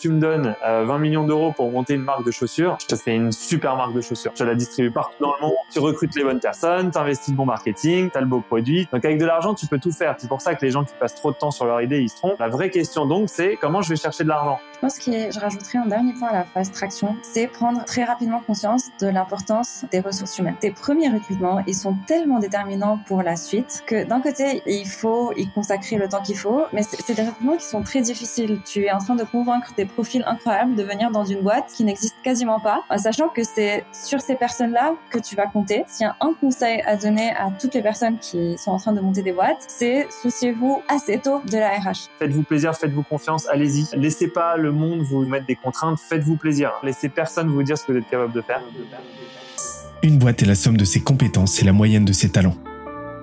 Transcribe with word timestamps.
tu 0.00 0.08
me 0.08 0.18
donnes 0.18 0.56
20 0.62 0.66
euh, 0.66 0.98
millions 0.98 1.24
d'euros 1.24 1.52
pour 1.52 1.70
monter 1.70 1.94
une 1.94 2.02
marque 2.02 2.24
de 2.24 2.30
chaussures, 2.30 2.78
je 2.80 2.86
te 2.86 2.96
fais 2.96 3.14
une 3.14 3.32
super 3.32 3.76
marque 3.76 3.92
de 3.92 4.00
chaussures. 4.00 4.32
Je 4.34 4.44
la 4.44 4.54
distribue 4.54 4.90
partout 4.90 5.14
dans 5.20 5.34
le 5.38 5.46
monde, 5.46 5.54
tu 5.70 5.78
recrutes 5.78 6.16
les 6.16 6.24
bonnes 6.24 6.40
personnes, 6.40 6.90
tu 6.90 6.98
investis 6.98 7.28
le 7.28 7.36
bon 7.36 7.44
marketing, 7.44 8.10
tu 8.10 8.16
as 8.16 8.22
le 8.22 8.26
beau 8.26 8.40
produit. 8.40 8.88
Donc 8.92 9.04
avec 9.04 9.18
de 9.18 9.26
l'argent, 9.26 9.54
tu 9.54 9.66
peux 9.66 9.78
tout 9.78 9.92
faire. 9.92 10.14
C'est 10.18 10.28
pour 10.28 10.40
ça 10.40 10.54
que 10.54 10.64
les 10.64 10.70
gens 10.70 10.84
qui 10.84 10.94
passent 10.98 11.14
trop 11.14 11.32
de 11.32 11.36
temps 11.36 11.50
sur 11.50 11.66
leur 11.66 11.82
idée, 11.82 12.00
ils 12.00 12.08
se 12.08 12.16
trompent. 12.16 12.40
La 12.40 12.48
vraie 12.48 12.70
question 12.70 13.04
donc, 13.04 13.28
c'est 13.28 13.56
comment 13.60 13.82
je 13.82 13.90
vais 13.90 13.96
chercher 13.96 14.24
de 14.24 14.30
l'argent? 14.30 14.58
Je 14.72 14.78
pense 14.78 14.98
que 14.98 15.10
je 15.10 15.38
rajouterai 15.38 15.78
un 15.78 15.86
dernier 15.86 16.14
point 16.14 16.28
à 16.28 16.32
la 16.32 16.44
phase 16.44 16.72
traction, 16.72 17.14
c'est 17.22 17.46
prendre 17.46 17.84
très 17.84 18.04
rapidement 18.04 18.40
conscience 18.40 18.84
de 19.02 19.08
l'importance 19.08 19.84
des 19.92 20.00
ressources 20.00 20.38
humaines. 20.38 20.56
Tes 20.58 20.70
premiers 20.70 21.10
recrutements, 21.10 21.62
ils 21.66 21.74
sont 21.74 21.94
tellement 22.06 22.38
déterminants 22.38 22.98
pour 23.06 23.22
la 23.22 23.36
suite 23.36 23.82
que 23.86 24.04
d'un 24.04 24.22
côté, 24.22 24.62
il 24.64 24.86
faut 24.86 25.34
y 25.36 25.46
consacrer 25.50 25.96
le 25.96 26.08
temps 26.08 26.22
qu'il 26.22 26.38
faut, 26.38 26.64
mais 26.72 26.82
c'est 26.82 27.12
des 27.12 27.22
recrutements 27.22 27.58
qui 27.58 27.66
sont 27.66 27.82
très 27.82 28.00
difficiles. 28.00 28.60
Tu 28.64 28.84
es 28.84 28.90
en 28.90 28.98
train 28.98 29.16
de 29.16 29.24
convaincre 29.24 29.74
des 29.76 29.84
profils 29.90 30.24
incroyables 30.26 30.74
de 30.74 30.82
venir 30.82 31.10
dans 31.10 31.24
une 31.24 31.40
boîte 31.40 31.72
qui 31.76 31.84
n'existe 31.84 32.16
quasiment 32.22 32.60
pas, 32.60 32.82
en 32.88 32.98
sachant 32.98 33.28
que 33.28 33.42
c'est 33.44 33.84
sur 33.92 34.20
ces 34.20 34.34
personnes-là 34.34 34.94
que 35.10 35.18
tu 35.18 35.36
vas 35.36 35.46
compter. 35.46 35.84
S'il 35.86 36.06
y 36.06 36.08
a 36.08 36.16
un 36.20 36.32
conseil 36.40 36.82
à 36.82 36.96
donner 36.96 37.30
à 37.30 37.50
toutes 37.60 37.74
les 37.74 37.82
personnes 37.82 38.18
qui 38.18 38.56
sont 38.58 38.70
en 38.72 38.78
train 38.78 38.92
de 38.92 39.00
monter 39.00 39.22
des 39.22 39.32
boîtes, 39.32 39.64
c'est 39.68 40.06
souciez-vous 40.22 40.82
assez 40.88 41.18
tôt 41.18 41.40
de 41.50 41.58
la 41.58 41.70
RH. 41.70 42.08
Faites-vous 42.18 42.42
plaisir, 42.42 42.74
faites-vous 42.74 43.02
confiance, 43.02 43.48
allez-y. 43.48 43.86
Laissez 43.96 44.28
pas 44.28 44.56
le 44.56 44.72
monde 44.72 45.02
vous 45.02 45.24
mettre 45.26 45.46
des 45.46 45.56
contraintes, 45.56 45.98
faites-vous 45.98 46.36
plaisir. 46.36 46.72
Laissez 46.82 47.08
personne 47.08 47.48
vous 47.48 47.62
dire 47.62 47.76
ce 47.76 47.84
que 47.84 47.92
vous 47.92 47.98
êtes 47.98 48.08
capable 48.08 48.32
de 48.32 48.40
faire. 48.40 48.62
Une 50.02 50.18
boîte 50.18 50.42
est 50.42 50.46
la 50.46 50.54
somme 50.54 50.76
de 50.76 50.84
ses 50.84 51.00
compétences 51.00 51.60
et 51.60 51.64
la 51.64 51.72
moyenne 51.72 52.04
de 52.04 52.12
ses 52.12 52.30
talents. 52.30 52.56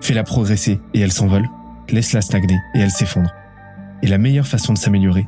Fais-la 0.01 0.23
progresser 0.23 0.79
et 0.93 1.01
elle 1.01 1.11
s'envole. 1.11 1.47
Laisse-la 1.89 2.21
stagner 2.21 2.59
et 2.75 2.79
elle 2.79 2.91
s'effondre. 2.91 3.31
Et 4.03 4.07
la 4.07 4.17
meilleure 4.17 4.45
façon 4.45 4.73
de 4.73 4.77
s'améliorer, 4.77 5.27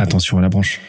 attention 0.00 0.38
à 0.38 0.40
la 0.40 0.48
branche. 0.48 0.80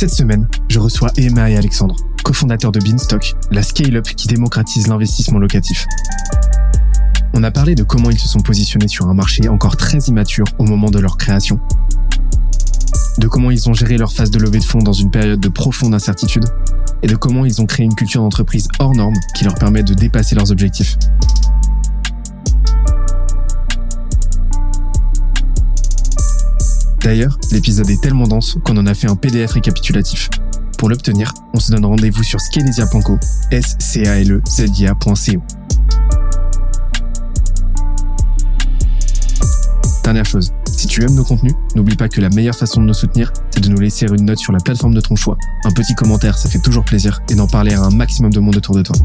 Cette 0.00 0.14
semaine, 0.14 0.48
je 0.68 0.78
reçois 0.78 1.10
Emma 1.18 1.50
et 1.50 1.58
Alexandre, 1.58 1.94
cofondateurs 2.24 2.72
de 2.72 2.80
Beanstock, 2.80 3.34
la 3.50 3.62
scale-up 3.62 4.04
qui 4.04 4.28
démocratise 4.28 4.86
l'investissement 4.86 5.38
locatif. 5.38 5.86
On 7.34 7.42
a 7.42 7.50
parlé 7.50 7.74
de 7.74 7.82
comment 7.82 8.10
ils 8.10 8.18
se 8.18 8.26
sont 8.26 8.40
positionnés 8.40 8.88
sur 8.88 9.08
un 9.08 9.14
marché 9.14 9.48
encore 9.48 9.76
très 9.76 9.98
immature 9.98 10.46
au 10.58 10.64
moment 10.64 10.90
de 10.90 10.98
leur 10.98 11.18
création, 11.18 11.60
de 13.20 13.28
comment 13.28 13.50
ils 13.50 13.68
ont 13.68 13.74
géré 13.74 13.98
leur 13.98 14.12
phase 14.12 14.30
de 14.30 14.38
levée 14.38 14.58
de 14.58 14.64
fonds 14.64 14.78
dans 14.78 14.94
une 14.94 15.10
période 15.10 15.38
de 15.38 15.48
profonde 15.48 15.94
incertitude, 15.94 16.46
et 17.02 17.06
de 17.06 17.14
comment 17.16 17.44
ils 17.44 17.60
ont 17.60 17.66
créé 17.66 17.84
une 17.84 17.94
culture 17.94 18.22
d'entreprise 18.22 18.66
hors 18.78 18.94
norme 18.94 19.14
qui 19.36 19.44
leur 19.44 19.54
permet 19.54 19.82
de 19.82 19.92
dépasser 19.92 20.34
leurs 20.34 20.50
objectifs. 20.50 20.96
D'ailleurs, 27.02 27.36
l'épisode 27.52 27.90
est 27.90 28.00
tellement 28.00 28.26
dense 28.26 28.56
qu'on 28.64 28.76
en 28.78 28.86
a 28.86 28.94
fait 28.94 29.10
un 29.10 29.16
PDF 29.16 29.52
récapitulatif. 29.52 30.30
Pour 30.78 30.88
l'obtenir, 30.88 31.34
on 31.52 31.60
se 31.60 31.72
donne 31.72 31.84
rendez-vous 31.84 32.22
sur 32.22 32.40
scalesia.co, 32.40 33.18
s 33.50 33.76
c 33.78 34.02
e. 34.02 34.42
Dernière 40.04 40.24
chose, 40.24 40.52
si 40.80 40.86
tu 40.86 41.02
aimes 41.02 41.14
nos 41.14 41.24
contenus, 41.24 41.52
n'oublie 41.74 41.94
pas 41.94 42.08
que 42.08 42.22
la 42.22 42.30
meilleure 42.30 42.54
façon 42.54 42.80
de 42.80 42.86
nous 42.86 42.94
soutenir, 42.94 43.30
c'est 43.50 43.60
de 43.60 43.68
nous 43.68 43.78
laisser 43.78 44.06
une 44.06 44.24
note 44.24 44.38
sur 44.38 44.50
la 44.50 44.60
plateforme 44.60 44.94
de 44.94 45.02
ton 45.02 45.14
choix. 45.14 45.36
Un 45.64 45.72
petit 45.72 45.94
commentaire, 45.94 46.38
ça 46.38 46.48
fait 46.48 46.58
toujours 46.58 46.86
plaisir, 46.86 47.20
et 47.28 47.34
d'en 47.34 47.46
parler 47.46 47.74
à 47.74 47.82
un 47.82 47.90
maximum 47.90 48.32
de 48.32 48.40
monde 48.40 48.56
autour 48.56 48.74
de 48.74 48.80
toi. 48.80 48.96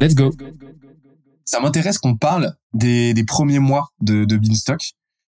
Let's 0.00 0.14
go 0.14 0.30
ça 1.44 1.60
m'intéresse 1.60 1.98
qu'on 1.98 2.16
parle 2.16 2.54
des, 2.72 3.14
premiers 3.26 3.58
mois 3.58 3.88
de, 4.00 4.24
de 4.24 4.36
Beanstalk 4.36 4.80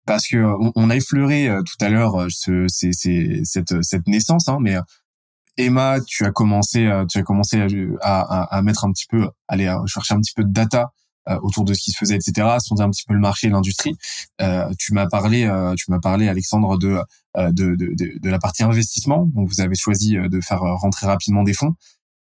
parce 0.05 0.27
que 0.27 0.37
on, 0.75 0.89
a 0.89 0.95
effleuré 0.95 1.47
euh, 1.47 1.61
tout 1.61 1.85
à 1.85 1.89
l'heure 1.89 2.15
euh, 2.19 2.27
ce, 2.29 2.65
cette, 2.67 4.07
naissance, 4.07 4.47
hein, 4.47 4.57
mais 4.59 4.75
euh, 4.75 4.81
Emma, 5.57 5.99
tu 6.07 6.25
as 6.25 6.31
commencé, 6.31 6.89
tu 7.09 7.19
as 7.19 7.23
commencé 7.23 7.59
à, 8.01 8.21
à, 8.21 8.57
à, 8.57 8.61
mettre 8.63 8.85
un 8.85 8.91
petit 8.91 9.05
peu, 9.07 9.29
aller 9.47 9.71
chercher 9.85 10.15
un 10.15 10.19
petit 10.19 10.33
peu 10.33 10.43
de 10.43 10.51
data 10.51 10.91
autour 11.43 11.63
de 11.63 11.73
ce 11.73 11.81
qui 11.81 11.91
se 11.91 11.97
faisait, 11.97 12.15
etc. 12.15 12.47
Sonder 12.59 12.83
un 12.83 12.89
petit 12.89 13.03
peu 13.07 13.13
le 13.13 13.19
marché, 13.19 13.49
l'industrie. 13.49 13.95
Euh, 14.41 14.69
tu 14.79 14.93
m'as 14.93 15.07
parlé, 15.07 15.49
tu 15.77 15.91
m'as 15.91 15.99
parlé, 15.99 16.27
Alexandre, 16.27 16.77
de, 16.77 16.99
de, 17.37 17.75
de, 17.75 18.19
de, 18.19 18.29
la 18.29 18.39
partie 18.39 18.63
investissement. 18.63 19.25
Donc, 19.33 19.47
vous 19.47 19.61
avez 19.61 19.75
choisi 19.75 20.15
de 20.17 20.41
faire 20.41 20.61
rentrer 20.61 21.07
rapidement 21.07 21.43
des 21.43 21.53
fonds. 21.53 21.75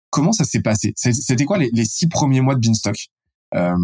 Comment 0.10 0.32
ça 0.32 0.44
s'est 0.44 0.62
passé? 0.62 0.94
C'était 0.96 1.46
quoi 1.46 1.58
les, 1.58 1.86
six 1.86 2.08
premiers 2.08 2.42
mois 2.42 2.56
de 2.56 2.60
Beanstalk? 2.60 3.10
Euh, 3.56 3.76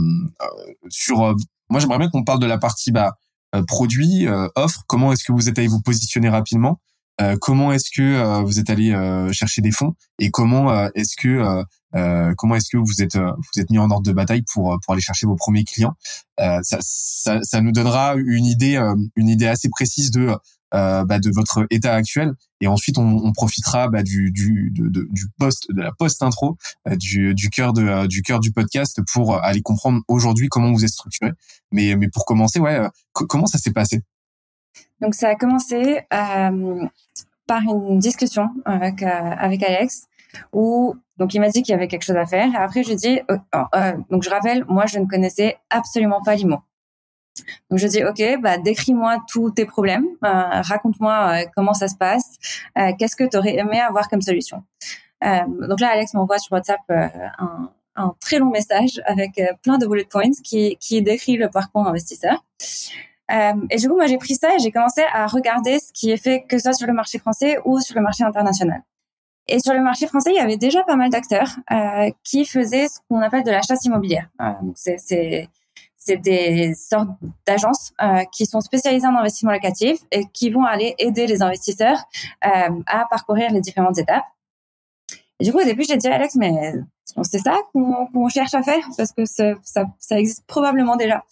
sur, 0.90 1.24
euh, 1.24 1.34
moi, 1.70 1.80
j'aimerais 1.80 2.00
bien 2.00 2.10
qu'on 2.10 2.24
parle 2.24 2.40
de 2.40 2.46
la 2.46 2.58
partie 2.58 2.92
bah, 2.92 3.14
euh, 3.56 3.64
produit, 3.64 4.28
offre. 4.56 4.84
Comment 4.88 5.14
est-ce 5.14 5.24
que 5.24 5.32
vous 5.32 5.50
êtes 5.50 5.60
allé 5.60 5.68
vous 5.68 5.82
positionner 5.82 6.30
rapidement? 6.30 6.80
Comment 7.40 7.72
est-ce 7.72 7.92
que 7.96 8.42
vous 8.44 8.60
êtes 8.60 8.70
allé 8.70 8.92
chercher 9.32 9.62
des 9.62 9.72
fonds? 9.72 9.94
Et 10.20 10.32
comment 10.32 10.90
est-ce 10.96 11.16
que 11.16 11.64
comment 12.38 12.56
est-ce 12.56 12.70
que 12.70 12.78
vous 12.78 13.02
êtes 13.02 13.18
vous 13.18 13.60
êtes 13.60 13.70
mis 13.70 13.78
en 13.78 13.90
ordre 13.90 14.04
de 14.04 14.12
bataille 14.12 14.44
pour 14.54 14.78
pour 14.84 14.94
aller 14.94 15.02
chercher 15.02 15.28
vos 15.28 15.36
premiers 15.36 15.64
clients? 15.64 15.96
Ça, 16.38 16.78
ça, 16.82 17.40
ça, 17.42 17.62
nous 17.62 17.72
donnera 17.72 18.16
une 18.16 18.46
idée 18.46 18.78
une 19.16 19.30
idée 19.30 19.48
assez 19.48 19.70
précise 19.70 20.12
de 20.12 20.36
euh, 20.76 21.06
bah, 21.06 21.20
de 21.20 21.30
votre 21.34 21.66
état 21.70 21.94
actuel. 21.94 22.34
Et 22.60 22.68
ensuite 22.68 22.98
on, 22.98 23.08
on 23.24 23.32
profitera 23.32 23.88
bah, 23.88 24.04
du 24.04 24.32
du 24.32 24.72
de, 24.76 25.08
du 25.10 25.28
post 25.38 25.68
de 25.70 25.82
la 25.82 25.94
post 25.94 26.22
intro 26.22 26.58
euh, 26.88 26.96
du 26.98 27.34
du 27.34 27.50
cœur 27.50 27.72
de 27.72 27.84
euh, 27.84 28.08
du 28.08 28.24
cœur 28.24 28.42
du 28.42 28.52
podcast 28.52 29.00
pour 29.14 29.42
aller 29.42 29.62
comprendre 29.62 30.02
aujourd'hui 30.10 30.50
comment 30.50 30.74
vous 30.74 30.84
êtes 30.84 30.90
structuré. 30.90 31.32
Mais 31.72 31.96
mais 31.96 32.10
pour 32.10 32.26
commencer 32.26 32.60
ouais 32.60 32.82
comment 33.14 33.46
ça 33.46 33.58
s'est 33.58 33.72
passé? 33.72 34.02
Donc 35.02 35.14
ça 35.14 35.30
a 35.30 35.36
commencé 35.36 36.02
par 36.10 37.62
une 37.62 38.00
discussion 38.00 38.50
avec 38.66 39.02
avec 39.04 39.64
Alex 39.64 40.08
où 40.54 40.96
donc 41.18 41.34
il 41.34 41.40
m'a 41.40 41.50
dit 41.50 41.64
qu'il 41.64 41.72
y 41.72 41.76
avait 41.76 41.88
quelque 41.88 42.04
chose 42.04 42.18
à 42.18 42.26
faire. 42.26 42.54
Et 42.54 42.58
après 42.58 42.84
je 42.84 42.94
dis 42.94 43.20
donc 44.10 44.24
je 44.24 44.30
rappelle 44.30 44.66
moi 44.68 44.86
je 44.86 45.00
ne 45.00 45.06
connaissais 45.06 45.58
absolument 45.70 46.22
pas 46.22 46.36
l'IMO. 46.36 46.60
Donc 47.70 47.80
je 47.80 47.88
dis 47.88 48.04
ok, 48.04 48.42
bah 48.42 48.58
décris-moi 48.58 49.18
tous 49.28 49.52
tes 49.52 49.66
problèmes, 49.66 50.06
euh, 50.24 50.62
raconte-moi 50.62 51.42
euh, 51.44 51.46
comment 51.56 51.74
ça 51.74 51.88
se 51.88 51.96
passe, 51.96 52.38
euh, 52.78 52.92
qu'est-ce 52.98 53.16
que 53.16 53.26
tu 53.26 53.38
aurais 53.38 53.56
aimé 53.56 53.80
avoir 53.80 54.10
comme 54.10 54.22
solution? 54.22 54.64
donc 55.24 55.80
là, 55.80 55.90
Alex 55.92 56.14
m'envoie 56.14 56.38
sur 56.38 56.52
WhatsApp 56.52 56.82
un, 56.90 57.72
un, 57.96 58.14
très 58.22 58.38
long 58.38 58.52
message 58.52 59.02
avec 59.06 59.42
plein 59.64 59.80
de 59.80 59.88
bullet 59.88 60.06
points 60.06 60.30
qui, 60.44 60.78
qui 60.80 61.02
décrit 61.02 61.36
le 61.36 61.50
parcours 61.50 61.88
investisseur. 61.88 62.46
et 63.32 63.78
du 63.78 63.90
coup, 63.90 63.96
moi 63.96 64.06
j'ai 64.06 64.20
pris 64.20 64.36
ça 64.36 64.54
et 64.54 64.60
j'ai 64.60 64.72
commencé 64.72 65.02
à 65.12 65.26
regarder 65.26 65.80
ce 65.80 65.92
qui 65.94 66.12
est 66.12 66.18
fait 66.18 66.44
que 66.44 66.60
ce 66.60 66.66
soit 66.66 66.74
sur 66.74 66.86
le 66.86 66.94
marché 66.94 67.18
français 67.18 67.58
ou 67.66 67.80
sur 67.80 67.96
le 67.96 68.02
marché 68.02 68.24
international. 68.24 68.84
Et 69.48 69.60
sur 69.60 69.74
le 69.74 69.82
marché 69.82 70.08
français, 70.08 70.32
il 70.32 70.38
y 70.38 70.40
avait 70.40 70.58
déjà 70.58 70.84
pas 70.84 70.96
mal 70.96 71.10
d'acteurs 71.10 71.50
qui 72.24 72.46
faisaient 72.46 72.88
ce 72.88 73.00
qu'on 73.08 73.22
appelle 73.22 73.44
de 73.44 73.52
la 73.52 73.62
chasse 73.62 73.86
immobilière. 73.86 74.30
donc 74.62 74.76
c'est 74.78 76.18
des 76.18 76.74
sortes 76.76 77.10
d'agences 77.48 77.94
euh, 78.02 78.24
qui 78.32 78.46
sont 78.46 78.62
spécialisées 78.62 79.08
en 79.08 79.16
investissement 79.16 79.52
locatif 79.52 80.00
et 80.12 80.26
qui 80.34 80.50
vont 80.50 80.64
aller 80.64 80.96
aider 81.00 81.28
les 81.28 81.42
investisseurs 81.42 81.98
euh, 82.46 82.82
à 82.86 83.06
parcourir 83.10 83.52
les 83.52 83.62
différentes 83.62 83.98
étapes. 83.98 84.26
Du 85.40 85.52
coup, 85.52 85.60
au 85.60 85.64
début, 85.64 85.84
j'ai 85.84 85.98
dit 85.98 86.08
Alex, 86.08 86.36
mais 86.36 86.74
c'est 87.24 87.40
ça 87.40 87.56
qu'on 87.74 88.30
cherche 88.30 88.54
à 88.54 88.62
faire 88.62 88.84
parce 88.98 89.12
que 89.14 89.26
ça, 89.26 89.54
ça, 89.64 90.20
existe 90.20 90.46
probablement 90.48 90.96
déjà. 90.96 91.24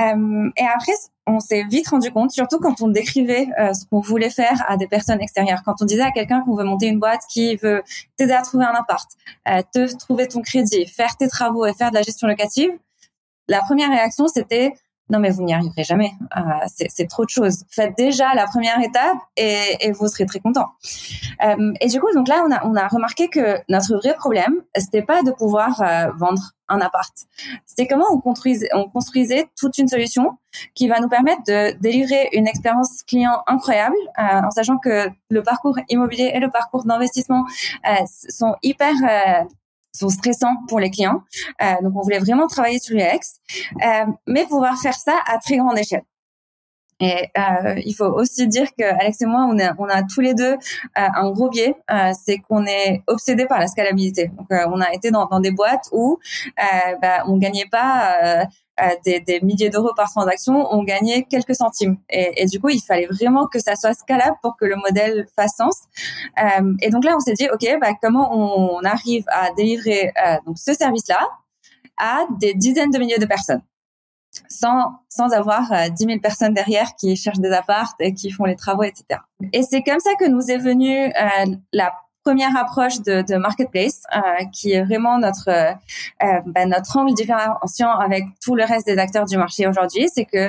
Euh, 0.00 0.50
et 0.56 0.64
après, 0.64 0.92
on 1.26 1.38
s'est 1.38 1.64
vite 1.64 1.88
rendu 1.88 2.10
compte, 2.10 2.32
surtout 2.32 2.58
quand 2.58 2.80
on 2.82 2.88
décrivait 2.88 3.46
euh, 3.60 3.72
ce 3.72 3.86
qu'on 3.86 4.00
voulait 4.00 4.30
faire 4.30 4.64
à 4.68 4.76
des 4.76 4.88
personnes 4.88 5.20
extérieures, 5.20 5.62
quand 5.64 5.80
on 5.80 5.84
disait 5.84 6.02
à 6.02 6.10
quelqu'un 6.10 6.42
qu'on 6.42 6.56
veut 6.56 6.64
monter 6.64 6.86
une 6.86 6.98
boîte 6.98 7.22
qui 7.28 7.56
veut 7.56 7.82
t'aider 8.16 8.32
à 8.32 8.42
trouver 8.42 8.64
un 8.64 8.74
appart, 8.74 9.08
euh, 9.48 9.62
te 9.72 9.96
trouver 9.96 10.26
ton 10.26 10.42
crédit, 10.42 10.86
faire 10.86 11.16
tes 11.16 11.28
travaux 11.28 11.64
et 11.66 11.74
faire 11.74 11.90
de 11.90 11.96
la 11.96 12.02
gestion 12.02 12.26
locative, 12.26 12.70
la 13.48 13.60
première 13.60 13.90
réaction, 13.90 14.26
c'était 14.28 14.72
non 15.10 15.18
mais 15.18 15.30
vous 15.30 15.42
n'y 15.42 15.52
arriverez 15.52 15.84
jamais, 15.84 16.12
euh, 16.36 16.40
c'est 16.88 17.08
trop 17.08 17.24
de 17.24 17.30
choses. 17.30 17.64
Faites 17.70 17.96
déjà 17.96 18.34
la 18.34 18.46
première 18.46 18.80
étape 18.80 19.18
et, 19.36 19.90
vous 19.92 20.08
serez 20.08 20.26
très 20.26 20.40
content. 20.40 20.68
Euh, 21.44 21.72
et 21.80 21.88
du 21.88 22.00
coup, 22.00 22.12
donc 22.14 22.28
là, 22.28 22.44
on 22.46 22.52
a, 22.52 22.64
on 22.64 22.74
a 22.76 22.88
remarqué 22.88 23.28
que 23.28 23.58
notre 23.68 23.96
vrai 23.96 24.14
problème, 24.14 24.54
c'était 24.76 25.02
pas 25.02 25.22
de 25.22 25.30
pouvoir 25.32 25.82
euh, 25.82 26.10
vendre 26.16 26.52
un 26.68 26.80
appart, 26.80 27.12
c'était 27.66 27.86
comment 27.86 28.06
on 28.10 28.20
construisait, 28.20 28.68
on 28.72 28.88
construisait 28.88 29.46
toute 29.58 29.76
une 29.76 29.88
solution 29.88 30.38
qui 30.74 30.88
va 30.88 31.00
nous 31.00 31.08
permettre 31.08 31.42
de 31.46 31.78
délivrer 31.80 32.30
une 32.32 32.46
expérience 32.46 33.02
client 33.02 33.42
incroyable, 33.46 33.96
euh, 34.18 34.46
en 34.46 34.50
sachant 34.50 34.78
que 34.78 35.10
le 35.28 35.42
parcours 35.42 35.78
immobilier 35.90 36.30
et 36.32 36.40
le 36.40 36.50
parcours 36.50 36.84
d'investissement 36.84 37.44
sont 38.30 38.54
hyper 38.62 38.94
sont 39.92 40.08
stressants 40.08 40.56
pour 40.68 40.80
les 40.80 40.90
clients. 40.90 41.22
Euh, 41.62 41.74
donc, 41.82 41.92
on 41.96 42.02
voulait 42.02 42.18
vraiment 42.18 42.46
travailler 42.46 42.78
sur 42.78 42.96
l'UX, 42.96 43.40
euh, 43.84 44.06
mais 44.26 44.46
pouvoir 44.46 44.78
faire 44.78 44.94
ça 44.94 45.18
à 45.26 45.38
très 45.38 45.56
grande 45.56 45.78
échelle. 45.78 46.02
Et 47.00 47.30
euh, 47.36 47.74
il 47.84 47.94
faut 47.94 48.06
aussi 48.06 48.46
dire 48.46 48.68
que 48.78 48.84
Alex 48.84 49.22
et 49.22 49.26
moi, 49.26 49.48
on 49.50 49.58
a, 49.58 49.74
on 49.78 49.86
a 49.86 50.04
tous 50.04 50.20
les 50.20 50.34
deux 50.34 50.52
euh, 50.52 50.56
un 50.94 51.30
gros 51.32 51.50
biais, 51.50 51.74
euh, 51.90 52.12
c'est 52.24 52.38
qu'on 52.38 52.64
est 52.64 53.02
obsédé 53.08 53.46
par 53.46 53.58
la 53.58 53.66
scalabilité. 53.66 54.28
Donc, 54.28 54.46
euh, 54.52 54.66
on 54.72 54.80
a 54.80 54.92
été 54.92 55.10
dans, 55.10 55.26
dans 55.26 55.40
des 55.40 55.50
boîtes 55.50 55.88
où 55.90 56.18
bah, 57.00 57.24
on 57.26 57.38
gagnait 57.38 57.66
pas 57.68 58.46
des, 59.04 59.20
des, 59.20 59.40
milliers 59.40 59.70
d'euros 59.70 59.92
par 59.94 60.10
transaction, 60.10 60.66
on 60.70 60.82
gagnait 60.82 61.24
quelques 61.24 61.54
centimes. 61.54 61.98
Et, 62.10 62.42
et, 62.42 62.46
du 62.46 62.60
coup, 62.60 62.68
il 62.68 62.80
fallait 62.80 63.06
vraiment 63.06 63.46
que 63.46 63.58
ça 63.58 63.76
soit 63.76 63.94
scalable 63.94 64.36
pour 64.42 64.56
que 64.56 64.64
le 64.64 64.76
modèle 64.76 65.26
fasse 65.36 65.56
sens. 65.56 65.76
Euh, 66.42 66.74
et 66.80 66.90
donc 66.90 67.04
là, 67.04 67.14
on 67.16 67.20
s'est 67.20 67.34
dit, 67.34 67.48
OK, 67.52 67.66
bah, 67.80 67.92
comment 68.00 68.30
on, 68.32 68.82
arrive 68.84 69.24
à 69.28 69.52
délivrer 69.52 70.12
euh, 70.26 70.36
donc 70.44 70.58
ce 70.58 70.74
service-là 70.74 71.20
à 71.96 72.26
des 72.40 72.54
dizaines 72.54 72.90
de 72.90 72.98
milliers 72.98 73.18
de 73.18 73.26
personnes 73.26 73.62
sans, 74.48 75.00
sans 75.08 75.32
avoir 75.32 75.72
euh, 75.72 75.88
10 75.88 76.04
000 76.04 76.18
personnes 76.20 76.54
derrière 76.54 76.94
qui 76.96 77.16
cherchent 77.16 77.38
des 77.38 77.52
appartes 77.52 77.96
et 78.00 78.14
qui 78.14 78.30
font 78.30 78.44
les 78.44 78.56
travaux, 78.56 78.82
etc. 78.82 79.20
Et 79.52 79.62
c'est 79.62 79.82
comme 79.82 80.00
ça 80.00 80.14
que 80.14 80.26
nous 80.26 80.50
est 80.50 80.58
venue 80.58 81.06
euh, 81.06 81.56
la 81.72 81.92
première 82.24 82.56
approche 82.56 83.00
de, 83.00 83.22
de 83.22 83.36
marketplace, 83.36 84.02
euh, 84.14 84.20
qui 84.52 84.72
est 84.72 84.82
vraiment 84.82 85.18
notre 85.18 85.48
euh, 85.48 85.72
euh, 86.22 86.40
ben, 86.46 86.68
notre 86.68 86.96
angle 86.96 87.14
différenciant 87.14 87.90
avec 87.90 88.24
tout 88.42 88.54
le 88.54 88.64
reste 88.64 88.86
des 88.86 88.98
acteurs 88.98 89.26
du 89.26 89.36
marché 89.36 89.66
aujourd'hui, 89.66 90.08
c'est 90.14 90.24
que 90.24 90.48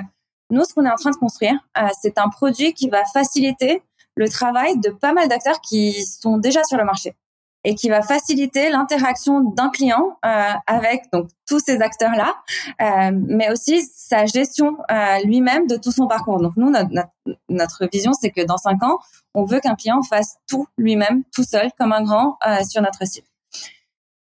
nous, 0.49 0.63
ce 0.63 0.73
qu'on 0.73 0.85
est 0.85 0.91
en 0.91 0.95
train 0.95 1.11
de 1.11 1.15
construire, 1.15 1.55
euh, 1.77 1.87
c'est 2.01 2.17
un 2.17 2.29
produit 2.29 2.73
qui 2.73 2.89
va 2.89 3.03
faciliter 3.05 3.81
le 4.15 4.29
travail 4.29 4.77
de 4.79 4.89
pas 4.89 5.13
mal 5.13 5.27
d'acteurs 5.27 5.61
qui 5.61 6.05
sont 6.05 6.37
déjà 6.37 6.63
sur 6.63 6.77
le 6.77 6.85
marché 6.85 7.15
et 7.63 7.75
qui 7.75 7.89
va 7.89 8.01
faciliter 8.01 8.69
l'interaction 8.69 9.41
d'un 9.41 9.69
client 9.69 10.17
euh, 10.25 10.51
avec 10.67 11.03
donc 11.11 11.29
tous 11.47 11.59
ces 11.59 11.81
acteurs 11.81 12.13
là, 12.15 12.35
euh, 12.81 13.11
mais 13.13 13.51
aussi 13.51 13.83
sa 13.83 14.25
gestion 14.25 14.77
euh, 14.91 15.19
lui-même 15.25 15.67
de 15.67 15.77
tout 15.77 15.91
son 15.91 16.07
parcours. 16.07 16.39
Donc 16.41 16.53
nous 16.57 16.69
notre, 16.69 16.89
notre, 17.49 17.87
vision 17.91 18.13
c'est 18.13 18.31
que 18.31 18.45
dans 18.45 18.57
cinq 18.57 18.83
ans 18.83 18.99
on 19.33 19.43
veut 19.45 19.59
qu'un 19.59 19.75
client 19.75 20.01
fasse 20.03 20.37
tout 20.47 20.67
lui-même 20.77 21.23
tout 21.33 21.43
seul 21.43 21.71
comme 21.77 21.93
un 21.93 22.03
grand 22.03 22.37
euh, 22.45 22.63
sur 22.63 22.81
notre 22.81 23.05
site. 23.07 23.25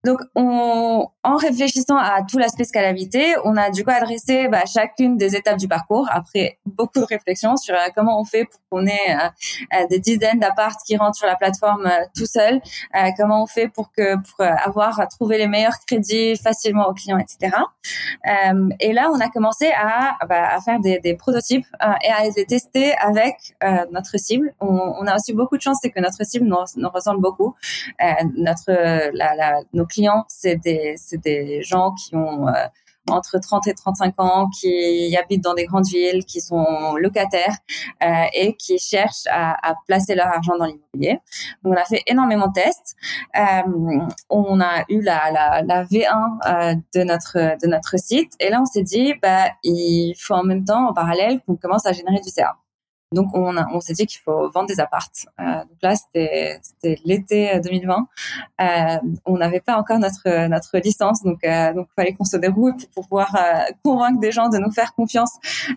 Donc, 0.06 0.22
on, 0.34 1.08
en 1.24 1.36
réfléchissant 1.36 1.98
à 1.98 2.22
tout 2.24 2.38
l'aspect 2.38 2.64
scalabilité, 2.64 3.36
on 3.44 3.58
a 3.58 3.70
du 3.70 3.84
coup 3.84 3.92
adressé 3.92 4.48
bah, 4.48 4.64
chacune 4.66 5.18
des 5.18 5.36
étapes 5.36 5.58
du 5.58 5.68
parcours 5.68 6.08
après 6.10 6.58
beaucoup 6.66 7.00
de 7.00 7.06
réflexions 7.06 7.58
sur 7.58 7.76
euh, 7.76 7.90
comment 7.94 8.20
on 8.20 8.24
fait 8.24 8.46
pour 8.46 8.62
qu'on 8.70 8.88
ait 8.88 8.92
euh, 9.10 9.28
euh, 9.74 9.88
des 9.90 10.00
dizaines 10.00 10.40
d'appartes 10.40 10.80
qui 10.86 10.96
rentrent 10.96 11.18
sur 11.18 11.28
la 11.28 11.36
plateforme 11.36 11.90
tout 12.16 12.26
seul, 12.26 12.62
comment 13.18 13.44
on 13.44 13.48
fait 13.48 13.68
pour 13.68 13.92
que 13.92 14.16
pour 14.16 14.46
avoir 14.46 15.08
trouvé 15.10 15.38
les 15.38 15.48
meilleurs 15.48 15.78
crédits 15.86 16.38
facilement 16.38 16.88
aux 16.88 16.94
clients, 16.94 17.18
etc. 17.18 17.58
et 18.80 18.94
là, 18.94 19.10
on 19.14 19.20
a 19.20 19.30
commencé 19.30 19.72
à, 19.72 20.18
bah, 20.28 20.50
à 20.56 20.62
faire 20.62 20.80
des, 20.80 21.00
des 21.00 21.16
prototypes 21.16 21.66
et 22.04 22.10
à 22.10 22.24
les 22.24 22.46
tester 22.46 22.94
avec 22.96 23.56
notre 23.92 24.18
cible. 24.18 24.54
On, 24.60 25.06
a 25.08 25.16
aussi 25.16 25.34
beaucoup 25.34 25.58
de 25.58 25.62
chance, 25.62 25.80
c'est 25.82 25.90
que 25.90 26.00
notre 26.00 26.26
cible 26.26 26.46
nous, 26.46 26.58
nous 26.76 26.90
ressemble 26.90 27.22
beaucoup. 27.22 27.56
notre 28.36 28.72
la, 29.14 29.36
la, 29.36 29.62
clients, 29.90 30.26
c'est 30.30 30.56
des, 30.56 31.62
gens 31.64 31.94
qui 31.94 32.16
ont 32.16 32.48
euh, 32.48 32.54
entre 33.12 33.40
30 33.40 33.68
et 33.68 33.74
35 33.74 34.14
ans, 34.20 34.50
qui 34.50 35.16
habitent 35.18 35.44
dans 35.44 35.54
des 35.54 35.66
grandes 35.66 35.88
villes, 35.88 36.26
qui 36.26 36.42
sont 36.42 36.96
locataires 36.96 37.56
euh, 38.04 38.08
et 38.34 38.56
qui 38.56 38.78
cherchent 38.80 39.28
à, 39.30 39.76
placer 39.88 40.16
leur 40.16 40.28
argent 40.28 40.58
dans 40.58 40.66
l'immobilier. 40.66 41.20
On 41.64 41.72
a 41.74 41.86
fait 41.86 42.04
énormément 42.08 42.48
de 42.48 42.54
tests. 42.54 42.96
Euh, 43.38 44.00
on 44.30 44.60
a 44.60 44.84
eu 44.90 45.02
la, 45.02 45.32
la, 45.32 45.62
la 45.62 45.84
V1 45.86 46.06
euh, 46.46 46.76
de 46.94 47.04
notre 47.04 47.58
de 47.62 47.68
notre 47.68 47.98
site 47.98 48.34
et 48.40 48.50
là, 48.50 48.62
on 48.62 48.66
s'est 48.66 48.84
dit, 48.84 49.14
bah, 49.22 49.50
il 49.64 50.14
faut 50.18 50.34
en 50.34 50.44
même 50.44 50.66
temps, 50.66 50.90
en 50.90 50.94
parallèle, 50.94 51.40
qu'on 51.46 51.56
commence 51.56 51.86
à 51.86 51.92
générer 51.92 52.20
du 52.22 52.30
CA. 52.30 52.56
Donc 53.12 53.30
on, 53.34 53.56
on 53.74 53.80
s'est 53.80 53.94
dit 53.94 54.06
qu'il 54.06 54.22
faut 54.22 54.50
vendre 54.52 54.68
des 54.68 54.80
appartes. 54.80 55.26
Euh, 55.40 55.44
donc 55.44 55.78
là 55.82 55.96
c'était 55.96 56.62
l'été 57.06 57.60
2020. 57.60 58.08
Euh, 58.62 58.98
on 59.26 59.38
n'avait 59.38 59.62
pas 59.62 59.78
encore 59.78 59.98
notre 59.98 60.48
notre 60.48 60.78
licence, 60.78 61.24
donc 61.24 61.44
euh, 61.44 61.74
donc 61.74 61.88
fallait 61.96 62.14
qu'on 62.14 62.24
se 62.24 62.38
déroule 62.38 62.76
pour, 62.94 63.08
pouvoir 63.08 63.36
euh, 63.36 63.64
convaincre 63.84 64.20
des 64.20 64.32
gens 64.32 64.50
de 64.50 64.60
nous 64.60 64.72
faire 64.72 64.94
confiance 64.94 65.32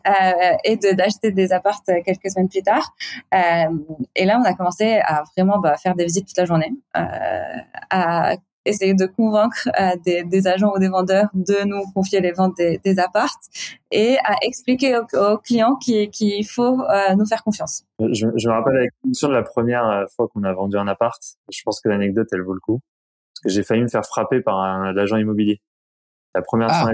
euh, 0.07 0.57
et 0.65 0.77
d'acheter 0.77 1.31
des 1.31 1.53
appartes 1.53 1.91
quelques 2.05 2.31
semaines 2.31 2.49
plus 2.49 2.63
tard. 2.63 2.95
et 3.33 4.25
là 4.27 4.39
on 4.39 4.45
a 4.45 4.53
commencé 4.55 5.01
à 5.05 5.23
vraiment 5.35 5.59
bah, 5.59 5.77
faire 5.77 5.95
des 5.95 6.05
visites 6.05 6.27
toute 6.29 6.37
la 6.37 6.45
journée, 6.45 6.73
à 6.93 8.37
essayer 8.65 8.95
de 8.95 9.07
convaincre 9.07 9.69
euh, 9.81 9.97
des, 10.05 10.25
des, 10.25 10.47
agents 10.47 10.73
ou 10.75 10.79
des 10.79 10.89
vendeurs 10.89 11.29
de 11.35 11.65
nous 11.65 11.83
confier 11.95 12.21
les 12.21 12.33
ventes 12.33 12.57
des, 12.57 12.79
des 12.85 12.99
appartes 12.99 13.45
et 13.91 14.17
à 14.25 14.37
expliquer 14.43 14.99
aux, 14.99 15.39
clients 15.39 15.77
qu'il 15.77 16.47
faut 16.47 16.81
euh, 16.81 17.15
nous 17.17 17.27
faire 17.27 17.43
confiance. 17.43 17.85
Je, 18.01 18.27
je, 18.37 18.49
me 18.49 18.53
rappelle 18.53 18.77
avec 18.77 18.91
de 19.03 19.29
la 19.29 19.43
première 19.43 19.89
euh, 19.89 20.05
fois 20.15 20.29
qu'on 20.29 20.45
a 20.45 20.53
vendu 20.53 20.77
un 20.77 20.89
appart. 20.89 21.21
Je 21.51 21.61
pense 21.65 21.81
que 21.81 21.89
l'anecdote, 21.89 22.29
elle 22.33 22.43
vaut 22.43 22.55
le 22.55 22.61
coup. 22.61 22.81
Parce 23.35 23.43
que 23.45 23.49
j'ai 23.51 23.63
failli 23.63 23.83
me 23.83 23.89
faire 23.89 24.05
frapper 24.05 24.41
par 24.41 24.59
un 24.59 24.97
agent 24.97 25.17
immobilier. 25.17 25.61
La 26.35 26.43
première 26.43 26.69
ah, 26.71 26.91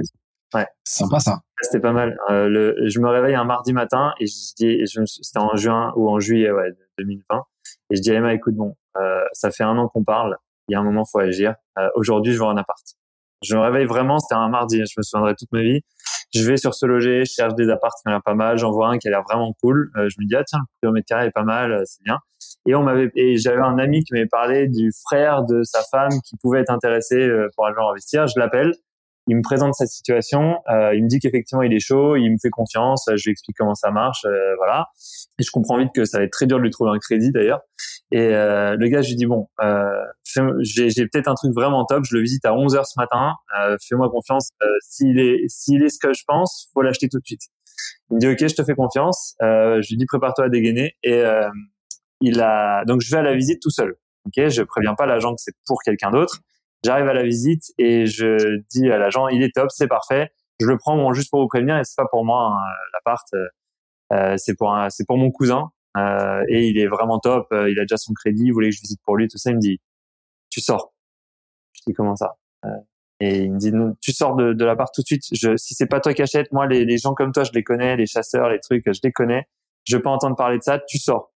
Ouais. 0.55 0.67
Sympa 0.85 1.21
ça. 1.21 1.41
C'était 1.61 1.81
pas 1.81 1.93
mal. 1.93 2.17
Euh, 2.31 2.49
le, 2.49 2.89
je 2.89 3.01
me 3.01 3.09
réveille 3.09 3.35
un 3.35 3.45
mardi 3.45 3.73
matin 3.73 4.15
et 4.19 4.27
je 4.27 4.55
dis, 4.57 4.83
c'était 4.87 5.39
en 5.39 5.55
juin 5.57 5.93
ou 5.97 6.09
en 6.09 6.21
juillet 6.21 6.51
ouais, 6.51 6.71
2020. 6.99 7.43
Et 7.91 7.97
je 7.97 8.01
dis 8.01 8.11
à 8.11 8.15
Emma, 8.15 8.33
écoute, 8.33 8.55
bon, 8.55 8.75
euh, 8.97 9.25
ça 9.33 9.51
fait 9.51 9.65
un 9.65 9.77
an 9.77 9.89
qu'on 9.89 10.05
parle 10.05 10.37
il 10.69 10.73
y 10.73 10.75
a 10.77 10.81
un 10.81 10.85
moment, 10.85 11.05
faut 11.05 11.19
agir. 11.19 11.55
Euh, 11.79 11.89
Aujourd'hui, 11.95 12.33
je 12.33 12.39
vends 12.39 12.51
un 12.51 12.57
appart. 12.57 12.83
Je 13.43 13.55
me 13.55 13.61
réveille 13.61 13.87
vraiment, 13.87 14.19
c'était 14.19 14.35
un 14.35 14.49
mardi, 14.49 14.79
je 14.79 14.95
me 14.97 15.03
souviendrai 15.03 15.35
toute 15.37 15.53
ma 15.53 15.63
vie. 15.63 15.81
Je 16.35 16.45
vais 16.45 16.57
sur 16.59 16.75
ce 16.75 16.85
loger, 16.85 17.25
je 17.25 17.33
cherche 17.33 17.55
des 17.55 17.71
apparts 17.71 17.93
qui 17.95 18.07
ont 18.07 18.11
l'air 18.11 18.23
pas 18.23 18.35
mal, 18.35 18.59
j'en 18.59 18.71
vois 18.71 18.89
un 18.89 18.99
qui 18.99 19.09
a 19.09 19.11
l'air 19.11 19.23
vraiment 19.23 19.55
cool. 19.63 19.91
Euh, 19.97 20.09
je 20.11 20.17
me 20.21 20.27
dis 20.27 20.37
ah 20.37 20.45
tiens, 20.45 20.61
le 20.61 20.89
kilomètre 20.89 21.07
carré 21.07 21.27
est 21.27 21.31
pas 21.31 21.45
mal, 21.45 21.73
euh, 21.73 21.83
c'est 21.87 22.03
bien. 22.03 22.19
Et 22.67 22.75
on 22.75 22.83
m'avait 22.83 23.11
et 23.15 23.39
j'avais 23.39 23.63
un 23.63 23.79
ami 23.79 24.05
qui 24.05 24.13
m'avait 24.13 24.27
parlé 24.27 24.69
du 24.69 24.93
frère 25.07 25.45
de 25.45 25.63
sa 25.63 25.81
femme 25.91 26.11
qui 26.25 26.37
pouvait 26.37 26.61
être 26.61 26.71
intéressé 26.71 27.17
euh, 27.17 27.49
pour 27.55 27.67
aller 27.67 27.77
investir. 27.79 28.27
Je 28.27 28.39
l'appelle, 28.39 28.75
il 29.29 29.37
me 29.37 29.43
présente 29.43 29.75
sa 29.75 29.87
situation, 29.87 30.57
euh, 30.71 30.95
il 30.95 31.05
me 31.05 31.09
dit 31.09 31.21
qu'effectivement 31.21 31.63
il 31.63 31.73
est 31.75 31.81
chaud, 31.81 32.17
il 32.17 32.31
me 32.31 32.39
fait 32.41 32.49
confiance, 32.49 33.05
je 33.15 33.23
lui 33.25 33.33
explique 33.33 33.57
comment 33.59 33.75
ça 33.75 33.91
marche, 33.91 34.25
euh, 34.25 34.57
voilà. 34.57 34.87
Et 35.39 35.43
je 35.43 35.51
comprends 35.51 35.77
vite 35.77 35.91
que 35.95 36.07
ça 36.07 36.19
va 36.19 36.25
être 36.25 36.33
très 36.33 36.47
dur 36.47 36.57
de 36.57 36.63
lui 36.63 36.71
trouver 36.71 36.91
un 36.91 36.99
crédit 36.99 37.31
d'ailleurs. 37.31 37.61
Et 38.11 38.35
euh, 38.35 38.75
le 38.79 38.89
gars, 38.89 39.03
je 39.03 39.11
lui 39.11 39.17
dis 39.17 39.27
bon, 39.27 39.49
euh, 39.61 40.03
j'ai, 40.63 41.07
peut-être 41.07 41.29
un 41.29 41.35
truc 41.35 41.53
vraiment 41.55 41.85
top, 41.85 42.05
je 42.05 42.17
le 42.17 42.23
visite 42.23 42.45
à 42.47 42.55
11 42.55 42.75
heures 42.75 42.87
ce 42.87 42.99
matin, 42.99 43.35
euh, 43.61 43.77
fais-moi 43.87 44.09
confiance. 44.09 44.49
s'il 44.81 45.19
est 45.19 45.45
s'il 45.49 45.83
est 45.85 45.91
ce 45.91 45.99
que 45.99 46.15
je 46.15 46.25
pense, 46.27 46.71
faut 46.73 46.81
l'acheter 46.81 47.09
tout 47.11 47.19
de 47.19 47.27
suite. 47.27 47.43
Il 48.11 48.15
me 48.15 48.21
dit 48.21 48.29
ok, 48.29 48.49
je 48.49 48.55
te 48.55 48.65
fais 48.65 48.75
confiance. 48.75 49.35
je 49.41 49.89
lui 49.91 49.99
dis 49.99 50.07
prépare-toi 50.07 50.47
à 50.47 50.49
dégainer 50.49 50.97
et 51.03 51.23
il 52.23 52.41
a 52.41 52.85
donc 52.87 53.03
je 53.03 53.11
vais 53.11 53.19
à 53.19 53.23
la 53.23 53.35
visite 53.35 53.61
tout 53.61 53.71
seul. 53.71 53.95
Ok, 54.27 54.49
je 54.49 54.63
préviens 54.63 54.95
pas 54.95 55.05
l'agent 55.05 55.35
que 55.35 55.41
c'est 55.41 55.55
pour 55.67 55.83
quelqu'un 55.83 56.11
d'autre. 56.11 56.41
J'arrive 56.85 57.09
à 57.09 57.15
la 57.15 57.23
visite 57.23 57.73
et 57.79 58.07
je 58.07 58.61
dis 58.71 58.91
à 58.91 58.99
l'agent, 58.99 59.29
il 59.29 59.43
est 59.43 59.55
top, 59.55 59.71
c'est 59.71 59.89
parfait. 59.89 60.31
Je 60.61 60.67
le 60.67 60.77
prends 60.77 60.97
bon, 60.97 61.13
juste 61.13 61.31
pour 61.31 61.41
vous 61.41 61.49
prévenir 61.49 61.79
et 61.79 61.85
c'est 61.85 61.97
pas 61.97 62.09
pour 62.11 62.25
moi 62.25 62.53
hein, 62.53 62.75
l'appart, 62.93 63.27
euh, 64.13 64.37
c'est 64.37 64.57
pour 64.57 64.77
c'est 64.91 65.07
pour 65.07 65.17
mon 65.17 65.31
cousin 65.31 65.71
euh, 65.97 66.45
et 66.49 66.69
il 66.69 66.79
est 66.79 66.87
vraiment 66.87 67.19
top. 67.19 67.49
Euh, 67.53 67.71
il 67.71 67.79
a 67.79 67.83
déjà 67.83 67.97
son 67.97 68.13
crédit, 68.13 68.45
il 68.47 68.53
voulait 68.53 68.71
que 68.71 68.77
je 68.77 68.81
visite 68.81 69.01
pour 69.05 69.17
lui, 69.17 69.29
tout 69.29 69.39
ça. 69.39 69.51
Il 69.51 69.57
me 69.57 69.61
dit, 69.61 69.81
tu 70.51 70.61
sors. 70.61 70.93
Je 71.73 71.83
dis 71.87 71.95
comment 71.95 72.17
ça 72.17 72.37
euh, 72.65 72.69
Et 73.21 73.43
il 73.45 73.53
me 73.53 73.59
dit, 73.59 73.73
tu 74.01 74.13
sors 74.13 74.37
de, 74.37 74.53
de 74.53 74.65
l'appart 74.65 74.93
tout 74.95 75.03
de 75.03 75.07
suite. 75.07 75.25
Je, 75.33 75.57
si 75.57 75.75
c'est 75.75 75.87
pas 75.87 76.01
toi 76.01 76.15
qui 76.15 76.23
achètes, 76.23 76.53
moi 76.53 76.67
les, 76.67 76.85
les 76.85 76.99
gens 76.99 77.15
comme 77.15 77.33
toi, 77.33 77.45
je 77.45 77.53
les 77.53 77.65
connais, 77.65 77.97
les 77.97 78.07
chasseurs, 78.07 78.49
les 78.49 78.61
trucs, 78.61 78.85
je 78.87 79.01
les 79.03 79.13
connais. 79.13 79.49
Je 79.85 79.97
veux 79.97 80.03
pas 80.03 80.11
entendre 80.11 80.37
parler 80.37 80.59
de 80.59 80.63
ça. 80.63 80.79
Tu 80.79 80.99
sors. 80.99 81.33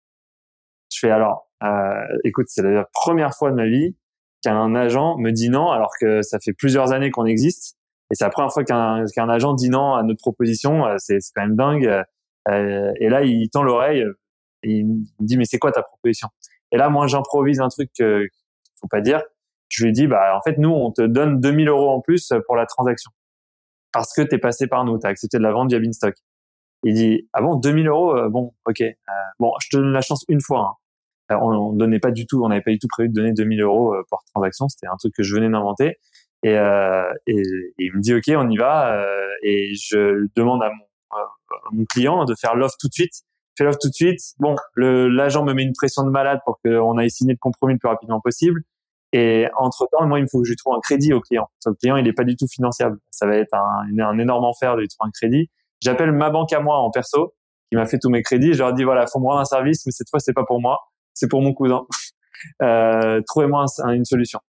Je 0.93 0.99
fais 0.99 1.11
alors, 1.11 1.49
euh, 1.65 2.19
écoute, 2.25 2.47
c'est 2.49 2.63
la 2.63 2.87
première 2.93 3.35
fois 3.35 3.51
de 3.51 3.57
ma 3.57 3.67
vie 3.67 3.97
qu'un 4.43 4.75
agent 4.75 5.17
me 5.19 5.31
dit 5.31 5.51
non 5.51 5.71
alors 5.71 5.93
que 6.01 6.23
ça 6.23 6.39
fait 6.41 6.53
plusieurs 6.53 6.93
années 6.93 7.11
qu'on 7.11 7.27
existe 7.27 7.77
et 8.11 8.15
c'est 8.15 8.25
la 8.25 8.31
première 8.31 8.53
fois 8.53 8.65
qu'un 8.65 9.05
qu'un 9.15 9.29
agent 9.29 9.55
dit 9.55 9.71
non 9.71 9.95
à 9.95 10.03
notre 10.03 10.21
proposition 10.21 10.87
euh, 10.87 10.97
c'est 10.99 11.19
quand 11.35 11.43
même 11.43 11.57
dingue 11.57 12.05
euh, 12.49 12.93
et 13.01 13.09
là 13.09 13.23
il 13.23 13.49
tend 13.51 13.63
l'oreille 13.63 14.05
et 14.63 14.71
il 14.71 14.87
me 14.87 15.05
dit 15.21 15.37
mais 15.37 15.45
c'est 15.45 15.59
quoi 15.59 15.73
ta 15.73 15.83
proposition? 15.83 16.29
Et 16.73 16.77
là 16.77 16.89
moi 16.89 17.07
j'improvise 17.07 17.61
un 17.61 17.69
truc 17.69 17.93
qu'il 17.93 18.29
faut 18.81 18.89
pas 18.89 19.01
dire 19.01 19.23
je 19.69 19.85
lui 19.85 19.93
dis 19.93 20.07
bah 20.07 20.37
en 20.37 20.41
fait 20.43 20.59
nous 20.59 20.71
on 20.71 20.91
te 20.91 21.03
donne 21.03 21.41
2000 21.41 21.69
euros 21.69 21.91
en 21.91 22.01
plus 22.01 22.33
pour 22.47 22.57
la 22.57 22.67
transaction 22.67 23.11
parce 23.93 24.13
que 24.15 24.23
tu 24.23 24.35
es 24.35 24.39
passé 24.39 24.67
par 24.67 24.85
nous, 24.85 24.99
tu 24.99 25.07
as 25.07 25.11
accepté 25.11 25.39
de 25.39 25.43
la 25.43 25.53
vente 25.53 25.69
via 25.69 25.79
Beanstock. 25.79 26.15
Il 26.83 26.95
dit 26.95 27.29
ah 27.33 27.43
bon 27.43 27.57
2000 27.57 27.87
euros 27.87 28.17
euh, 28.17 28.29
bon 28.29 28.55
ok 28.67 28.81
euh, 28.81 28.95
bon 29.39 29.53
je 29.63 29.69
te 29.69 29.77
donne 29.77 29.93
la 29.93 30.01
chance 30.01 30.25
une 30.29 30.41
fois. 30.41 30.61
Hein. 30.61 30.75
On, 31.41 31.51
on 31.51 31.73
donnait 31.73 32.01
pas 32.01 32.11
du 32.11 32.27
tout, 32.27 32.45
on 32.45 32.49
n'avait 32.49 32.63
pas 32.63 32.71
du 32.71 32.79
tout 32.79 32.89
prévu 32.89 33.09
de 33.09 33.15
donner 33.15 33.33
2000 33.33 33.63
euros 33.63 33.95
euh, 33.95 34.03
par 34.11 34.23
transaction, 34.35 34.69
c'était 34.69 34.87
un 34.87 34.97
truc 34.97 35.15
que 35.15 35.23
je 35.23 35.35
venais 35.35 35.49
d'inventer. 35.49 35.99
Et, 36.43 36.57
euh, 36.59 37.05
il 37.27 37.93
me 37.95 38.01
dit 38.01 38.15
ok 38.15 38.25
on 38.37 38.49
y 38.51 38.57
va 38.57 39.05
et 39.43 39.75
je 39.75 40.27
demande 40.35 40.63
à 40.63 40.71
mon, 41.73 41.85
client 41.85 42.25
de 42.25 42.35
faire 42.35 42.57
l'offre 42.57 42.77
tout 42.81 42.89
de 42.89 42.95
suite. 42.95 43.23
Fais 43.57 43.65
l'offre 43.65 43.79
tout 43.81 43.89
de 43.89 43.95
suite. 43.95 44.21
Bon 44.39 44.57
l'agent 44.77 45.45
me 45.45 45.53
met 45.53 45.63
une 45.63 45.75
pression 45.75 46.03
de 46.05 46.11
malade 46.11 46.41
pour 46.45 46.59
qu'on 46.65 46.99
aille 46.99 47.11
signer 47.11 47.35
le 47.35 47.39
compromis 47.39 47.75
le 47.75 47.79
plus 47.79 47.89
rapidement 47.89 48.21
possible. 48.21 48.63
Et 49.13 49.47
entre 49.59 49.87
temps, 49.93 50.07
moi, 50.07 50.19
il 50.19 50.23
me 50.23 50.27
faut 50.27 50.41
que 50.41 50.49
je 50.49 50.55
trouve 50.55 50.75
un 50.75 50.81
crédit 50.81 51.13
au 51.13 51.21
client. 51.21 51.49
Le 51.67 51.75
client, 51.75 51.97
il 51.97 52.05
n'est 52.05 52.15
pas 52.15 52.25
du 52.25 52.35
tout 52.35 52.47
financiable. 52.49 52.97
Ça 53.11 53.27
va 53.27 53.37
être 53.37 53.53
un, 53.53 53.99
un 53.99 54.19
énorme 54.19 54.45
enfer 54.45 54.75
de 54.75 54.81
lui 54.81 54.89
trouver 54.89 55.09
un 55.09 55.11
crédit. 55.11 55.51
J'appelle 55.81 56.13
ma 56.13 56.31
banque 56.31 56.53
à 56.53 56.61
moi 56.61 56.79
en 56.79 56.91
perso, 56.91 57.35
qui 57.69 57.77
m'a 57.77 57.85
fait 57.85 57.99
tous 57.99 58.09
mes 58.09 58.23
crédits. 58.23 58.55
Je 58.55 58.59
leur 58.61 58.73
dis 58.73 58.85
voilà, 58.85 59.07
faut 59.07 59.19
me 59.19 59.27
rendre 59.27 59.41
un 59.41 59.45
service, 59.45 59.85
mais 59.85 59.93
cette 59.93 60.09
fois, 60.09 60.19
c'est 60.19 60.33
pas 60.33 60.45
pour 60.45 60.61
moi, 60.61 60.79
c'est 61.15 61.29
pour 61.29 61.43
mon 61.43 61.53
cousin. 61.55 61.83
euh, 62.63 63.21
Trouvez-moi 63.27 63.67
une 63.93 64.05
solution. 64.05 64.41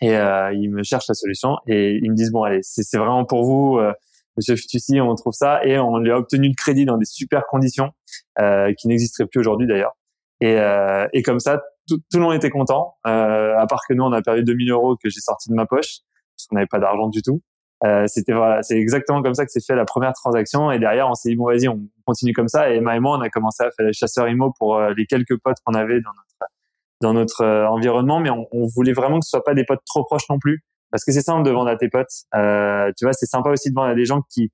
Et 0.00 0.16
euh, 0.16 0.52
ils 0.52 0.70
me 0.70 0.82
cherchent 0.82 1.08
la 1.08 1.14
solution 1.14 1.56
et 1.66 1.98
ils 2.02 2.10
me 2.10 2.16
disent 2.16 2.32
bon 2.32 2.42
allez, 2.42 2.60
c'est 2.62 2.98
vraiment 2.98 3.24
pour 3.24 3.44
vous, 3.44 3.78
euh, 3.78 3.92
Monsieur 4.36 4.56
Fitusi, 4.56 5.00
on 5.00 5.14
trouve 5.14 5.32
ça 5.32 5.64
et 5.64 5.78
on 5.78 5.98
lui 5.98 6.10
a 6.10 6.18
obtenu 6.18 6.48
le 6.48 6.54
crédit 6.54 6.84
dans 6.84 6.98
des 6.98 7.04
super 7.04 7.46
conditions 7.46 7.92
euh, 8.40 8.72
qui 8.76 8.88
n'existeraient 8.88 9.28
plus 9.28 9.40
aujourd'hui 9.40 9.66
d'ailleurs. 9.66 9.96
Et, 10.40 10.58
euh, 10.58 11.06
et 11.12 11.22
comme 11.22 11.38
ça, 11.38 11.62
tout, 11.88 12.00
le 12.14 12.20
monde 12.20 12.34
était 12.34 12.50
content, 12.50 12.96
euh, 13.06 13.56
à 13.56 13.66
part 13.66 13.80
que 13.88 13.94
nous, 13.94 14.02
on 14.02 14.12
a 14.12 14.22
perdu 14.22 14.42
2000 14.42 14.70
euros 14.70 14.96
que 14.96 15.08
j'ai 15.08 15.20
sorti 15.20 15.50
de 15.50 15.54
ma 15.54 15.66
poche, 15.66 15.98
parce 16.36 16.46
qu'on 16.48 16.56
n'avait 16.56 16.66
pas 16.66 16.80
d'argent 16.80 17.08
du 17.08 17.22
tout. 17.22 17.42
Euh, 17.84 18.04
c'était 18.06 18.32
voilà, 18.32 18.62
c'est 18.62 18.78
exactement 18.78 19.22
comme 19.22 19.34
ça 19.34 19.44
que 19.44 19.50
s'est 19.50 19.60
fait 19.60 19.74
la 19.74 19.84
première 19.84 20.12
transaction. 20.12 20.70
Et 20.70 20.78
derrière, 20.78 21.08
on 21.08 21.14
s'est 21.14 21.30
dit 21.30 21.36
bon, 21.36 21.46
vas-y, 21.46 21.68
on 21.68 21.80
continue 22.06 22.32
comme 22.32 22.48
ça. 22.48 22.70
Et 22.70 22.76
Emma 22.76 22.96
et 22.96 23.00
moi, 23.00 23.18
on 23.18 23.20
a 23.20 23.28
commencé 23.28 23.62
à 23.62 23.70
faire 23.70 23.86
les 23.86 23.92
chasseurs 23.92 24.28
IMO 24.28 24.52
pour 24.58 24.76
euh, 24.76 24.94
les 24.96 25.06
quelques 25.06 25.38
potes 25.38 25.58
qu'on 25.64 25.74
avait 25.74 26.00
dans 26.00 26.10
notre 26.10 26.52
dans 27.00 27.12
notre 27.12 27.42
euh, 27.42 27.68
environnement, 27.68 28.20
mais 28.20 28.30
on, 28.30 28.66
voulait 28.74 28.92
vraiment 28.92 29.18
que 29.18 29.26
ce 29.26 29.30
soit 29.30 29.44
pas 29.44 29.52
des 29.52 29.64
potes 29.64 29.82
trop 29.84 30.04
proches 30.04 30.28
non 30.30 30.38
plus, 30.38 30.64
parce 30.90 31.04
que 31.04 31.12
c'est 31.12 31.20
simple 31.20 31.42
de 31.42 31.50
vendre 31.50 31.68
à 31.68 31.76
tes 31.76 31.88
potes. 31.88 32.24
Tu 32.32 33.04
vois, 33.04 33.12
c'est 33.12 33.26
sympa 33.26 33.50
aussi 33.50 33.68
de 33.68 33.74
vendre 33.74 33.90
à 33.90 33.94
des 33.94 34.06
gens 34.06 34.22
qui 34.30 34.50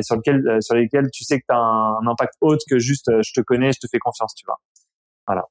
sur 0.00 0.16
lesquels 0.16 0.58
sur 0.62 0.76
lesquels 0.76 1.10
tu 1.12 1.24
sais 1.24 1.40
que 1.40 1.44
tu 1.46 1.54
as 1.54 1.58
un, 1.58 2.06
impact 2.06 2.34
autre 2.40 2.62
que 2.70 2.78
juste 2.78 3.10
je 3.22 3.32
te 3.34 3.40
connais, 3.42 3.72
je 3.72 3.80
te 3.80 3.86
fais 3.90 3.98
confiance, 3.98 4.34
tu 4.34 4.46
vois. 4.46 4.56
Voilà. 5.26 5.42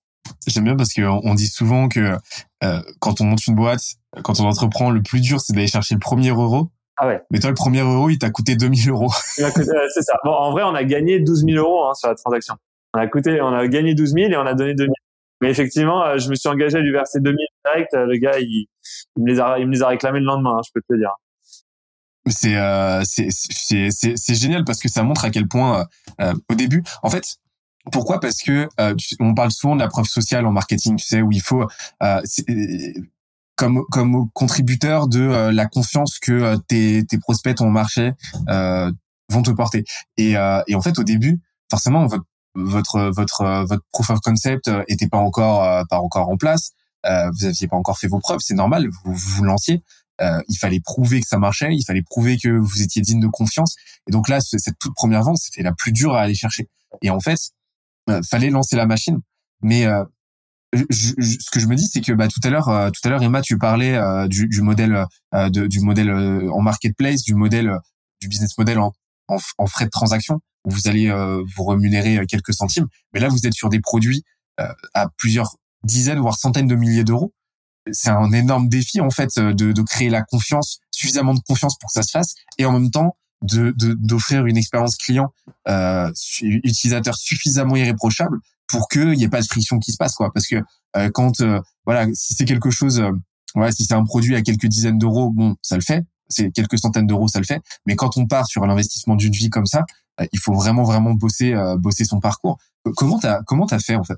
J'aime 0.48 0.64
bien 0.64 0.76
parce 0.76 0.94
qu'on 0.94 1.22
on 1.24 1.36
dit 1.36 1.48
souvent 1.48 1.90
que 1.90 2.18
quand 3.00 3.22
on 3.22 3.26
monte 3.26 3.46
une 3.46 3.56
boîte, 3.56 3.84
quand 4.24 4.40
on 4.40 4.46
entreprend, 4.46 4.90
le 4.90 5.04
plus 5.04 5.22
dur, 5.22 5.40
c'est 5.40 5.54
d'aller 5.54 5.68
chercher 5.68 5.94
le 5.94 6.00
premier 6.00 6.30
euro. 6.30 6.72
Ah 6.98 7.08
ouais. 7.08 7.22
Mais 7.32 7.40
toi, 7.40 7.50
le 7.50 7.56
premier 7.56 7.82
euro, 7.82 8.10
il 8.10 8.20
t'a 8.20 8.30
coûté 8.30 8.56
2000 8.56 8.90
euros. 8.90 9.12
c'est 9.36 9.52
ça. 10.02 10.14
Bon, 10.24 10.32
en 10.32 10.52
vrai, 10.52 10.64
on 10.64 10.76
a 10.76 10.84
gagné 10.84 11.20
12 11.20 11.46
000 11.46 11.58
euros 11.58 11.86
hein, 11.86 11.94
sur 11.96 12.10
la 12.10 12.16
transaction. 12.16 12.56
On 12.94 13.00
a 13.00 13.08
coûté, 13.08 13.42
on 13.42 13.54
a 13.54 13.68
gagné 13.68 13.96
12 13.96 14.14
000 14.14 14.32
et 14.32 14.38
on 14.38 14.46
a 14.46 14.54
donné 14.54 14.76
2000. 14.76 14.92
Mais 15.42 15.50
effectivement, 15.50 16.06
euh, 16.06 16.18
je 16.20 16.30
me 16.30 16.36
suis 16.36 16.48
engagé 16.48 16.78
à 16.78 16.82
lui 16.82 16.92
verser 16.92 17.20
2000 17.20 17.38
direct. 17.66 17.94
Euh, 17.96 18.06
le 18.06 18.18
gars, 18.18 18.40
il, 18.40 18.68
il, 19.18 19.24
me 19.24 19.32
les 19.32 19.40
a, 19.40 19.58
il 19.60 19.68
me 19.68 19.74
les 19.74 19.82
a 19.82 19.88
réclamés 19.88 20.20
le 20.20 20.26
lendemain, 20.26 20.58
hein, 20.58 20.62
je 20.66 20.72
peux 20.74 20.82
te 20.82 20.94
le 20.94 21.00
dire. 21.00 21.12
C'est 22.28 22.56
euh, 22.56 23.02
c'est 23.04 24.36
génial 24.36 24.64
parce 24.64 24.80
que 24.80 24.88
ça 24.88 25.04
montre 25.04 25.26
à 25.26 25.30
quel 25.30 25.48
point 25.48 25.86
euh, 26.22 26.34
au 26.50 26.56
début, 26.56 26.82
en 27.02 27.10
fait, 27.10 27.38
pourquoi? 27.92 28.20
Parce 28.20 28.42
que 28.42 28.70
euh, 28.80 28.96
on 29.20 29.34
parle 29.34 29.52
souvent 29.52 29.76
de 29.76 29.82
la 29.82 29.90
preuve 29.90 30.06
sociale 30.06 30.46
en 30.46 30.52
marketing, 30.52 30.96
tu 30.96 31.06
sais, 31.06 31.22
où 31.22 31.32
il 31.32 31.42
faut 31.42 31.68
euh, 32.02 32.22
comme 33.56 33.84
comme 33.92 34.30
contributeur 34.34 35.08
de 35.08 35.22
euh, 35.22 35.52
la 35.52 35.66
confiance 35.66 36.20
que 36.20 36.32
euh, 36.32 36.58
tes, 36.68 37.06
tes 37.06 37.18
prospects 37.18 37.56
ton 37.58 37.70
marché 37.70 38.14
euh, 38.50 38.92
vont 39.30 39.42
te 39.42 39.52
porter. 39.52 39.84
Et, 40.18 40.34
et 40.68 40.76
en 40.76 40.82
fait, 40.82 41.00
au 41.00 41.04
début, 41.04 41.42
forcément, 41.70 42.06
votre 42.06 42.26
votre 42.56 43.10
votre 43.10 43.66
votre 43.66 43.84
proof 43.92 44.10
of 44.12 44.20
concept 44.20 44.70
était 44.88 45.08
pas 45.08 45.18
encore 45.18 45.86
pas 45.90 46.00
encore 46.00 46.30
en 46.30 46.38
place. 46.38 46.72
vous 47.04 47.46
aviez 47.46 47.68
pas 47.68 47.78
encore 47.78 47.98
fait 47.98 48.08
vos 48.08 48.20
preuves, 48.20 48.42
c'est 48.42 48.54
normal. 48.54 48.90
Vous 49.06 49.14
vous 49.14 49.44
lanciez. 49.44 49.82
il 50.22 50.58
fallait 50.60 50.82
prouver 50.82 51.22
que 51.22 51.28
ça 51.28 51.40
marchait, 51.40 51.74
il 51.74 51.84
fallait 51.84 52.04
prouver 52.04 52.38
que 52.38 52.50
vous 52.50 52.82
étiez 52.84 53.02
digne 53.02 53.22
de 53.22 53.28
confiance. 53.28 53.76
Et 54.08 54.12
donc 54.12 54.30
là, 54.30 54.40
cette 54.42 54.78
toute 54.78 54.94
première 54.94 55.24
vente, 55.24 55.38
c'était 55.38 55.64
la 55.64 55.74
plus 55.74 55.94
dure 55.94 56.14
à 56.14 56.22
aller 56.22 56.36
chercher. 56.36 56.70
Et 57.02 57.10
en 57.10 57.20
fait, 57.20 57.40
euh, 58.10 58.22
fallait 58.30 58.50
lancer 58.50 58.76
la 58.76 58.86
machine. 58.86 59.22
Mais 59.62 59.86
euh, 59.86 60.04
je, 60.90 61.14
ce 61.20 61.52
que 61.52 61.60
je 61.60 61.68
me 61.68 61.76
dis, 61.76 61.88
c'est 61.88 62.02
que 62.02 62.12
bah, 62.14 62.28
tout 62.28 62.40
à 62.44 62.50
l'heure, 62.50 62.70
euh, 62.70 62.90
tout 62.90 63.02
à 63.06 63.10
l'heure, 63.10 63.24
Emma, 63.24 63.42
tu 63.42 63.58
parlais 63.58 63.98
du, 64.28 64.48
du, 64.48 64.62
modèle, 64.62 65.06
de, 65.34 65.68
du 65.68 65.80
modèle 65.80 66.12
en 66.12 66.62
marketplace, 66.62 67.24
du 67.24 67.36
modèle, 67.36 67.78
du 68.22 68.28
business 68.28 68.58
model 68.58 68.80
en, 68.80 68.94
en, 69.28 69.68
frais 69.68 69.86
de 69.86 69.90
transaction, 69.90 70.40
où 70.66 70.72
vous 70.72 70.88
allez 70.88 71.10
vous 71.56 71.66
rémunérer 71.66 72.26
quelques 72.28 72.54
centimes. 72.54 72.88
Mais 73.14 73.20
là, 73.20 73.30
vous 73.30 73.46
êtes 73.46 73.54
sur 73.54 73.70
des 73.70 73.80
produits 73.80 74.24
à 74.58 75.08
plusieurs 75.18 75.56
dizaines, 75.84 76.20
voire 76.20 76.38
centaines 76.38 76.68
de 76.68 76.76
milliers 76.76 77.04
d'euros. 77.04 77.34
C'est 77.92 78.10
un 78.10 78.32
énorme 78.32 78.70
défi 78.70 79.02
en 79.02 79.10
fait 79.10 79.38
de, 79.38 79.74
de 79.74 79.82
créer 79.82 80.10
la 80.10 80.24
confiance, 80.24 80.80
suffisamment 80.92 81.34
de 81.34 81.42
confiance 81.42 81.78
pour 81.78 81.90
que 81.90 81.94
ça 81.94 82.04
se 82.04 82.12
fasse, 82.12 82.36
et 82.58 82.66
en 82.66 82.72
même 82.72 82.92
temps 82.92 83.18
de 83.44 83.74
d'offrir 83.78 84.46
une 84.46 84.58
expérience 84.58 84.96
client 84.96 85.34
euh, 85.68 86.10
utilisateur 86.42 87.16
suffisamment 87.16 87.76
irréprochable 87.76 88.40
pour 88.68 88.88
qu'il 88.88 89.12
n'y 89.12 89.24
ait 89.24 89.30
pas 89.30 89.42
de 89.42 89.46
friction 89.46 89.80
qui 89.80 89.92
se 89.92 89.98
passe 89.98 90.16
quoi. 90.16 90.32
Parce 90.34 90.48
que 90.48 90.58
euh, 90.96 91.10
quand 91.14 91.42
euh, 91.42 91.60
voilà 91.86 92.08
si 92.14 92.34
c'est 92.34 92.46
quelque 92.46 92.70
chose 92.70 93.00
euh, 93.00 93.12
voilà 93.56 93.72
si 93.72 93.86
c'est 93.86 93.94
un 93.94 94.04
produit 94.04 94.36
à 94.36 94.42
quelques 94.42 94.68
dizaines 94.68 94.98
d'euros 94.98 95.30
bon 95.30 95.56
ça 95.62 95.76
le 95.76 95.82
fait. 95.82 96.04
C'est 96.30 96.52
quelques 96.52 96.80
centaines 96.80 97.08
d'euros 97.08 97.28
ça 97.28 97.40
le 97.40 97.46
fait. 97.46 97.62
Mais 97.86 97.96
quand 97.96 98.18
on 98.18 98.26
part 98.26 98.48
sur 98.48 98.64
un 98.64 98.70
investissement 98.70 99.16
d'une 99.16 99.34
vie 99.34 99.50
comme 99.50 99.66
ça 99.66 99.86
il 100.32 100.40
faut 100.40 100.54
vraiment 100.54 100.84
vraiment 100.84 101.14
bosser 101.14 101.56
bosser 101.80 102.06
son 102.06 102.20
parcours. 102.20 102.58
Comment 102.96 103.18
t'as 103.18 103.42
comment 103.44 103.66
t'as 103.66 103.80
fait 103.80 103.96
en 103.96 104.04
fait? 104.04 104.18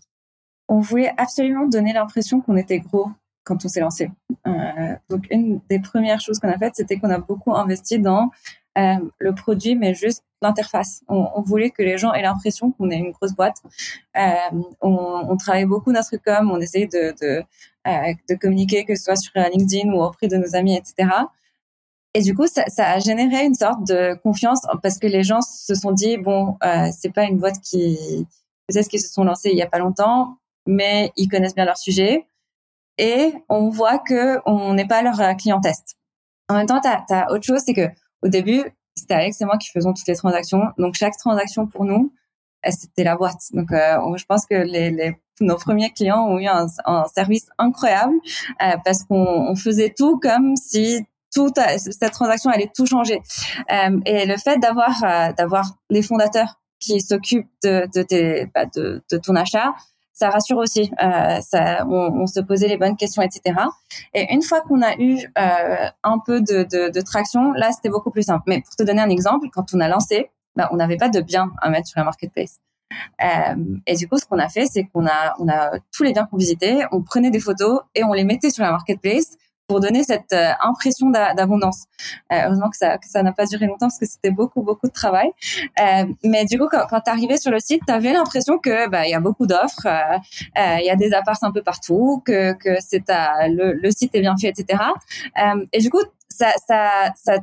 On 0.67 0.79
voulait 0.79 1.13
absolument 1.17 1.67
donner 1.67 1.93
l'impression 1.93 2.41
qu'on 2.41 2.57
était 2.57 2.79
gros 2.79 3.11
quand 3.45 3.63
on 3.63 3.69
s'est 3.69 3.79
lancé. 3.79 4.11
Euh, 4.45 4.95
donc 5.09 5.27
une 5.31 5.61
des 5.69 5.79
premières 5.79 6.19
choses 6.19 6.39
qu'on 6.39 6.49
a 6.49 6.57
faites, 6.57 6.75
c'était 6.75 6.97
qu'on 6.97 7.11
a 7.11 7.19
beaucoup 7.19 7.55
investi 7.55 7.99
dans 7.99 8.31
euh, 8.77 8.95
le 9.19 9.33
produit, 9.33 9.75
mais 9.75 9.93
juste 9.93 10.23
l'interface. 10.45 11.01
On, 11.07 11.41
voulait 11.41 11.69
que 11.69 11.81
les 11.81 11.97
gens 11.97 12.13
aient 12.13 12.21
l'impression 12.21 12.71
qu'on 12.71 12.89
est 12.89 12.97
une 12.97 13.11
grosse 13.11 13.33
boîte. 13.33 13.57
Euh, 14.17 14.61
on, 14.81 15.35
travaillait 15.37 15.65
beaucoup 15.65 15.91
notre 15.91 16.17
com, 16.17 16.51
on 16.51 16.59
essayait 16.59 16.87
de, 16.87 17.13
de, 17.21 17.43
euh, 17.87 18.13
de, 18.29 18.35
communiquer, 18.35 18.85
que 18.85 18.95
ce 18.95 19.03
soit 19.03 19.15
sur 19.15 19.31
LinkedIn 19.35 19.91
ou 19.91 20.01
auprès 20.01 20.27
de 20.27 20.37
nos 20.37 20.55
amis, 20.55 20.75
etc. 20.75 21.09
Et 22.13 22.21
du 22.21 22.33
coup, 22.33 22.47
ça, 22.47 22.63
ça, 22.67 22.91
a 22.91 22.99
généré 22.99 23.45
une 23.45 23.53
sorte 23.53 23.85
de 23.85 24.15
confiance 24.23 24.61
parce 24.81 24.99
que 24.99 25.07
les 25.07 25.23
gens 25.23 25.41
se 25.41 25.75
sont 25.75 25.91
dit 25.91 26.17
bon, 26.17 26.57
euh, 26.63 26.89
c'est 26.97 27.13
pas 27.13 27.25
une 27.25 27.37
boîte 27.37 27.59
qui 27.61 28.25
peut-être 28.67 28.87
qu'ils 28.87 29.01
se 29.01 29.11
sont 29.11 29.23
lancés 29.23 29.49
il 29.51 29.57
y 29.57 29.61
a 29.61 29.67
pas 29.67 29.79
longtemps, 29.79 30.37
mais 30.65 31.11
ils 31.17 31.27
connaissent 31.27 31.55
bien 31.55 31.65
leur 31.65 31.77
sujet. 31.77 32.25
Et 32.97 33.33
on 33.49 33.69
voit 33.69 33.99
que 33.99 34.39
on 34.45 34.73
n'est 34.73 34.87
pas 34.87 35.01
leur 35.01 35.17
client 35.35 35.59
test. 35.59 35.97
En 36.47 36.55
même 36.55 36.67
temps, 36.67 36.79
tu 36.79 36.87
as, 36.87 37.31
autre 37.31 37.43
chose, 37.43 37.61
c'est 37.65 37.73
que 37.73 37.89
au 38.21 38.27
début, 38.27 38.63
c'était 38.95 39.13
Alex 39.13 39.41
et 39.41 39.45
moi 39.45 39.57
qui 39.57 39.69
faisons 39.69 39.93
toutes 39.93 40.07
les 40.07 40.15
transactions. 40.15 40.63
Donc 40.77 40.95
chaque 40.95 41.17
transaction 41.17 41.67
pour 41.67 41.85
nous, 41.85 42.13
eh, 42.63 42.71
c'était 42.71 43.03
la 43.03 43.15
boîte. 43.15 43.41
Donc 43.51 43.71
euh, 43.71 44.15
je 44.15 44.25
pense 44.25 44.45
que 44.45 44.55
les, 44.55 44.91
les, 44.91 45.17
nos 45.41 45.57
premiers 45.57 45.91
clients 45.91 46.25
ont 46.27 46.39
eu 46.39 46.47
un, 46.47 46.67
un 46.85 47.05
service 47.13 47.47
incroyable 47.57 48.15
euh, 48.61 48.77
parce 48.83 49.03
qu'on 49.03 49.55
faisait 49.55 49.93
tout 49.95 50.19
comme 50.19 50.55
si 50.55 51.05
toute 51.33 51.59
cette 51.77 52.13
transaction 52.13 52.49
allait 52.49 52.71
tout 52.73 52.85
changer. 52.85 53.21
Euh, 53.71 53.99
et 54.05 54.25
le 54.25 54.37
fait 54.37 54.57
d'avoir 54.57 55.33
d'avoir 55.37 55.75
les 55.89 56.01
fondateurs 56.01 56.61
qui 56.79 57.01
s'occupent 57.01 57.49
de 57.63 57.87
de, 57.93 58.49
bah, 58.53 58.65
de, 58.73 59.03
de 59.11 59.17
ton 59.17 59.35
achat, 59.35 59.73
ça 60.15 60.29
rassure 60.29 60.57
aussi. 60.57 60.91
Euh, 61.03 61.41
ça, 61.41 61.85
on, 61.87 62.21
on, 62.21 62.25
se 62.25 62.39
posait 62.39 62.69
les 62.69 62.77
bonnes 62.77 62.95
questions, 62.95 63.21
etc. 63.21 63.59
Et 64.13 64.33
une 64.33 64.41
fois 64.41 64.61
qu'on 64.61 64.81
a 64.81 64.95
eu 64.97 65.19
euh, 65.37 65.89
un 66.03 66.19
peu 66.25 66.39
de, 66.41 66.63
de, 66.63 66.89
de 66.89 67.01
traction, 67.01 67.51
là, 67.51 67.71
c'était 67.73 67.89
beaucoup 67.89 68.11
plus 68.11 68.23
simple. 68.23 68.43
Mais 68.47 68.61
pour 68.61 68.75
te 68.75 68.83
donner 68.83 69.01
un 69.01 69.09
exemple, 69.09 69.47
quand 69.51 69.73
on 69.73 69.79
a 69.81 69.89
lancé, 69.89 70.31
bah, 70.55 70.69
on 70.71 70.77
n'avait 70.77 70.97
pas 70.97 71.09
de 71.09 71.19
biens 71.19 71.51
à 71.61 71.69
mettre 71.69 71.87
sur 71.87 71.99
la 71.99 72.05
marketplace. 72.05 72.59
Euh, 73.23 73.55
et 73.85 73.95
du 73.95 74.07
coup, 74.07 74.17
ce 74.17 74.25
qu'on 74.25 74.39
a 74.39 74.47
fait, 74.47 74.67
c'est 74.67 74.85
qu'on 74.85 75.05
a, 75.05 75.35
on 75.39 75.49
a 75.49 75.79
tous 75.91 76.03
les 76.03 76.13
biens 76.13 76.25
qu'on 76.25 76.37
visitait, 76.37 76.85
on 76.93 77.01
prenait 77.01 77.31
des 77.31 77.41
photos 77.41 77.81
et 77.93 78.05
on 78.05 78.13
les 78.13 78.23
mettait 78.23 78.51
sur 78.51 78.63
la 78.63 78.71
marketplace 78.71 79.37
pour 79.67 79.79
donner 79.79 80.03
cette 80.03 80.33
euh, 80.33 80.51
impression 80.61 81.09
d'abondance. 81.09 81.85
Euh, 82.31 82.41
heureusement 82.45 82.69
que 82.69 82.77
ça 82.77 82.97
que 82.97 83.07
ça 83.07 83.23
n'a 83.23 83.31
pas 83.31 83.45
duré 83.45 83.65
longtemps 83.65 83.87
parce 83.87 83.99
que 83.99 84.05
c'était 84.05 84.31
beaucoup 84.31 84.61
beaucoup 84.61 84.87
de 84.87 84.93
travail. 84.93 85.31
Euh, 85.79 86.05
mais 86.23 86.45
du 86.45 86.59
coup, 86.59 86.67
quand, 86.69 86.85
quand 86.89 87.01
tu 87.01 87.09
arrivais 87.09 87.37
sur 87.37 87.51
le 87.51 87.59
site, 87.59 87.81
tu 87.87 87.93
avais 87.93 88.13
l'impression 88.13 88.57
que 88.57 88.89
bah 88.89 89.05
il 89.05 89.11
y 89.11 89.15
a 89.15 89.19
beaucoup 89.19 89.47
d'offres, 89.47 89.87
il 90.55 90.85
y 90.85 90.89
a 90.89 90.95
des 90.95 91.13
apparts 91.13 91.43
un 91.43 91.51
peu 91.51 91.61
partout, 91.63 92.21
que 92.25 92.53
que 92.53 92.77
c'est 92.79 93.03
le, 93.07 93.73
le 93.73 93.91
site 93.91 94.13
est 94.15 94.21
bien 94.21 94.35
fait, 94.37 94.49
etc. 94.49 94.81
et 95.71 95.79
du 95.79 95.89
coup, 95.89 96.01
ça 96.29 96.51
ça 96.67 97.11
ça 97.15 97.39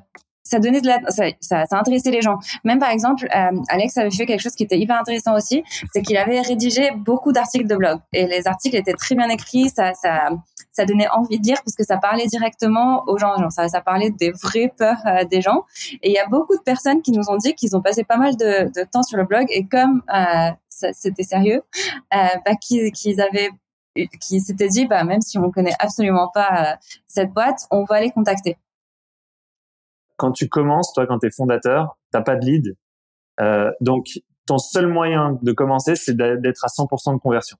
ça 0.52 0.58
donnait 0.58 0.80
de 0.80 0.86
la, 0.86 0.98
ça, 1.08 1.24
ça, 1.40 1.64
ça 1.66 1.78
intéressait 1.78 2.10
les 2.10 2.20
gens. 2.20 2.38
Même 2.64 2.78
par 2.78 2.90
exemple, 2.90 3.26
euh, 3.34 3.58
Alex 3.68 3.96
avait 3.96 4.10
fait 4.10 4.26
quelque 4.26 4.40
chose 4.40 4.54
qui 4.54 4.64
était 4.64 4.78
hyper 4.78 4.98
intéressant 5.00 5.34
aussi, 5.34 5.62
c'est 5.92 6.02
qu'il 6.02 6.16
avait 6.16 6.40
rédigé 6.40 6.90
beaucoup 6.96 7.32
d'articles 7.32 7.66
de 7.66 7.76
blog 7.76 8.00
et 8.12 8.26
les 8.26 8.46
articles 8.46 8.76
étaient 8.76 8.92
très 8.92 9.14
bien 9.14 9.28
écrits, 9.28 9.70
ça, 9.70 9.94
ça, 9.94 10.30
ça 10.72 10.86
donnait 10.86 11.08
envie 11.08 11.38
de 11.38 11.46
lire 11.46 11.58
parce 11.64 11.76
que 11.76 11.84
ça 11.84 11.98
parlait 11.98 12.26
directement 12.26 13.04
aux 13.06 13.18
gens. 13.18 13.36
Ça, 13.50 13.80
parlait 13.80 14.10
des 14.10 14.32
vraies 14.32 14.72
peurs 14.76 15.06
euh, 15.06 15.24
des 15.24 15.40
gens. 15.40 15.64
Et 16.02 16.10
il 16.10 16.12
y 16.12 16.18
a 16.18 16.26
beaucoup 16.26 16.56
de 16.56 16.62
personnes 16.62 17.02
qui 17.02 17.12
nous 17.12 17.28
ont 17.28 17.36
dit 17.36 17.54
qu'ils 17.54 17.76
ont 17.76 17.82
passé 17.82 18.04
pas 18.04 18.16
mal 18.16 18.36
de, 18.36 18.84
temps 18.90 19.02
sur 19.02 19.18
le 19.18 19.24
blog 19.24 19.46
et 19.50 19.66
comme 19.66 20.02
euh, 20.12 20.50
c'était 20.68 21.22
sérieux, 21.22 21.62
euh, 22.14 22.16
bah, 22.44 22.56
qu'ils 22.56 23.20
avaient 23.20 23.50
qui 24.20 24.40
s'étaient 24.40 24.68
dit 24.68 24.86
bah 24.86 25.04
même 25.04 25.20
si 25.20 25.36
on 25.36 25.50
connaît 25.50 25.74
absolument 25.78 26.30
pas 26.32 26.78
cette 27.06 27.30
boîte, 27.30 27.66
on 27.70 27.84
va 27.84 28.00
les 28.00 28.10
contacter. 28.10 28.56
Quand 30.16 30.32
tu 30.32 30.48
commences, 30.48 30.94
toi, 30.94 31.06
quand 31.06 31.18
tu 31.18 31.26
es 31.26 31.30
fondateur, 31.30 31.98
t'as 32.10 32.22
pas 32.22 32.36
de 32.36 32.46
lead, 32.46 32.76
donc 33.82 34.06
ton 34.46 34.56
seul 34.56 34.86
moyen 34.86 35.38
de 35.42 35.52
commencer, 35.52 35.94
c'est 35.94 36.16
d'être 36.16 36.64
à 36.64 36.68
100% 36.68 37.12
de 37.12 37.18
conversion 37.18 37.58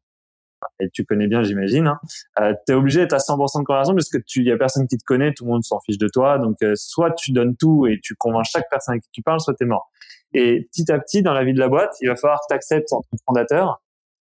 et 0.80 0.88
tu 0.90 1.04
connais 1.04 1.26
bien, 1.26 1.42
j'imagine, 1.42 1.86
hein, 1.86 1.98
euh, 2.40 2.54
tu 2.66 2.72
es 2.72 2.76
obligé 2.76 3.00
d'être 3.00 3.12
à 3.12 3.18
100% 3.18 3.60
de 3.60 3.64
conversion 3.64 3.94
parce 3.94 4.08
que 4.08 4.18
tu 4.18 4.42
y 4.42 4.50
a 4.50 4.56
personne 4.56 4.86
qui 4.86 4.96
te 4.96 5.04
connaît, 5.04 5.32
tout 5.32 5.44
le 5.44 5.50
monde 5.50 5.64
s'en 5.64 5.80
fiche 5.80 5.98
de 5.98 6.08
toi. 6.08 6.38
Donc 6.38 6.56
euh, 6.62 6.72
soit 6.76 7.12
tu 7.12 7.32
donnes 7.32 7.56
tout 7.56 7.86
et 7.86 8.00
tu 8.02 8.14
convaincs 8.14 8.46
chaque 8.50 8.68
personne 8.70 8.94
avec 8.94 9.02
qui 9.04 9.10
tu 9.12 9.22
parles, 9.22 9.40
soit 9.40 9.54
tu 9.54 9.64
es 9.64 9.66
mort. 9.66 9.90
Et 10.34 10.68
petit 10.72 10.90
à 10.90 10.98
petit, 10.98 11.22
dans 11.22 11.34
la 11.34 11.44
vie 11.44 11.54
de 11.54 11.60
la 11.60 11.68
boîte, 11.68 11.94
il 12.00 12.08
va 12.08 12.16
falloir 12.16 12.40
que 12.40 12.46
tu 12.48 12.54
acceptes 12.54 12.92
en 12.92 13.00
tant 13.00 13.08
que 13.12 13.22
fondateur 13.26 13.82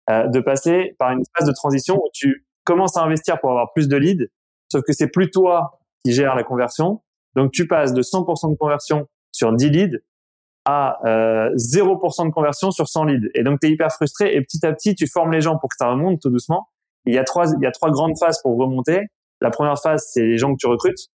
euh, 0.10 0.28
de 0.28 0.40
passer 0.40 0.96
par 0.98 1.12
une 1.12 1.24
phase 1.38 1.48
de 1.48 1.54
transition 1.54 1.98
où 1.98 2.10
tu 2.14 2.46
commences 2.64 2.98
à 2.98 3.04
investir 3.04 3.40
pour 3.40 3.52
avoir 3.52 3.72
plus 3.74 3.88
de 3.88 3.98
leads, 3.98 4.28
sauf 4.72 4.84
que 4.84 4.94
c'est 4.94 5.10
plus 5.10 5.30
toi 5.30 5.80
qui 6.04 6.14
gères 6.14 6.36
la 6.36 6.44
conversion. 6.44 7.02
Donc 7.36 7.52
tu 7.52 7.68
passes 7.68 7.94
de 7.94 8.02
100% 8.02 8.52
de 8.52 8.58
conversion 8.58 9.08
sur 9.32 9.54
10 9.54 9.70
leads 9.70 9.98
à 10.66 10.98
euh, 11.06 11.50
0% 11.56 12.28
de 12.28 12.32
conversion 12.32 12.72
sur 12.72 12.88
100 12.88 13.06
leads. 13.06 13.30
Et 13.34 13.44
donc, 13.44 13.60
tu 13.60 13.68
es 13.68 13.72
hyper 13.72 13.92
frustré 13.92 14.36
et 14.36 14.42
petit 14.42 14.66
à 14.66 14.74
petit, 14.74 14.96
tu 14.96 15.08
formes 15.08 15.32
les 15.32 15.42
gens 15.42 15.58
pour 15.58 15.70
que 15.70 15.76
ça 15.78 15.90
remonte 15.90 16.22
tout 16.22 16.30
doucement. 16.30 16.68
il 17.06 17.14
y 17.14 17.18
a 17.18 17.24
trois, 17.24 17.46
il 17.48 17.64
y 17.64 17.66
a 17.66 17.72
trois 17.72 17.90
grandes 17.90 18.18
phases 18.20 18.42
pour 18.42 18.58
remonter. 18.58 19.08
La 19.42 19.50
première 19.50 19.80
phase, 19.82 20.06
c'est 20.12 20.24
les 20.24 20.38
gens 20.38 20.52
que 20.54 20.60
tu 20.60 20.68
recrutes. 20.68 21.08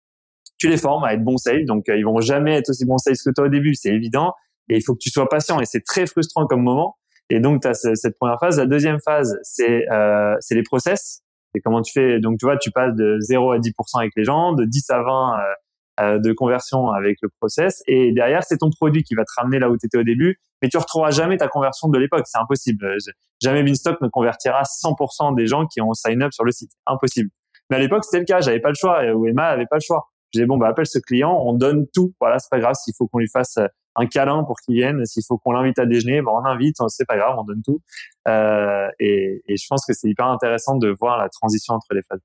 Tu 0.57 0.67
les 0.67 0.77
formes 0.77 1.03
à 1.03 1.13
être 1.13 1.23
bons 1.23 1.37
sales. 1.37 1.65
Donc, 1.65 1.87
euh, 1.87 1.97
ils 1.97 2.03
vont 2.03 2.19
jamais 2.19 2.55
être 2.55 2.69
aussi 2.69 2.85
bons 2.85 2.97
sales 2.97 3.15
que 3.23 3.29
toi 3.31 3.45
au 3.45 3.49
début, 3.49 3.73
c'est 3.75 3.89
évident. 3.89 4.33
Et 4.69 4.77
il 4.77 4.83
faut 4.83 4.93
que 4.93 4.99
tu 4.99 5.09
sois 5.09 5.29
patient 5.29 5.61
et 5.61 5.65
c'est 5.65 5.83
très 5.83 6.05
frustrant 6.05 6.45
comme 6.45 6.61
moment. 6.61 6.97
Et 7.29 7.39
donc, 7.39 7.61
tu 7.61 7.67
as 7.67 7.73
cette 7.73 8.17
première 8.17 8.39
phase. 8.39 8.57
La 8.57 8.65
deuxième 8.65 8.99
phase, 8.99 9.37
c'est 9.43 9.89
euh, 9.89 10.35
les 10.49 10.63
process. 10.63 11.21
C'est 11.53 11.61
comment 11.61 11.81
tu 11.81 11.93
fais? 11.93 12.19
Donc, 12.19 12.37
tu 12.39 12.45
vois, 12.45 12.57
tu 12.57 12.71
passes 12.71 12.95
de 12.95 13.17
0 13.19 13.51
à 13.53 13.59
10% 13.59 13.71
avec 13.99 14.11
les 14.15 14.23
gens, 14.25 14.53
de 14.53 14.65
10 14.65 14.89
à 14.89 15.01
20 15.01 15.33
euh, 15.33 15.53
de 15.99 16.33
conversion 16.33 16.89
avec 16.89 17.17
le 17.21 17.29
process. 17.39 17.81
Et 17.87 18.11
derrière, 18.11 18.43
c'est 18.43 18.57
ton 18.57 18.69
produit 18.69 19.03
qui 19.03 19.15
va 19.15 19.23
te 19.23 19.31
ramener 19.35 19.59
là 19.59 19.69
où 19.69 19.77
tu 19.77 19.87
étais 19.87 19.97
au 19.97 20.03
début. 20.03 20.39
Mais 20.61 20.69
tu 20.69 20.77
retrouveras 20.77 21.11
jamais 21.11 21.37
ta 21.37 21.47
conversion 21.47 21.87
de 21.87 21.97
l'époque. 21.97 22.25
C'est 22.25 22.39
impossible. 22.39 22.85
Euh, 22.85 22.97
jamais 23.41 23.63
Beanstalk 23.63 24.01
ne 24.01 24.07
convertira 24.07 24.63
100% 24.63 25.35
des 25.35 25.47
gens 25.47 25.65
qui 25.67 25.81
ont 25.81 25.93
sign 25.93 26.21
up 26.23 26.33
sur 26.33 26.43
le 26.43 26.51
site. 26.51 26.71
Impossible. 26.85 27.29
Mais 27.69 27.77
à 27.77 27.79
l'époque, 27.79 28.03
c'était 28.05 28.19
le 28.19 28.25
cas. 28.25 28.41
J'avais 28.41 28.59
pas 28.59 28.69
le 28.69 28.75
choix. 28.75 29.03
Ou 29.13 29.27
Emma 29.27 29.47
avait 29.47 29.67
pas 29.67 29.77
le 29.77 29.81
choix. 29.81 30.07
Je 30.33 30.39
disais, 30.39 30.45
bon, 30.45 30.57
bah, 30.57 30.67
appelle 30.67 30.87
ce 30.87 30.99
client, 30.99 31.39
on 31.45 31.53
donne 31.53 31.85
tout. 31.93 32.13
Voilà, 32.19 32.39
c'est 32.39 32.49
pas 32.49 32.59
grave. 32.59 32.73
S'il 32.75 32.93
faut 32.97 33.07
qu'on 33.07 33.19
lui 33.19 33.29
fasse 33.29 33.57
euh, 33.57 33.67
un 33.95 34.07
câlin 34.07 34.43
pour 34.43 34.57
qu'il 34.59 34.75
vienne, 34.75 35.05
s'il 35.05 35.23
faut 35.25 35.37
qu'on 35.37 35.51
l'invite 35.51 35.79
à 35.79 35.85
déjeuner, 35.85 36.21
bon, 36.21 36.31
on 36.31 36.45
invite, 36.45 36.75
c'est 36.87 37.05
pas 37.05 37.17
grave, 37.17 37.35
on 37.37 37.43
donne 37.43 37.61
tout. 37.63 37.79
Euh, 38.27 38.89
et, 38.99 39.41
et 39.47 39.57
je 39.57 39.65
pense 39.67 39.85
que 39.85 39.93
c'est 39.93 40.09
hyper 40.09 40.27
intéressant 40.27 40.75
de 40.75 40.93
voir 40.99 41.17
la 41.17 41.29
transition 41.29 41.75
entre 41.75 41.93
les 41.93 42.01
phases. 42.01 42.19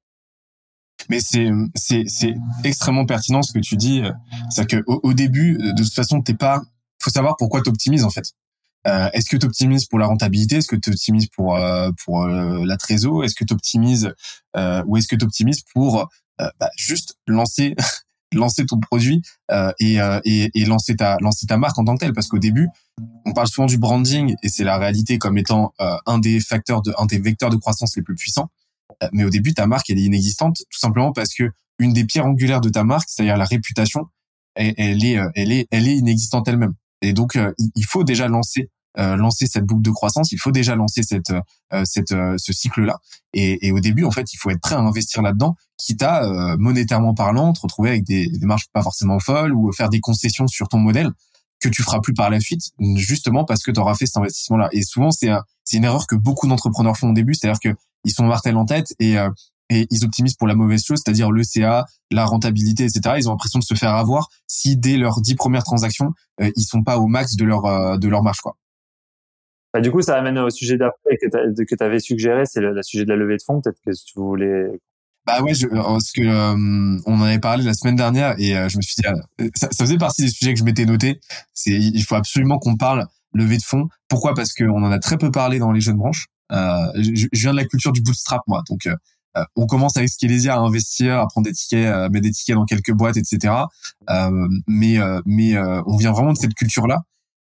Mais 1.08 1.20
c'est 1.20 1.50
c'est 1.74 2.34
extrêmement 2.64 3.06
pertinent 3.06 3.42
ce 3.42 3.52
que 3.52 3.58
tu 3.58 3.76
dis. 3.76 4.02
C'est 4.50 4.66
que 4.66 4.82
au, 4.86 5.00
au, 5.02 5.12
début, 5.14 5.56
de 5.58 5.82
toute 5.82 5.94
façon, 5.94 6.22
t'es 6.22 6.34
pas. 6.34 6.62
Faut 7.00 7.10
savoir 7.10 7.36
pourquoi 7.36 7.62
t'optimises 7.62 8.04
en 8.04 8.10
fait. 8.10 8.32
Euh, 8.86 9.08
est-ce 9.12 9.28
que 9.30 9.36
tu 9.36 9.46
optimises 9.46 9.86
pour 9.86 9.98
la 9.98 10.06
rentabilité? 10.06 10.56
Est-ce 10.56 10.68
que 10.68 10.76
tu 10.76 10.90
optimises 10.90 11.28
pour 11.28 11.56
euh, 11.56 11.90
pour 12.04 12.24
euh, 12.24 12.64
la 12.64 12.76
trésor? 12.76 13.24
Est-ce 13.24 13.34
que 13.34 13.44
tu 13.44 13.54
optimises 13.54 14.12
euh, 14.56 14.82
ou 14.86 14.96
est-ce 14.96 15.08
que 15.08 15.16
tu 15.16 15.24
optimises 15.24 15.62
pour 15.72 16.08
euh, 16.40 16.48
bah, 16.58 16.70
juste 16.76 17.16
lancer 17.26 17.76
lancer 18.34 18.64
ton 18.64 18.80
produit 18.80 19.20
et, 19.78 19.98
et, 20.24 20.50
et 20.54 20.64
lancer 20.64 20.96
ta 20.96 21.18
lancer 21.20 21.46
ta 21.46 21.58
marque 21.58 21.78
en 21.78 21.84
tant 21.84 21.94
que 21.94 22.00
telle? 22.00 22.14
Parce 22.14 22.28
qu'au 22.28 22.38
début, 22.38 22.68
on 23.26 23.32
parle 23.32 23.46
souvent 23.46 23.66
du 23.66 23.76
branding 23.76 24.34
et 24.42 24.48
c'est 24.48 24.64
la 24.64 24.78
réalité 24.78 25.18
comme 25.18 25.36
étant 25.36 25.74
un 25.78 26.18
des 26.18 26.40
facteurs 26.40 26.80
de 26.80 26.94
un 26.96 27.04
des 27.04 27.18
vecteurs 27.18 27.50
de 27.50 27.56
croissance 27.56 27.94
les 27.94 28.02
plus 28.02 28.14
puissants. 28.14 28.48
Euh, 29.02 29.08
mais 29.12 29.24
au 29.24 29.30
début, 29.30 29.54
ta 29.54 29.66
marque, 29.66 29.90
elle 29.90 29.98
est 29.98 30.04
inexistante, 30.04 30.56
tout 30.70 30.78
simplement 30.78 31.12
parce 31.12 31.34
que 31.34 31.50
une 31.78 31.92
des 31.92 32.04
pierres 32.04 32.26
angulaires 32.26 32.60
de 32.60 32.68
ta 32.68 32.84
marque, 32.84 33.08
c'est-à-dire 33.08 33.36
la 33.36 33.44
réputation, 33.44 34.06
elle, 34.54 35.04
est, 35.04 35.18
euh, 35.18 35.30
elle 35.34 35.52
est, 35.52 35.66
elle 35.70 35.88
est 35.88 35.96
inexistante 35.96 36.46
elle-même. 36.48 36.74
Et 37.00 37.12
donc, 37.12 37.36
euh, 37.36 37.52
il 37.74 37.84
faut 37.84 38.04
déjà 38.04 38.28
lancer, 38.28 38.70
lancer 38.96 39.46
cette 39.46 39.64
boucle 39.64 39.80
de 39.82 39.90
croissance. 39.90 40.32
Il 40.32 40.38
faut 40.38 40.52
déjà 40.52 40.76
lancer 40.76 41.02
cette, 41.02 41.32
cette, 41.84 42.10
ce 42.36 42.52
cycle-là. 42.52 42.98
Et, 43.32 43.72
au 43.72 43.80
début, 43.80 44.04
en 44.04 44.10
fait, 44.10 44.30
il 44.34 44.36
faut 44.36 44.50
être 44.50 44.60
prêt 44.60 44.74
à 44.74 44.80
investir 44.80 45.22
là-dedans, 45.22 45.56
quitte 45.78 46.02
à 46.02 46.56
monétairement 46.58 47.14
parlant, 47.14 47.54
te 47.54 47.60
retrouver 47.60 47.88
avec 47.88 48.04
des, 48.04 48.28
des 48.28 48.46
marges 48.46 48.66
pas 48.70 48.82
forcément 48.82 49.18
folles 49.18 49.54
ou 49.54 49.72
faire 49.72 49.88
des 49.88 50.00
concessions 50.00 50.46
sur 50.46 50.68
ton 50.68 50.76
modèle 50.76 51.10
que 51.58 51.70
tu 51.70 51.82
feras 51.82 52.00
plus 52.00 52.12
par 52.12 52.28
la 52.28 52.38
suite, 52.38 52.72
justement 52.96 53.44
parce 53.44 53.62
que 53.62 53.70
tu 53.70 53.80
auras 53.80 53.94
fait 53.94 54.04
cet 54.04 54.18
investissement-là. 54.18 54.68
Et 54.72 54.82
souvent, 54.82 55.10
c'est 55.10 55.30
c'est 55.64 55.76
une 55.76 55.84
erreur 55.84 56.06
que 56.06 56.16
beaucoup 56.16 56.48
d'entrepreneurs 56.48 56.96
font 56.96 57.10
au 57.10 57.12
début, 57.12 57.34
c'est-à-dire 57.34 57.60
que 57.60 57.76
ils 58.04 58.12
sont 58.12 58.24
martel 58.24 58.56
en 58.56 58.64
tête 58.64 58.94
et 58.98 59.18
euh, 59.18 59.30
et 59.70 59.86
ils 59.90 60.04
optimisent 60.04 60.34
pour 60.34 60.46
la 60.46 60.54
mauvaise 60.54 60.84
chose, 60.84 61.00
c'est-à-dire 61.02 61.30
le 61.30 61.42
CA, 61.44 61.86
la 62.10 62.26
rentabilité, 62.26 62.84
etc. 62.84 63.14
Ils 63.16 63.28
ont 63.28 63.32
l'impression 63.32 63.58
de 63.58 63.64
se 63.64 63.74
faire 63.74 63.94
avoir 63.94 64.28
si 64.46 64.76
dès 64.76 64.98
leurs 64.98 65.22
dix 65.22 65.34
premières 65.34 65.64
transactions, 65.64 66.10
euh, 66.42 66.50
ils 66.56 66.64
sont 66.64 66.82
pas 66.82 66.98
au 66.98 67.06
max 67.06 67.36
de 67.36 67.44
leur 67.44 67.64
euh, 67.64 67.96
de 67.96 68.08
leur 68.08 68.22
marge, 68.22 68.40
quoi. 68.40 68.56
Bah, 69.72 69.80
du 69.80 69.90
coup, 69.90 70.02
ça 70.02 70.18
amène 70.18 70.38
au 70.38 70.50
sujet 70.50 70.76
d'après 70.76 71.16
que 71.16 71.74
tu 71.74 71.82
avais 71.82 72.00
suggéré, 72.00 72.44
c'est 72.44 72.60
le, 72.60 72.82
sujet 72.82 73.04
de 73.04 73.08
la 73.08 73.16
levée 73.16 73.38
de 73.38 73.42
fonds. 73.42 73.62
Peut-être 73.62 73.78
que 73.86 73.90
tu 73.92 74.18
voulais 74.18 74.66
bah 75.24 75.40
ouais, 75.40 75.54
je, 75.54 75.68
parce 75.68 76.10
que 76.10 77.06
on 77.06 77.14
en 77.14 77.22
avait 77.22 77.38
parlé 77.38 77.64
la 77.64 77.74
semaine 77.74 77.94
dernière 77.94 78.34
et 78.38 78.54
je 78.68 78.76
me 78.76 78.82
suis 78.82 78.96
dit, 78.96 79.02
ça, 79.54 79.68
ça, 79.70 79.84
faisait 79.84 79.96
partie 79.96 80.22
des 80.22 80.28
sujets 80.28 80.52
que 80.52 80.58
je 80.58 80.64
m'étais 80.64 80.84
noté. 80.84 81.20
C'est, 81.54 81.70
il 81.70 82.02
faut 82.02 82.16
absolument 82.16 82.58
qu'on 82.58 82.76
parle 82.76 83.06
levée 83.34 83.56
de 83.56 83.62
fonds. 83.62 83.88
Pourquoi? 84.08 84.34
Parce 84.34 84.52
qu'on 84.52 84.82
en 84.82 84.90
a 84.90 84.98
très 84.98 85.18
peu 85.18 85.30
parlé 85.30 85.58
dans 85.58 85.72
les 85.72 85.80
jeunes 85.80 85.96
branches. 85.96 86.26
Euh, 86.52 86.86
je, 86.96 87.26
viens 87.32 87.52
de 87.52 87.56
la 87.56 87.64
culture 87.64 87.92
du 87.92 88.02
bootstrap, 88.02 88.42
moi. 88.46 88.62
Donc, 88.68 88.86
euh, 88.86 88.94
euh, 89.36 89.44
on 89.56 89.66
commence 89.66 89.96
avec 89.96 90.10
Skelesia 90.10 90.54
à 90.54 90.58
investir, 90.58 91.18
à 91.18 91.26
prendre 91.26 91.46
des 91.46 91.52
tickets, 91.52 91.86
à 91.86 92.08
mettre 92.10 92.24
des 92.24 92.32
tickets 92.32 92.56
dans 92.56 92.66
quelques 92.66 92.92
boîtes, 92.92 93.16
etc. 93.16 93.54
mais 94.66 94.98
mais 95.24 95.58
on 95.58 95.96
vient 95.96 96.12
vraiment 96.12 96.32
de 96.32 96.38
cette 96.38 96.54
culture-là. 96.54 97.02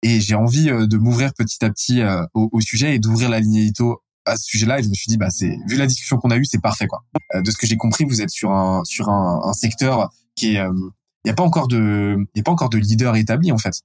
Et 0.03 0.19
j'ai 0.19 0.35
envie 0.35 0.65
de 0.65 0.97
m'ouvrir 0.97 1.33
petit 1.33 1.63
à 1.63 1.69
petit 1.69 2.01
au, 2.33 2.61
sujet 2.61 2.95
et 2.95 2.99
d'ouvrir 2.99 3.29
la 3.29 3.39
ligne 3.39 3.55
édito 3.55 4.01
à 4.25 4.37
ce 4.37 4.45
sujet-là 4.45 4.79
et 4.79 4.83
je 4.83 4.89
me 4.89 4.93
suis 4.93 5.09
dit 5.09 5.17
bah 5.17 5.31
c'est 5.31 5.57
vu 5.67 5.77
la 5.77 5.87
discussion 5.87 6.17
qu'on 6.17 6.29
a 6.29 6.37
eue 6.37 6.45
c'est 6.45 6.61
parfait 6.61 6.85
quoi 6.85 7.03
de 7.33 7.49
ce 7.49 7.57
que 7.57 7.65
j'ai 7.65 7.75
compris 7.75 8.05
vous 8.05 8.21
êtes 8.21 8.29
sur 8.29 8.51
un 8.51 8.83
sur 8.83 9.09
un, 9.09 9.41
un 9.43 9.53
secteur 9.53 10.11
qui 10.35 10.57
est 10.57 10.59
il 10.59 11.25
n'y 11.25 11.31
a 11.31 11.33
pas 11.33 11.41
encore 11.41 11.67
de 11.67 12.17
il 12.35 12.39
a 12.39 12.43
pas 12.43 12.51
encore 12.51 12.69
de 12.69 12.77
leader 12.77 13.15
établi 13.15 13.51
en 13.51 13.57
fait 13.57 13.81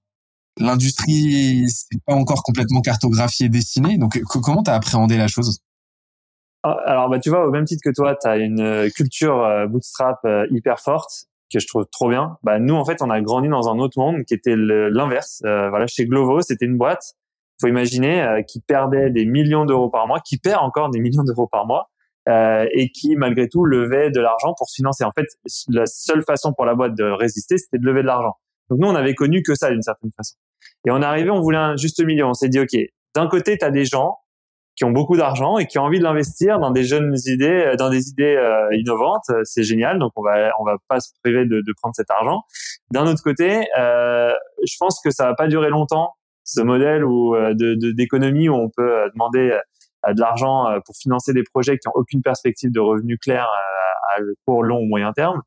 l'industrie 0.58 1.68
c'est 1.68 2.02
pas 2.06 2.14
encore 2.14 2.42
complètement 2.42 2.80
cartographiée 2.80 3.46
et 3.46 3.48
dessinée. 3.48 3.98
Donc, 3.98 4.20
comment 4.22 4.62
tu 4.62 4.70
as 4.70 4.74
appréhendé 4.74 5.16
la 5.16 5.28
chose? 5.28 5.60
Ah, 6.66 6.80
Alors, 6.84 7.08
bah, 7.08 7.20
tu 7.20 7.30
vois, 7.30 7.46
au 7.46 7.50
même 7.52 7.64
titre 7.64 7.82
que 7.84 7.94
toi, 7.94 8.16
tu 8.20 8.26
as 8.26 8.38
une 8.38 8.60
euh, 8.60 8.88
culture 8.90 9.44
euh, 9.44 9.66
bootstrap 9.68 10.18
euh, 10.24 10.46
hyper 10.50 10.80
forte 10.80 11.26
que 11.52 11.60
je 11.60 11.66
trouve 11.68 11.86
trop 11.92 12.08
bien. 12.08 12.38
Bah, 12.42 12.58
nous, 12.58 12.74
en 12.74 12.84
fait, 12.84 13.02
on 13.02 13.10
a 13.10 13.20
grandi 13.20 13.48
dans 13.48 13.68
un 13.68 13.78
autre 13.78 14.00
monde 14.00 14.24
qui 14.24 14.34
était 14.34 14.56
l'inverse. 14.56 15.42
voilà, 15.44 15.86
chez 15.86 16.04
Glovo, 16.04 16.40
c'était 16.40 16.64
une 16.64 16.76
boîte, 16.76 17.14
faut 17.60 17.68
imaginer, 17.68 18.42
qui 18.48 18.60
perdait 18.60 19.10
des 19.10 19.26
millions 19.26 19.64
d'euros 19.64 19.88
par 19.88 20.08
mois, 20.08 20.18
qui 20.18 20.38
perd 20.38 20.60
encore 20.60 20.90
des 20.90 20.98
millions 20.98 21.22
d'euros 21.22 21.46
par 21.46 21.64
mois, 21.64 21.88
et 22.26 22.90
qui, 22.90 23.14
malgré 23.14 23.48
tout, 23.48 23.64
levait 23.64 24.10
de 24.10 24.20
l'argent 24.20 24.54
pour 24.58 24.68
se 24.68 24.74
financer. 24.74 25.04
En 25.04 25.12
fait, 25.12 25.26
la 25.68 25.86
seule 25.86 26.24
façon 26.24 26.52
pour 26.52 26.64
la 26.64 26.74
boîte 26.74 26.96
de 26.96 27.04
résister, 27.04 27.58
c'était 27.58 27.78
de 27.78 27.86
lever 27.86 28.02
de 28.02 28.08
l'argent. 28.08 28.34
Donc 28.68 28.80
nous, 28.80 28.88
on 28.88 28.96
avait 28.96 29.14
connu 29.14 29.44
que 29.44 29.54
ça 29.54 29.70
d'une 29.70 29.82
certaine 29.82 30.10
façon. 30.16 30.34
Et 30.86 30.90
on 30.90 31.02
est 31.02 31.04
arrivé, 31.04 31.30
on 31.30 31.40
voulait 31.40 31.58
un 31.58 31.76
juste 31.76 32.02
milieu. 32.04 32.24
On 32.26 32.34
s'est 32.34 32.48
dit, 32.48 32.60
OK, 32.60 32.76
d'un 33.14 33.28
côté, 33.28 33.58
tu 33.58 33.64
as 33.64 33.70
des 33.70 33.84
gens 33.84 34.18
qui 34.76 34.84
ont 34.84 34.90
beaucoup 34.90 35.16
d'argent 35.16 35.56
et 35.56 35.66
qui 35.66 35.78
ont 35.78 35.84
envie 35.84 35.98
de 35.98 36.04
l'investir 36.04 36.58
dans 36.58 36.70
des 36.70 36.84
jeunes 36.84 37.16
idées, 37.24 37.64
euh, 37.66 37.76
dans 37.76 37.88
des 37.88 38.08
idées 38.10 38.36
euh, 38.36 38.68
innovantes. 38.72 39.24
C'est 39.44 39.62
génial. 39.62 39.98
Donc, 39.98 40.12
on 40.16 40.22
va, 40.22 40.52
on 40.60 40.64
va 40.64 40.76
pas 40.88 41.00
se 41.00 41.12
priver 41.24 41.46
de, 41.46 41.62
de 41.66 41.74
prendre 41.80 41.94
cet 41.94 42.10
argent. 42.10 42.42
D'un 42.90 43.06
autre 43.06 43.22
côté, 43.22 43.66
euh, 43.78 44.32
je 44.64 44.76
pense 44.78 45.00
que 45.02 45.10
ça 45.10 45.24
va 45.24 45.34
pas 45.34 45.48
durer 45.48 45.70
longtemps, 45.70 46.12
ce 46.44 46.60
modèle 46.60 47.04
où, 47.04 47.34
euh, 47.34 47.54
de, 47.54 47.74
d'économie 47.92 48.48
où 48.48 48.54
on 48.54 48.68
peut 48.68 49.10
demander 49.14 49.58
de 50.06 50.20
l'argent 50.20 50.66
pour 50.84 50.94
financer 50.94 51.32
des 51.32 51.42
projets 51.42 51.78
qui 51.78 51.88
ont 51.88 51.92
aucune 51.96 52.22
perspective 52.22 52.70
de 52.70 52.78
revenus 52.78 53.18
clairs 53.20 53.48
à 54.08 54.20
court, 54.44 54.62
long 54.62 54.78
ou 54.78 54.86
moyen 54.86 55.12
terme. 55.12 55.42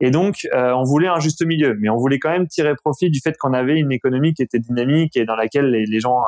Et 0.00 0.10
donc, 0.10 0.46
euh, 0.52 0.72
on 0.72 0.82
voulait 0.82 1.08
un 1.08 1.20
juste 1.20 1.44
milieu, 1.44 1.76
mais 1.78 1.88
on 1.88 1.96
voulait 1.96 2.18
quand 2.18 2.30
même 2.30 2.46
tirer 2.46 2.74
profit 2.74 3.10
du 3.10 3.20
fait 3.20 3.36
qu'on 3.38 3.52
avait 3.52 3.78
une 3.78 3.92
économie 3.92 4.34
qui 4.34 4.42
était 4.42 4.58
dynamique 4.58 5.16
et 5.16 5.24
dans 5.24 5.36
laquelle 5.36 5.70
les, 5.70 6.00
gens 6.00 6.22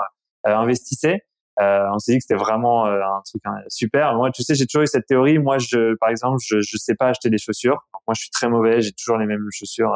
euh, 0.47 0.57
investissaient. 0.57 1.23
Euh, 1.61 1.89
on 1.93 1.99
s'est 1.99 2.13
dit 2.13 2.19
que 2.19 2.25
c'était 2.29 2.41
vraiment 2.41 2.87
un 2.87 3.21
truc 3.25 3.43
hein, 3.45 3.57
super. 3.69 4.15
Moi, 4.15 4.31
tu 4.31 4.43
sais, 4.43 4.55
j'ai 4.55 4.67
toujours 4.67 4.83
eu 4.83 4.87
cette 4.87 5.07
théorie. 5.07 5.39
Moi, 5.39 5.59
je, 5.59 5.97
par 5.97 6.09
exemple, 6.09 6.39
je, 6.45 6.61
je 6.61 6.77
sais 6.77 6.95
pas 6.95 7.09
acheter 7.09 7.31
des 7.31 7.39
chaussures. 7.39 7.87
moi, 8.07 8.15
je 8.15 8.23
suis 8.23 8.31
très 8.31 8.49
mauvais. 8.49 8.81
J'ai 8.81 8.93
toujours 8.93 9.19
les 9.19 9.27
mêmes 9.27 9.45
chaussures. 9.51 9.93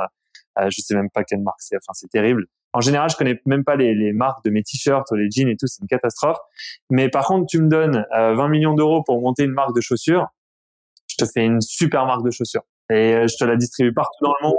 je 0.59 0.81
sais 0.81 0.95
même 0.95 1.11
pas 1.11 1.23
quelle 1.25 1.41
marque 1.41 1.61
c'est. 1.61 1.77
Enfin, 1.77 1.93
c'est 1.93 2.11
terrible. 2.11 2.47
En 2.75 2.81
général, 2.81 3.11
je 3.11 3.17
connais 3.17 3.41
même 3.45 3.65
pas 3.65 3.77
les, 3.77 3.95
les 3.95 4.13
marques 4.13 4.45
de 4.45 4.51
mes 4.51 4.63
t-shirts 4.63 5.07
ou 5.13 5.15
les 5.15 5.31
jeans 5.31 5.49
et 5.49 5.57
tout. 5.57 5.67
C'est 5.67 5.83
une 5.83 5.89
catastrophe. 5.89 6.39
Mais 6.91 7.09
par 7.09 7.27
contre, 7.27 7.47
tu 7.47 7.61
me 7.61 7.69
donnes 7.69 8.07
20 8.11 8.49
millions 8.49 8.75
d'euros 8.75 9.03
pour 9.05 9.21
monter 9.21 9.45
une 9.45 9.53
marque 9.53 9.77
de 9.77 9.81
chaussures 9.81 10.29
je 11.13 11.25
te 11.25 11.31
fais 11.31 11.45
une 11.45 11.61
super 11.61 12.07
marque 12.07 12.25
de 12.25 12.31
chaussures 12.31 12.63
et 12.91 13.15
euh, 13.15 13.27
je 13.27 13.37
te 13.37 13.45
la 13.45 13.57
distribue 13.57 13.93
partout 13.93 14.25
dans 14.25 14.35
le 14.41 14.49
monde. 14.49 14.57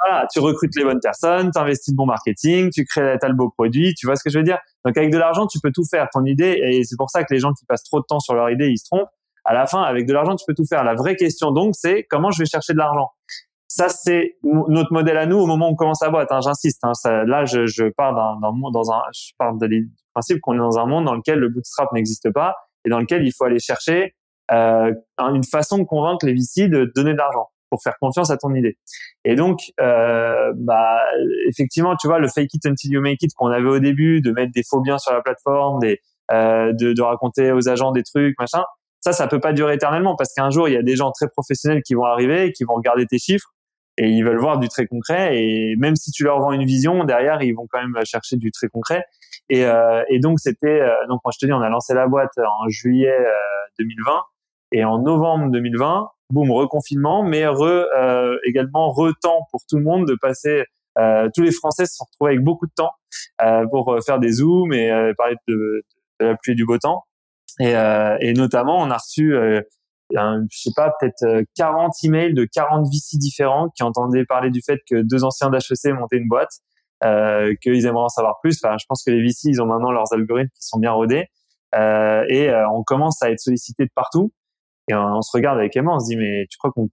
Voilà, 0.00 0.26
tu 0.32 0.38
recrutes 0.38 0.76
les 0.76 0.84
bonnes 0.84 1.00
personnes, 1.00 1.50
tu 1.50 1.58
investis 1.58 1.92
de 1.92 1.96
bon 1.96 2.06
marketing, 2.06 2.70
tu 2.70 2.84
crées 2.84 3.18
as 3.20 3.28
le 3.28 3.34
beau 3.34 3.50
produit, 3.50 3.94
tu 3.94 4.06
vois 4.06 4.14
ce 4.14 4.22
que 4.22 4.30
je 4.30 4.38
veux 4.38 4.44
dire? 4.44 4.58
Donc 4.84 4.96
avec 4.96 5.10
de 5.10 5.18
l'argent, 5.18 5.46
tu 5.46 5.58
peux 5.60 5.72
tout 5.72 5.84
faire. 5.84 6.08
Ton 6.12 6.24
idée, 6.24 6.60
et 6.62 6.84
c'est 6.84 6.96
pour 6.96 7.10
ça 7.10 7.24
que 7.24 7.34
les 7.34 7.40
gens 7.40 7.52
qui 7.52 7.64
passent 7.66 7.82
trop 7.82 8.00
de 8.00 8.04
temps 8.08 8.20
sur 8.20 8.34
leur 8.34 8.50
idée, 8.50 8.68
ils 8.68 8.78
se 8.78 8.84
trompent. 8.84 9.08
À 9.44 9.54
la 9.54 9.66
fin, 9.66 9.82
avec 9.82 10.06
de 10.06 10.12
l'argent, 10.12 10.34
tu 10.34 10.44
peux 10.46 10.54
tout 10.54 10.66
faire. 10.66 10.82
La 10.82 10.94
vraie 10.94 11.16
question 11.16 11.52
donc, 11.52 11.74
c'est 11.76 12.04
comment 12.04 12.30
je 12.30 12.40
vais 12.42 12.46
chercher 12.46 12.72
de 12.72 12.78
l'argent? 12.78 13.10
Ça, 13.68 13.88
c'est 13.88 14.36
notre 14.42 14.92
modèle 14.92 15.18
à 15.18 15.26
nous 15.26 15.38
au 15.38 15.46
moment 15.46 15.68
où 15.68 15.72
on 15.72 15.76
commence 15.76 16.02
à 16.02 16.10
boîte. 16.10 16.32
Hein, 16.32 16.40
J'insiste. 16.40 16.82
Hein, 16.82 16.92
là, 17.26 17.44
je, 17.44 17.66
je 17.66 17.84
pars 17.88 18.14
d'un, 18.14 18.38
dans 18.72 18.92
un, 18.92 19.02
je 19.12 19.32
pars 19.38 19.54
de 19.54 19.68
principe 20.14 20.40
qu'on 20.40 20.54
est 20.54 20.58
dans 20.58 20.78
un 20.78 20.86
monde 20.86 21.04
dans 21.04 21.14
lequel 21.14 21.38
le 21.38 21.48
bootstrap 21.48 21.92
n'existe 21.92 22.32
pas 22.32 22.56
et 22.84 22.90
dans 22.90 22.98
lequel 22.98 23.24
il 23.24 23.32
faut 23.32 23.44
aller 23.44 23.58
chercher 23.58 24.15
euh, 24.52 24.92
une 25.18 25.44
façon 25.44 25.78
de 25.78 25.84
convaincre 25.84 26.24
les 26.26 26.34
VC 26.34 26.68
de 26.68 26.90
donner 26.94 27.12
de 27.12 27.18
l'argent 27.18 27.48
pour 27.70 27.82
faire 27.82 27.94
confiance 28.00 28.30
à 28.30 28.36
ton 28.36 28.54
idée. 28.54 28.78
Et 29.24 29.34
donc, 29.34 29.72
euh, 29.80 30.52
bah, 30.56 31.00
effectivement, 31.48 31.96
tu 31.96 32.06
vois, 32.06 32.18
le 32.18 32.28
fake 32.28 32.54
it 32.54 32.66
until 32.66 32.92
you 32.92 33.00
make 33.00 33.22
it 33.22 33.32
qu'on 33.34 33.48
avait 33.48 33.68
au 33.68 33.80
début, 33.80 34.20
de 34.20 34.30
mettre 34.30 34.52
des 34.52 34.62
faux 34.62 34.80
biens 34.80 34.98
sur 34.98 35.12
la 35.12 35.20
plateforme, 35.20 35.80
des, 35.80 36.00
euh, 36.32 36.72
de, 36.72 36.92
de 36.92 37.02
raconter 37.02 37.50
aux 37.50 37.68
agents 37.68 37.90
des 37.90 38.04
trucs, 38.04 38.38
machin, 38.38 38.62
ça, 39.00 39.12
ça 39.12 39.26
peut 39.26 39.40
pas 39.40 39.52
durer 39.52 39.74
éternellement 39.74 40.16
parce 40.16 40.32
qu'un 40.32 40.50
jour, 40.50 40.68
il 40.68 40.74
y 40.74 40.76
a 40.76 40.82
des 40.82 40.96
gens 40.96 41.10
très 41.10 41.28
professionnels 41.28 41.82
qui 41.82 41.94
vont 41.94 42.04
arriver, 42.04 42.52
qui 42.52 42.64
vont 42.64 42.74
regarder 42.74 43.06
tes 43.06 43.18
chiffres 43.18 43.52
et 43.98 44.08
ils 44.08 44.22
veulent 44.22 44.38
voir 44.38 44.58
du 44.58 44.68
très 44.68 44.86
concret. 44.86 45.38
Et 45.38 45.76
même 45.76 45.96
si 45.96 46.10
tu 46.10 46.24
leur 46.24 46.40
vends 46.40 46.52
une 46.52 46.64
vision, 46.64 47.04
derrière, 47.04 47.42
ils 47.42 47.52
vont 47.52 47.66
quand 47.70 47.80
même 47.80 48.04
chercher 48.04 48.36
du 48.36 48.50
très 48.50 48.68
concret. 48.68 49.04
Et, 49.48 49.64
euh, 49.64 50.02
et 50.08 50.18
donc, 50.18 50.40
c'était, 50.40 50.80
euh, 50.80 50.94
donc 51.08 51.20
moi 51.24 51.32
je 51.32 51.38
te 51.38 51.46
dis, 51.46 51.52
on 51.52 51.62
a 51.62 51.68
lancé 51.68 51.94
la 51.94 52.06
boîte 52.06 52.36
en 52.38 52.68
juillet 52.68 53.16
2020 53.78 54.12
euh, 54.12 54.14
et 54.72 54.84
en 54.84 54.98
novembre 54.98 55.50
2020, 55.50 56.08
boum, 56.30 56.50
reconfinement, 56.50 57.22
mais 57.22 57.46
re, 57.46 57.62
euh, 57.62 58.36
également 58.44 58.90
retemps 58.90 59.46
pour 59.50 59.60
tout 59.68 59.76
le 59.76 59.84
monde 59.84 60.06
de 60.06 60.16
passer. 60.20 60.64
tous 61.34 61.42
les 61.42 61.52
Français 61.52 61.86
se 61.86 61.96
sont 61.96 62.04
retrouvés 62.10 62.32
avec 62.32 62.44
beaucoup 62.44 62.66
de 62.66 62.72
temps 62.74 62.92
pour 63.70 63.98
faire 64.04 64.18
des 64.18 64.32
zooms 64.32 64.72
et 64.72 64.90
parler 65.16 65.36
de, 65.46 65.84
de, 66.20 66.26
la 66.26 66.36
pluie 66.36 66.52
et 66.52 66.54
du 66.54 66.64
beau 66.64 66.78
temps. 66.78 67.04
Et, 67.60 67.74
et 68.20 68.32
notamment, 68.32 68.78
on 68.78 68.90
a 68.90 68.96
reçu 68.96 69.36
un, 70.14 70.44
je 70.50 70.58
sais 70.58 70.70
pas, 70.76 70.92
peut-être 71.00 71.44
40 71.56 71.88
euh, 71.88 72.06
emails 72.06 72.34
de 72.34 72.44
40 72.44 72.86
VC 72.86 73.18
différents 73.18 73.68
qui 73.74 73.82
entendaient 73.82 74.24
parler 74.24 74.50
du 74.50 74.60
fait 74.64 74.78
que 74.88 75.02
deux 75.02 75.24
anciens 75.24 75.50
d'HEC 75.50 75.92
montaient 75.98 76.18
une 76.18 76.28
boîte, 76.28 76.60
euh, 77.04 77.54
qu'ils 77.60 77.86
aimeraient 77.86 78.04
en 78.04 78.08
savoir 78.08 78.38
plus. 78.42 78.58
Enfin, 78.62 78.76
je 78.78 78.84
pense 78.88 79.02
que 79.02 79.10
les 79.10 79.22
VC, 79.22 79.48
ils 79.48 79.60
ont 79.60 79.66
maintenant 79.66 79.90
leurs 79.90 80.12
algorithmes 80.12 80.50
qui 80.54 80.66
sont 80.66 80.78
bien 80.78 80.92
rodés. 80.92 81.26
Euh, 81.74 82.24
et 82.28 82.48
euh, 82.48 82.68
on 82.70 82.84
commence 82.84 83.20
à 83.22 83.30
être 83.30 83.40
sollicité 83.40 83.84
de 83.84 83.90
partout. 83.94 84.32
Et 84.88 84.94
on, 84.94 85.22
se 85.22 85.30
regarde 85.34 85.58
avec 85.58 85.76
Emma, 85.76 85.94
on 85.94 85.98
se 85.98 86.06
dit, 86.06 86.16
mais 86.16 86.46
tu 86.50 86.58
crois 86.58 86.70
qu'on 86.70 86.88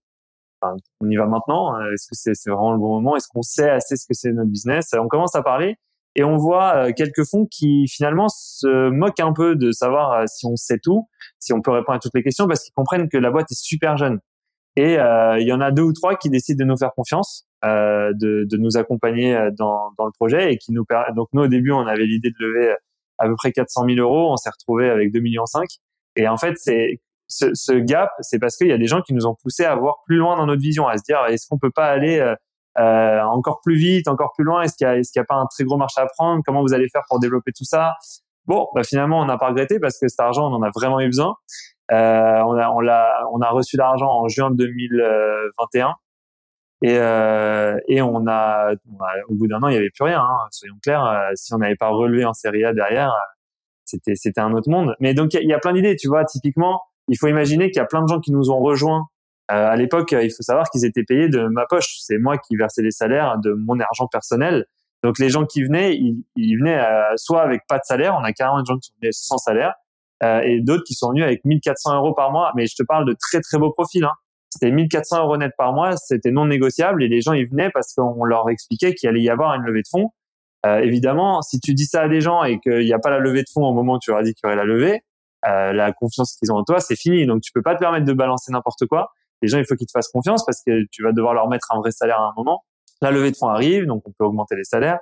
enfin, 0.62 0.76
on 1.02 1.10
y 1.10 1.16
va 1.16 1.26
maintenant? 1.28 1.80
Est-ce 1.92 2.08
que 2.08 2.34
c'est 2.34 2.50
vraiment 2.50 2.74
le 2.74 2.80
bon 2.80 2.96
moment? 2.96 3.16
Est-ce 3.16 3.28
qu'on 3.28 3.42
sait 3.42 3.70
assez 3.70 3.96
ce 3.96 4.06
que 4.08 4.14
c'est 4.14 4.32
notre 4.32 4.50
business? 4.50 4.92
On 4.98 5.08
commence 5.08 5.36
à 5.36 5.44
parler 5.44 5.78
et 6.16 6.24
on 6.24 6.38
voit 6.38 6.76
euh, 6.76 6.92
quelques 6.96 7.26
fonds 7.26 7.48
qui 7.50 7.88
finalement 7.88 8.30
se 8.30 8.90
moquent 8.90 9.20
un 9.20 9.34
peu 9.34 9.56
de 9.56 9.72
savoir 9.72 10.12
euh, 10.14 10.24
si 10.28 10.46
on 10.46 10.56
sait 10.56 10.80
tout, 10.82 11.08
si 11.40 11.54
on 11.54 11.62
peut 11.62 11.72
répondre 11.72 11.96
à 11.98 12.00
toutes 12.00 12.14
les 12.14 12.24
questions, 12.24 12.48
parce 12.48 12.64
qu'ils 12.64 12.74
comprennent 12.74 13.10
que 13.10 13.18
la 13.18 13.32
boîte 13.32 13.52
est 13.52 13.60
super 13.60 13.98
jeune. 13.98 14.20
Et 14.76 15.00
euh, 15.00 15.40
il 15.40 15.48
y 15.48 15.54
en 15.54 15.62
a 15.62 15.72
deux 15.72 15.84
ou 15.84 15.94
trois 15.94 16.16
qui 16.16 16.30
décident 16.30 16.64
de 16.64 16.70
nous 16.70 16.78
faire 16.78 16.94
confiance, 16.96 17.48
euh, 17.64 18.12
de, 18.14 18.46
de, 18.50 18.58
nous 18.58 18.78
accompagner 18.78 19.50
dans, 19.58 19.92
dans, 19.98 20.06
le 20.06 20.12
projet 20.12 20.52
et 20.52 20.58
qui 20.58 20.72
nous 20.72 20.84
donc 21.16 21.30
nous 21.34 21.44
au 21.44 21.48
début 21.48 21.72
on 21.72 21.86
avait 21.86 22.06
l'idée 22.06 22.30
de 22.30 22.46
lever 22.46 22.76
à 23.20 23.28
peu 23.28 23.36
près 23.36 23.52
400 23.52 23.86
000 23.88 24.00
euros, 24.00 24.32
on 24.32 24.38
s'est 24.38 24.50
retrouvé 24.50 24.90
avec 24.90 25.12
2 25.12 25.20
millions 25.20 25.46
5. 25.46 25.68
Et 26.16 26.28
en 26.28 26.38
fait 26.38 26.56
c'est 26.58 27.02
ce, 27.28 27.48
ce, 27.54 27.74
gap, 27.74 28.12
c'est 28.22 28.40
parce 28.40 28.58
qu'il 28.58 28.68
y 28.68 28.74
a 28.74 28.78
des 28.78 28.88
gens 28.88 29.02
qui 29.02 29.14
nous 29.14 29.26
ont 29.26 29.36
poussé 29.36 29.66
à 29.66 29.76
voir 29.76 29.98
plus 30.06 30.18
loin 30.18 30.38
dans 30.38 30.46
notre 30.46 30.62
vision, 30.62 30.88
à 30.88 30.98
se 30.98 31.04
dire 31.04 31.24
est-ce 31.28 31.48
qu'on 31.48 31.58
peut 31.58 31.72
pas 31.72 31.88
aller 31.88 32.20
euh, 32.80 33.22
encore 33.24 33.62
plus 33.62 33.76
vite, 33.76 34.08
encore 34.08 34.32
plus 34.36 34.44
loin? 34.44 34.62
Est-ce 34.62 34.76
qu'il 34.76 34.86
y 34.86 34.90
a, 34.90 34.98
est-ce 34.98 35.12
qu'il 35.12 35.20
y 35.20 35.24
a 35.24 35.26
pas 35.26 35.36
un 35.36 35.46
très 35.46 35.64
gros 35.64 35.78
marché 35.78 36.02
à 36.02 36.06
prendre? 36.06 36.42
Comment 36.46 36.62
vous 36.62 36.74
allez 36.74 36.88
faire 36.90 37.04
pour 37.08 37.20
développer 37.20 37.52
tout 37.52 37.66
ça? 37.66 37.94
Bon, 38.46 38.68
bah 38.76 38.84
finalement, 38.84 39.22
on 39.22 39.26
n'a 39.26 39.38
pas 39.38 39.48
regretté 39.48 39.80
parce 39.80 39.98
que 40.00 40.08
cet 40.08 40.20
argent, 40.20 40.52
on 40.52 40.56
en 40.56 40.64
a 40.64 40.70
vraiment 40.76 41.00
eu 41.00 41.08
besoin. 41.08 41.36
Euh, 41.92 42.42
on 42.46 42.58
a, 42.58 42.70
on 42.70 42.80
l'a, 42.80 43.26
on 43.32 43.42
a 43.42 43.50
reçu 43.50 43.78
l'argent 43.78 44.10
en 44.10 44.28
juin 44.28 44.52
2021 44.52 45.94
et, 46.82 46.98
euh, 46.98 47.78
et 47.88 48.02
on 48.02 48.28
a, 48.28 48.74
au 49.30 49.36
bout 49.36 49.48
d'un 49.48 49.62
an, 49.64 49.70
il 49.70 49.76
y 49.76 49.78
avait 49.78 49.90
plus 49.90 50.04
rien. 50.04 50.22
Hein, 50.22 50.38
soyons 50.52 50.76
clairs, 50.82 51.06
euh, 51.06 51.32
si 51.36 51.54
on 51.54 51.58
n'avait 51.58 51.76
pas 51.76 51.90
relevé 51.90 52.26
en 52.26 52.34
Serie 52.34 52.66
A 52.66 52.74
derrière, 52.74 53.14
c'était, 53.86 54.16
c'était 54.16 54.42
un 54.42 54.54
autre 54.54 54.70
monde. 54.70 54.96
Mais 55.00 55.14
donc, 55.14 55.34
il 55.34 55.48
y, 55.48 55.54
a 55.54 55.60
plein 55.60 55.74
d'idées. 55.74 55.96
Tu 55.96 56.08
vois, 56.08 56.26
typiquement, 56.26 56.82
il 57.08 57.18
faut 57.18 57.28
imaginer 57.28 57.70
qu'il 57.70 57.78
y 57.78 57.84
a 57.84 57.86
plein 57.86 58.02
de 58.02 58.08
gens 58.08 58.20
qui 58.20 58.32
nous 58.32 58.50
ont 58.50 58.60
rejoints 58.60 59.06
euh, 59.52 59.68
à 59.68 59.76
l'époque, 59.76 60.14
il 60.14 60.32
faut 60.32 60.42
savoir 60.42 60.70
qu'ils 60.70 60.86
étaient 60.86 61.04
payés 61.04 61.28
de 61.28 61.48
ma 61.48 61.66
poche. 61.66 61.98
C'est 62.00 62.18
moi 62.18 62.38
qui 62.38 62.56
versais 62.56 62.82
les 62.82 62.92
salaires 62.92 63.38
de 63.40 63.54
mon 63.54 63.80
argent 63.80 64.08
personnel. 64.08 64.66
Donc 65.04 65.20
les 65.20 65.30
gens 65.30 65.46
qui 65.46 65.64
venaient, 65.64 65.96
ils, 65.96 66.24
ils 66.36 66.56
venaient 66.56 66.80
euh, 66.80 67.16
soit 67.18 67.42
avec 67.42 67.62
pas 67.68 67.78
de 67.78 67.84
salaire, 67.84 68.16
on 68.18 68.24
a 68.24 68.32
carrément 68.32 68.62
des 68.62 68.66
gens 68.66 68.78
qui 68.78 68.88
sont 68.88 68.94
venus 69.02 69.18
sans 69.18 69.38
salaire, 69.38 69.74
euh, 70.24 70.40
et 70.42 70.62
d'autres 70.62 70.86
qui 70.86 70.94
sont 70.94 71.10
venus 71.10 71.26
avec 71.26 71.44
1400 71.44 71.98
euros 71.98 72.14
par 72.14 72.32
mois. 72.32 72.54
Mais 72.56 72.68
je 72.68 72.76
te 72.76 72.84
parle 72.84 73.06
de 73.06 73.14
très 73.20 73.42
très 73.42 73.58
beaux 73.58 73.72
profils. 73.72 74.04
Hein. 74.06 74.14
C'était 74.50 74.72
1400 74.72 75.26
euros 75.26 75.36
net 75.36 75.52
par 75.58 75.74
mois, 75.74 75.98
c'était 75.98 76.32
non 76.32 76.46
négociable, 76.46 77.04
et 77.04 77.10
les 77.10 77.22
gens 77.22 77.34
ils 77.34 77.50
venaient 77.50 77.72
parce 77.72 77.94
qu'on 77.94 78.24
leur 78.24 78.50
expliquait 78.50 78.94
qu'il 78.94 79.10
allait 79.10 79.22
y 79.22 79.30
avoir 79.30 79.54
une 79.56 79.64
levée 79.64 79.82
de 79.82 79.88
fonds. 79.90 80.12
Euh, 80.66 80.80
évidemment, 80.80 81.42
si 81.42 81.60
tu 81.60 81.74
dis 81.74 81.86
ça 81.86 82.04
à 82.04 82.08
des 82.08 82.22
gens 82.22 82.44
et 82.44 82.60
qu'il 82.60 82.86
n'y 82.86 82.94
a 82.94 83.00
pas 83.00 83.10
la 83.10 83.20
levée 83.20 83.42
de 83.42 83.50
fonds 83.54 83.66
au 83.66 83.74
moment 83.74 83.96
où 83.96 84.00
tu 84.00 84.12
leur 84.12 84.20
as 84.20 84.24
dit 84.24 84.34
qu'il 84.34 84.46
y 84.46 84.48
aurait 84.48 84.56
la 84.56 84.64
levée, 84.64 85.02
euh, 85.48 85.74
la 85.74 85.92
confiance 85.92 86.36
qu'ils 86.38 86.52
ont 86.52 86.58
en 86.58 86.64
toi, 86.64 86.80
c'est 86.80 86.96
fini. 86.96 87.26
Donc 87.26 87.42
tu 87.42 87.52
peux 87.54 87.62
pas 87.62 87.76
te 87.76 87.80
permettre 87.80 88.06
de 88.06 88.14
balancer 88.14 88.52
n'importe 88.52 88.86
quoi 88.88 89.12
les 89.44 89.50
gens, 89.50 89.60
il 89.60 89.66
faut 89.66 89.76
qu'ils 89.76 89.88
te 89.88 89.92
fassent 89.92 90.08
confiance 90.08 90.46
parce 90.46 90.62
que 90.66 90.86
tu 90.90 91.04
vas 91.04 91.12
devoir 91.12 91.34
leur 91.34 91.50
mettre 91.50 91.68
un 91.72 91.80
vrai 91.80 91.92
salaire 91.92 92.18
à 92.18 92.30
un 92.30 92.34
moment. 92.38 92.64
La 93.02 93.12
levée 93.12 93.30
de 93.30 93.36
fonds 93.36 93.50
arrive, 93.50 93.86
donc 93.86 94.02
on 94.06 94.12
peut 94.18 94.24
augmenter 94.24 94.56
les 94.56 94.64
salaires. 94.64 95.00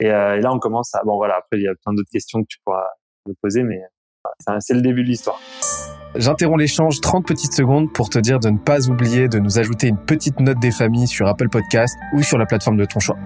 Et, 0.00 0.10
euh, 0.10 0.36
et 0.36 0.40
là, 0.40 0.52
on 0.52 0.58
commence 0.58 0.94
à... 0.94 1.02
Bon, 1.04 1.16
voilà, 1.16 1.36
après, 1.36 1.58
il 1.58 1.62
y 1.62 1.68
a 1.68 1.72
plein 1.82 1.94
d'autres 1.94 2.10
questions 2.12 2.42
que 2.42 2.46
tu 2.48 2.58
pourras 2.62 2.84
me 3.26 3.32
poser, 3.42 3.62
mais 3.62 3.80
c'est 4.60 4.74
le 4.74 4.82
début 4.82 5.02
de 5.02 5.08
l'histoire. 5.08 5.40
J'interromps 6.14 6.58
l'échange 6.58 7.00
30 7.00 7.26
petites 7.26 7.54
secondes 7.54 7.90
pour 7.92 8.10
te 8.10 8.18
dire 8.18 8.38
de 8.38 8.50
ne 8.50 8.58
pas 8.58 8.88
oublier 8.90 9.28
de 9.28 9.38
nous 9.38 9.58
ajouter 9.58 9.86
une 9.88 9.98
petite 9.98 10.40
note 10.40 10.58
des 10.58 10.72
familles 10.72 11.06
sur 11.06 11.26
Apple 11.26 11.48
Podcast 11.48 11.96
ou 12.14 12.22
sur 12.22 12.36
la 12.36 12.44
plateforme 12.44 12.76
de 12.76 12.84
ton 12.84 13.00
choix. 13.00 13.16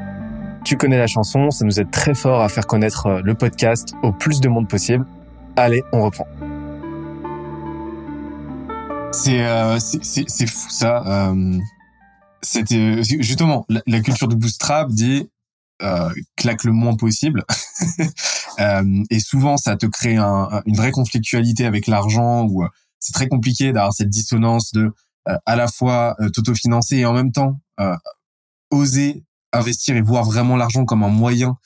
Tu 0.65 0.77
connais 0.77 0.99
la 0.99 1.09
chanson, 1.09 1.51
ça 1.51 1.65
nous 1.65 1.81
aide 1.81 1.91
très 1.91 2.15
fort 2.15 2.43
à 2.43 2.49
faire 2.49 2.67
connaître 2.67 3.07
euh, 3.07 3.21
le 3.25 3.35
podcast 3.35 3.95
au 4.03 4.13
plus 4.13 4.41
de 4.41 4.49
monde 4.49 4.69
possible. 4.69 5.05
Allez, 5.57 5.85
on 5.93 6.03
reprend. 6.03 6.27
Euh, 9.29 9.79
c'est 9.79 10.29
c'est 10.29 10.47
fou 10.47 10.71
ça. 10.71 11.03
Euh, 11.07 11.59
c'était 12.43 13.03
justement 13.03 13.65
la, 13.69 14.01
culture 14.01 14.29
de 14.29 14.35
bootstrap 14.35 14.91
dit 14.91 15.31
euh, 15.83 16.11
claque 16.37 16.65
le 16.65 16.73
moins 16.73 16.95
possible 16.95 17.45
euh, 18.61 19.03
et 19.11 19.19
souvent 19.19 19.57
ça 19.57 19.77
te 19.77 19.87
crée 19.87 20.17
un, 20.17 20.63
une 20.67 20.77
vraie 20.77 20.91
conflictualité 20.91 21.65
avec 21.65 21.87
l'argent 21.87 22.47
ou 22.47 22.65
c'est 23.01 23.13
très 23.13 23.29
compliqué 23.29 23.73
d'avoir 23.73 23.95
cette 23.95 24.11
dissonance 24.11 24.73
de 24.73 24.93
à 25.25 25.57
la 25.57 25.69
fois 25.69 26.17
t'autofinancer 26.35 26.99
et 26.99 27.07
en 27.07 27.15
même 27.15 27.33
temps 27.33 27.61
oser 28.71 29.25
investir 29.53 29.97
et 29.97 30.03
voir 30.03 30.25
vraiment 30.25 30.57
l'argent 30.57 30.85
comme 30.85 31.03
un 31.03 31.09
moyen 31.09 31.57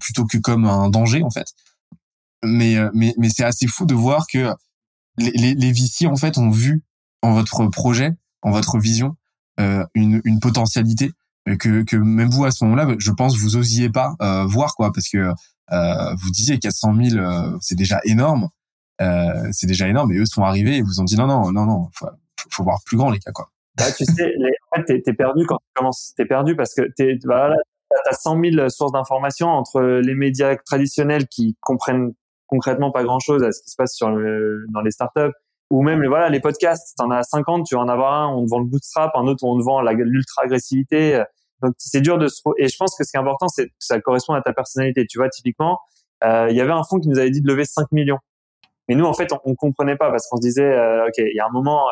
plutôt 0.00 0.24
que 0.24 0.38
comme 0.38 0.66
un 0.66 0.88
danger 0.88 1.22
en 1.24 1.30
fait. 1.30 1.48
Mais 2.44 2.76
mais 2.94 3.14
mais 3.18 3.28
c'est 3.28 3.44
assez 3.44 3.66
fou 3.66 3.84
de 3.84 3.94
voir 3.94 4.26
que 4.32 4.54
les, 5.16 5.32
les, 5.32 5.54
les 5.54 6.06
en 6.06 6.16
fait 6.16 6.38
ont 6.38 6.50
vu 6.50 6.82
en 7.22 7.32
votre 7.32 7.66
projet, 7.66 8.12
en 8.42 8.50
votre 8.50 8.78
vision, 8.78 9.16
euh, 9.60 9.84
une, 9.94 10.20
une 10.24 10.40
potentialité 10.40 11.10
que, 11.58 11.82
que 11.82 11.96
même 11.96 12.28
vous 12.28 12.44
à 12.44 12.50
ce 12.50 12.64
moment-là, 12.64 12.94
je 12.98 13.10
pense 13.10 13.36
vous 13.36 13.56
osiez 13.56 13.88
pas 13.88 14.14
euh, 14.20 14.44
voir 14.44 14.74
quoi, 14.74 14.92
parce 14.92 15.08
que 15.08 15.32
euh, 15.72 16.14
vous 16.22 16.30
disiez 16.30 16.58
400 16.58 16.94
000, 17.10 17.16
euh, 17.18 17.56
c'est 17.60 17.74
déjà 17.74 18.00
énorme, 18.04 18.48
euh, 19.00 19.48
c'est 19.52 19.66
déjà 19.66 19.88
énorme, 19.88 20.12
et 20.12 20.18
eux 20.18 20.26
sont 20.26 20.42
arrivés 20.42 20.76
et 20.76 20.82
vous 20.82 21.00
ont 21.00 21.04
dit 21.04 21.16
non 21.16 21.26
non 21.26 21.50
non 21.52 21.66
non, 21.66 21.88
faut, 21.94 22.08
faut 22.50 22.64
voir 22.64 22.78
plus 22.84 22.96
grand 22.96 23.10
les 23.10 23.18
gars 23.18 23.32
quoi. 23.32 23.50
Bah, 23.76 23.84
tu 23.96 24.04
sais, 24.04 24.32
les, 24.36 24.50
en 24.72 24.82
fait, 24.82 25.02
t'es, 25.02 25.12
perdu 25.12 25.46
quand 25.46 25.56
tu 25.56 25.70
commences, 25.74 26.12
t'es 26.16 26.24
perdu 26.24 26.56
parce 26.56 26.74
que 26.74 26.82
t'es, 26.96 27.16
voilà, 27.24 27.54
t'as 28.04 28.12
100 28.12 28.40
000 28.56 28.68
sources 28.70 28.90
d'informations 28.90 29.46
entre 29.48 29.80
les 29.80 30.14
médias 30.16 30.56
traditionnels 30.56 31.28
qui 31.28 31.56
comprennent 31.60 32.12
concrètement 32.48 32.90
pas 32.90 33.04
grand 33.04 33.20
chose 33.20 33.44
à 33.44 33.52
ce 33.52 33.62
qui 33.62 33.70
se 33.70 33.76
passe 33.76 33.94
sur 33.94 34.10
le, 34.10 34.66
dans 34.72 34.80
les 34.80 34.90
startups. 34.90 35.32
Ou 35.70 35.82
même 35.82 36.04
voilà 36.06 36.30
les 36.30 36.40
podcasts 36.40 36.96
t'en 36.96 37.10
as 37.10 37.22
50 37.22 37.66
tu 37.66 37.74
vas 37.74 37.82
en 37.82 37.88
avoir 37.88 38.14
un 38.14 38.34
on 38.34 38.44
te 38.44 38.50
vend 38.50 38.58
le 38.58 38.64
bootstrap 38.64 39.14
un 39.14 39.26
autre 39.26 39.44
on 39.44 39.58
te 39.58 39.62
vend 39.62 39.82
l'ultra 39.82 40.44
agressivité 40.44 41.22
donc 41.62 41.74
c'est 41.78 42.00
dur 42.00 42.18
de 42.18 42.28
se 42.28 42.40
et 42.58 42.68
je 42.68 42.76
pense 42.78 42.96
que 42.96 43.04
ce 43.04 43.10
qui 43.10 43.16
est 43.16 43.20
important 43.20 43.48
c'est 43.48 43.66
que 43.66 43.74
ça 43.78 44.00
correspond 44.00 44.34
à 44.34 44.42
ta 44.42 44.52
personnalité. 44.52 45.06
Tu 45.06 45.18
vois 45.18 45.28
typiquement 45.28 45.78
euh, 46.24 46.48
il 46.50 46.56
y 46.56 46.60
avait 46.60 46.72
un 46.72 46.82
fonds 46.84 46.98
qui 46.98 47.08
nous 47.08 47.18
avait 47.18 47.30
dit 47.30 47.40
de 47.40 47.48
lever 47.48 47.64
5 47.64 47.90
millions. 47.92 48.18
Mais 48.88 48.94
nous 48.94 49.04
en 49.04 49.12
fait 49.12 49.32
on, 49.32 49.40
on 49.44 49.54
comprenait 49.54 49.96
pas 49.96 50.10
parce 50.10 50.28
qu'on 50.28 50.36
se 50.36 50.42
disait 50.42 50.72
euh, 50.72 51.06
ok 51.06 51.18
il 51.18 51.34
y 51.34 51.40
a 51.40 51.46
un 51.46 51.52
moment 51.52 51.86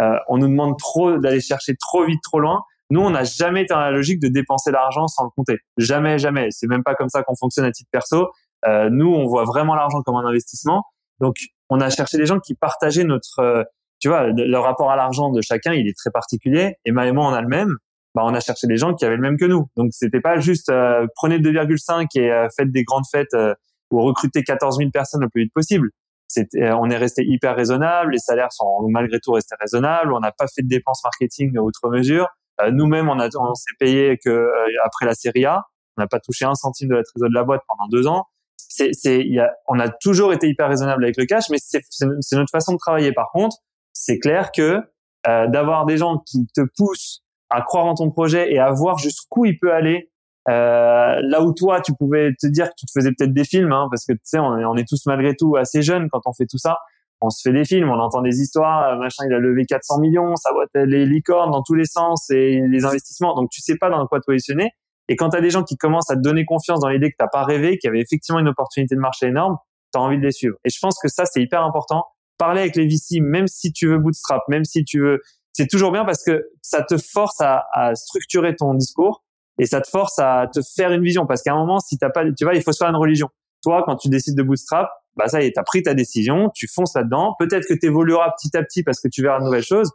euh, 0.00 0.16
on 0.28 0.38
nous 0.38 0.48
demande 0.48 0.78
trop 0.78 1.18
d'aller 1.18 1.40
chercher 1.40 1.74
trop 1.76 2.04
vite 2.04 2.20
trop 2.22 2.40
loin. 2.40 2.62
Nous 2.90 3.00
on 3.00 3.10
n'a 3.10 3.24
jamais 3.24 3.62
été 3.62 3.74
dans 3.74 3.80
la 3.80 3.90
logique 3.90 4.20
de 4.20 4.28
dépenser 4.28 4.70
l'argent 4.70 5.06
sans 5.06 5.24
le 5.24 5.30
compter. 5.30 5.58
Jamais 5.78 6.18
jamais. 6.18 6.48
C'est 6.50 6.66
même 6.66 6.82
pas 6.82 6.94
comme 6.94 7.08
ça 7.08 7.22
qu'on 7.22 7.36
fonctionne 7.36 7.64
à 7.64 7.70
titre 7.70 7.88
perso 7.92 8.28
euh, 8.66 8.90
nous 8.90 9.12
on 9.12 9.26
voit 9.26 9.44
vraiment 9.44 9.74
l'argent 9.74 10.02
comme 10.02 10.16
un 10.16 10.26
investissement 10.26 10.84
donc 11.20 11.36
on 11.68 11.80
a 11.80 11.90
cherché 11.90 12.18
des 12.18 12.26
gens 12.26 12.38
qui 12.38 12.54
partageaient 12.54 13.04
notre 13.04 13.38
euh, 13.40 13.64
tu 14.02 14.08
vois, 14.08 14.26
le 14.26 14.58
rapport 14.58 14.90
à 14.90 14.96
l'argent 14.96 15.30
de 15.30 15.40
chacun, 15.42 15.72
il 15.74 15.86
est 15.86 15.96
très 15.96 16.10
particulier. 16.10 16.74
Et 16.84 16.90
moi, 16.90 17.04
on 17.06 17.32
a 17.32 17.40
le 17.40 17.46
même. 17.46 17.76
Bah, 18.16 18.22
on 18.24 18.34
a 18.34 18.40
cherché 18.40 18.66
des 18.66 18.76
gens 18.76 18.94
qui 18.94 19.04
avaient 19.04 19.14
le 19.14 19.22
même 19.22 19.38
que 19.38 19.44
nous. 19.44 19.68
Donc, 19.76 19.90
c'était 19.92 20.20
pas 20.20 20.40
juste 20.40 20.70
euh, 20.70 21.06
prenez 21.14 21.38
2,5 21.38 22.06
et 22.16 22.30
euh, 22.32 22.48
faites 22.54 22.72
des 22.72 22.82
grandes 22.82 23.06
fêtes 23.10 23.32
euh, 23.34 23.54
ou 23.92 24.02
recrutez 24.02 24.42
14 24.42 24.78
000 24.78 24.90
personnes 24.90 25.20
le 25.20 25.28
plus 25.28 25.44
vite 25.44 25.52
possible. 25.54 25.90
C'était, 26.26 26.72
on 26.72 26.90
est 26.90 26.96
resté 26.96 27.24
hyper 27.24 27.54
raisonnable. 27.54 28.10
Les 28.10 28.18
salaires 28.18 28.52
sont 28.52 28.88
malgré 28.88 29.20
tout 29.20 29.30
restés 29.30 29.54
raisonnables. 29.60 30.12
On 30.12 30.18
n'a 30.18 30.32
pas 30.32 30.46
fait 30.52 30.62
de 30.62 30.68
dépenses 30.68 31.02
marketing 31.04 31.56
outre 31.58 31.88
mesure. 31.88 32.26
Nous-mêmes, 32.72 33.08
on, 33.08 33.20
a, 33.20 33.28
on 33.36 33.54
s'est 33.54 33.74
payé 33.78 34.18
que 34.18 34.50
après 34.84 35.06
la 35.06 35.14
série 35.14 35.44
A. 35.44 35.62
On 35.96 36.02
n'a 36.02 36.08
pas 36.08 36.20
touché 36.20 36.46
un 36.46 36.54
centime 36.54 36.88
de 36.88 36.94
la 36.94 37.02
trésorerie 37.02 37.30
de 37.30 37.34
la 37.34 37.44
boîte 37.44 37.60
pendant 37.68 37.86
deux 37.88 38.06
ans. 38.06 38.24
C'est, 38.56 38.90
c'est, 38.92 39.22
y 39.24 39.38
a, 39.38 39.52
on 39.68 39.78
a 39.78 39.88
toujours 39.88 40.32
été 40.32 40.48
hyper 40.48 40.68
raisonnable 40.68 41.04
avec 41.04 41.16
le 41.18 41.26
cash, 41.26 41.50
mais 41.50 41.58
c'est, 41.60 41.82
c'est 41.90 42.36
notre 42.36 42.50
façon 42.50 42.72
de 42.72 42.78
travailler. 42.78 43.12
Par 43.12 43.30
contre, 43.32 43.56
c'est 43.92 44.18
clair 44.18 44.50
que 44.50 44.80
euh, 45.28 45.46
d'avoir 45.46 45.86
des 45.86 45.96
gens 45.96 46.18
qui 46.26 46.46
te 46.54 46.62
poussent 46.76 47.22
à 47.48 47.62
croire 47.62 47.86
en 47.86 47.94
ton 47.94 48.10
projet 48.10 48.52
et 48.52 48.58
à 48.58 48.70
voir 48.70 48.98
jusqu'où 48.98 49.44
il 49.44 49.58
peut 49.58 49.72
aller. 49.72 50.10
Euh, 50.48 51.20
là 51.22 51.42
où 51.42 51.52
toi, 51.52 51.80
tu 51.80 51.92
pouvais 51.94 52.32
te 52.40 52.48
dire 52.48 52.68
que 52.70 52.74
tu 52.76 52.86
te 52.86 52.92
faisais 52.92 53.10
peut-être 53.16 53.32
des 53.32 53.44
films, 53.44 53.70
hein, 53.70 53.86
parce 53.90 54.04
que 54.04 54.12
tu 54.14 54.20
sais, 54.24 54.38
on 54.40 54.58
est, 54.58 54.64
on 54.64 54.74
est 54.74 54.88
tous 54.88 55.06
malgré 55.06 55.36
tout 55.36 55.56
assez 55.56 55.82
jeunes 55.82 56.08
quand 56.10 56.22
on 56.26 56.32
fait 56.32 56.46
tout 56.46 56.58
ça. 56.58 56.78
On 57.20 57.30
se 57.30 57.48
fait 57.48 57.52
des 57.52 57.64
films, 57.64 57.88
on 57.88 58.00
entend 58.00 58.20
des 58.20 58.40
histoires, 58.40 58.94
euh, 58.94 58.96
machin, 58.96 59.24
il 59.28 59.32
a 59.32 59.38
levé 59.38 59.64
400 59.64 60.00
millions, 60.00 60.34
ça 60.34 60.50
voit 60.52 60.64
les 60.74 61.06
licornes 61.06 61.52
dans 61.52 61.62
tous 61.62 61.74
les 61.74 61.84
sens 61.84 62.28
et 62.30 62.62
les 62.66 62.84
investissements. 62.84 63.36
Donc 63.36 63.50
tu 63.50 63.60
sais 63.60 63.76
pas 63.76 63.90
dans 63.90 64.04
quoi 64.08 64.18
te 64.18 64.24
positionner. 64.26 64.72
Et 65.08 65.16
quand 65.16 65.30
tu 65.30 65.36
as 65.36 65.40
des 65.40 65.50
gens 65.50 65.62
qui 65.62 65.76
commencent 65.76 66.10
à 66.10 66.16
te 66.16 66.20
donner 66.20 66.44
confiance 66.44 66.80
dans 66.80 66.88
l'idée 66.88 67.10
que 67.10 67.16
t'as 67.18 67.28
pas 67.28 67.44
rêvé, 67.44 67.78
qu'il 67.78 67.88
y 67.88 67.90
avait 67.90 68.00
effectivement 68.00 68.38
une 68.38 68.48
opportunité 68.48 68.94
de 68.94 69.00
marché 69.00 69.26
énorme, 69.26 69.56
tu 69.92 69.98
as 69.98 70.02
envie 70.02 70.18
de 70.18 70.22
les 70.22 70.32
suivre. 70.32 70.56
Et 70.64 70.70
je 70.70 70.78
pense 70.80 70.98
que 71.00 71.08
ça, 71.08 71.24
c'est 71.26 71.42
hyper 71.42 71.62
important. 71.62 72.04
Parler 72.38 72.60
avec 72.60 72.76
les 72.76 72.86
VC, 72.86 73.20
même 73.20 73.46
si 73.46 73.72
tu 73.72 73.88
veux 73.88 73.98
bootstrap, 73.98 74.42
même 74.48 74.64
si 74.64 74.84
tu 74.84 75.00
veux 75.00 75.20
c'est 75.52 75.66
toujours 75.66 75.92
bien 75.92 76.04
parce 76.04 76.24
que 76.24 76.48
ça 76.62 76.82
te 76.82 76.96
force 76.96 77.40
à, 77.40 77.66
à, 77.72 77.94
structurer 77.94 78.56
ton 78.56 78.74
discours 78.74 79.22
et 79.58 79.66
ça 79.66 79.80
te 79.80 79.88
force 79.88 80.18
à 80.18 80.46
te 80.52 80.60
faire 80.74 80.92
une 80.92 81.02
vision. 81.02 81.26
Parce 81.26 81.42
qu'à 81.42 81.52
un 81.52 81.58
moment, 81.58 81.78
si 81.78 81.98
t'as 81.98 82.10
pas, 82.10 82.24
tu 82.24 82.44
vois, 82.44 82.54
il 82.54 82.62
faut 82.62 82.72
se 82.72 82.78
faire 82.78 82.88
une 82.88 82.96
religion. 82.96 83.28
Toi, 83.62 83.82
quand 83.84 83.96
tu 83.96 84.08
décides 84.08 84.36
de 84.36 84.42
bootstrap, 84.42 84.90
bah 85.14 85.28
ça 85.28 85.42
y 85.42 85.46
est, 85.46 85.52
t'as 85.52 85.62
pris 85.62 85.82
ta 85.82 85.94
décision, 85.94 86.50
tu 86.54 86.66
fonces 86.66 86.94
là-dedans. 86.94 87.34
Peut-être 87.38 87.66
que 87.68 87.74
tu 87.74 87.86
évolueras 87.86 88.32
petit 88.32 88.56
à 88.56 88.62
petit 88.62 88.82
parce 88.82 89.00
que 89.00 89.08
tu 89.08 89.22
verras 89.22 89.38
de 89.40 89.44
nouvelles 89.44 89.62
choses, 89.62 89.90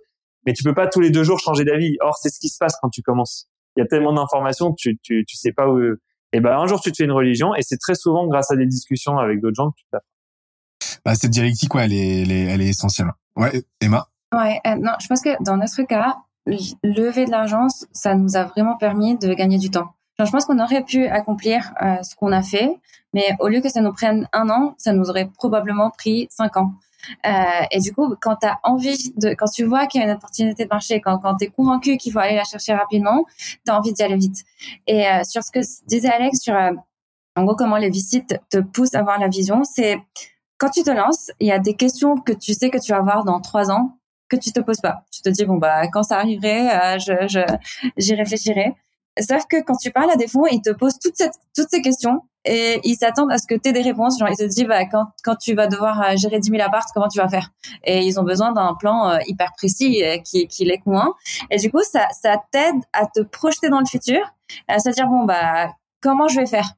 mais 0.46 0.54
tu 0.54 0.64
peux 0.64 0.76
pas 0.76 0.88
tous 0.88 1.02
les 1.02 1.10
deux 1.10 1.24
jours 1.24 1.40
changer 1.40 1.66
d'avis. 1.66 1.98
Or, 2.02 2.16
c'est 2.22 2.30
ce 2.30 2.40
qui 2.40 2.50
se 2.50 2.58
passe 2.60 2.76
quand 2.82 2.90
tu 2.90 3.02
commences. 3.02 3.50
Il 3.78 3.82
y 3.82 3.84
a 3.84 3.88
tellement 3.88 4.12
d'informations, 4.12 4.74
tu, 4.74 4.98
tu, 5.02 5.24
tu 5.26 5.38
sais 5.38 5.52
pas 5.52 5.70
où. 5.70 5.80
Et 6.34 6.42
ben 6.42 6.58
un 6.58 6.66
jour, 6.66 6.82
tu 6.82 6.92
te 6.92 6.98
fais 6.98 7.06
une 7.06 7.12
religion 7.12 7.56
et 7.56 7.62
c'est 7.62 7.78
très 7.78 7.96
souvent 7.96 8.28
grâce 8.28 8.52
à 8.52 8.56
des 8.56 8.66
discussions 8.66 9.18
avec 9.18 9.40
d'autres 9.40 9.56
gens 9.56 9.72
que 9.72 9.78
tu 9.78 9.86
t'apprends. 9.92 10.08
Bah, 11.06 11.16
cette 11.16 11.32
dialectique, 11.32 11.74
ouais, 11.76 11.86
elle 11.86 11.94
est, 11.94 12.22
elle 12.24 12.32
est, 12.32 12.44
elle 12.46 12.62
est 12.62 12.68
essentielle. 12.68 13.08
Ouais, 13.36 13.64
Emma? 13.80 14.08
Ouais, 14.34 14.60
euh, 14.68 14.76
non, 14.76 14.92
je 15.00 15.08
pense 15.08 15.22
que 15.22 15.42
dans 15.44 15.58
notre 15.58 15.84
cas, 15.84 16.18
lever 16.84 17.26
de 17.26 17.32
l'argent, 17.32 17.68
ça 17.92 18.16
nous 18.16 18.36
a 18.36 18.46
vraiment 18.46 18.76
permis 18.78 19.18
de 19.18 19.34
gagner 19.34 19.58
du 19.58 19.70
temps. 19.70 19.94
je 20.20 20.30
pense 20.30 20.46
qu'on 20.46 20.60
aurait 20.60 20.84
pu 20.84 21.06
accomplir 21.08 21.74
euh, 21.82 22.02
ce 22.04 22.16
qu'on 22.16 22.32
a 22.32 22.42
fait, 22.42 22.70
mais 23.14 23.36
au 23.40 23.48
lieu 23.48 23.62
que 23.62 23.70
ça 23.70 23.82
nous 23.82 23.94
prenne 23.94 24.28
un 24.34 24.50
an, 24.50 24.76
ça 24.78 24.94
nous 24.94 25.10
aurait 25.10 25.30
probablement 25.38 25.92
pris 25.92 26.28
cinq 26.30 26.58
ans. 26.58 26.74
Euh, 27.26 27.32
et 27.72 27.80
du 27.80 27.94
coup, 27.94 28.16
quand 28.22 28.38
tu 28.38 28.48
envie 28.64 29.14
de, 29.18 29.30
quand 29.30 29.48
tu 29.48 29.64
vois 29.64 29.88
qu'il 29.88 30.02
y 30.02 30.04
a 30.04 30.08
une 30.08 30.16
opportunité 30.16 30.66
de 30.66 30.70
marché, 30.70 31.02
quand, 31.02 31.20
quand 31.20 31.36
tu 31.38 31.46
es 31.46 31.48
convaincu 31.48 31.98
qu'il 31.98 32.12
faut 32.12 32.20
aller 32.20 32.36
la 32.36 32.44
chercher 32.44 32.74
rapidement, 32.74 33.26
tu 33.38 33.72
as 33.72 33.78
envie 33.78 33.94
d'y 33.94 34.04
aller 34.04 34.18
vite. 34.18 34.44
Et 34.88 35.06
sur 35.24 35.44
ce 35.44 35.52
que 35.52 35.60
disait 35.88 36.10
Alex, 36.10 36.40
sur 36.40 36.56
en 37.36 37.44
gros 37.44 37.56
comment 37.56 37.78
les 37.78 37.90
visites 37.90 38.40
te 38.50 38.58
poussent 38.58 38.96
à 38.96 39.00
avoir 39.00 39.20
la 39.20 39.28
vision, 39.28 39.64
c'est 39.64 40.02
quand 40.58 40.70
tu 40.70 40.84
te 40.84 40.90
lances, 40.90 41.32
il 41.40 41.48
y 41.48 41.52
a 41.52 41.60
des 41.60 41.76
questions 41.76 42.18
que 42.18 42.34
tu 42.34 42.54
sais 42.54 42.70
que 42.70 42.80
tu 42.80 42.92
vas 42.92 42.98
avoir 42.98 43.24
dans 43.24 43.40
trois 43.40 43.70
ans 43.70 43.98
que 44.28 44.36
tu 44.36 44.52
te 44.52 44.60
poses 44.60 44.82
pas. 44.82 45.06
Tu 45.12 45.22
te 45.22 45.30
dis 45.30 45.46
bon 45.46 45.58
bah 45.58 45.88
quand 45.88 46.04
ça 46.04 46.18
arriverait, 46.18 46.96
euh, 46.96 47.00
je 47.00 47.28
je 47.28 47.40
j'y 47.98 48.16
réfléchirai. 48.16 48.76
Sauf 49.20 49.46
que 49.50 49.62
quand 49.62 49.76
tu 49.78 49.92
parles 49.92 50.12
à 50.12 50.16
des 50.16 50.28
fonds, 50.28 50.46
ils 50.48 50.62
te 50.62 50.72
posent 50.72 51.00
toutes 51.00 51.16
cette, 51.16 51.36
toutes 51.56 51.70
ces 51.70 51.82
questions 51.82 52.22
et 52.46 52.80
ils 52.84 52.96
s'attendent 52.96 53.32
à 53.32 53.38
ce 53.38 53.48
que 53.48 53.56
tu 53.56 53.70
aies 53.70 53.74
des 53.74 53.82
réponses. 53.82 54.18
Genre 54.20 54.30
ils 54.30 54.38
te 54.38 54.44
disent 54.44 54.66
bah 54.68 54.86
quand 54.86 55.06
quand 55.24 55.36
tu 55.36 55.54
vas 55.54 55.68
devoir 55.68 56.02
euh, 56.02 56.16
gérer 56.16 56.40
10 56.40 56.50
000 56.50 56.62
apparts, 56.64 56.86
comment 56.94 57.08
tu 57.08 57.20
vas 57.20 57.28
faire? 57.28 57.50
Et 57.84 58.06
ils 58.06 58.20
ont 58.20 58.24
besoin 58.24 58.52
d'un 58.52 58.76
plan 58.76 59.10
euh, 59.10 59.18
hyper 59.28 59.52
précis 59.58 60.04
qui 60.24 60.48
qui 60.48 60.66
les 60.66 60.78
convainc. 60.78 61.14
Et 61.52 61.58
du 61.58 61.72
coup 61.72 61.82
ça 61.84 62.08
ça 62.12 62.42
t'aide 62.52 62.82
à 62.94 63.06
te 63.06 63.22
projeter 63.22 63.70
dans 63.70 63.80
le 63.80 63.86
futur, 63.86 64.22
à 64.68 64.80
se 64.80 64.90
dire 64.90 65.08
bon 65.08 65.26
bah 65.26 65.70
comment 66.02 66.28
je 66.28 66.40
vais 66.40 66.46
faire? 66.46 66.74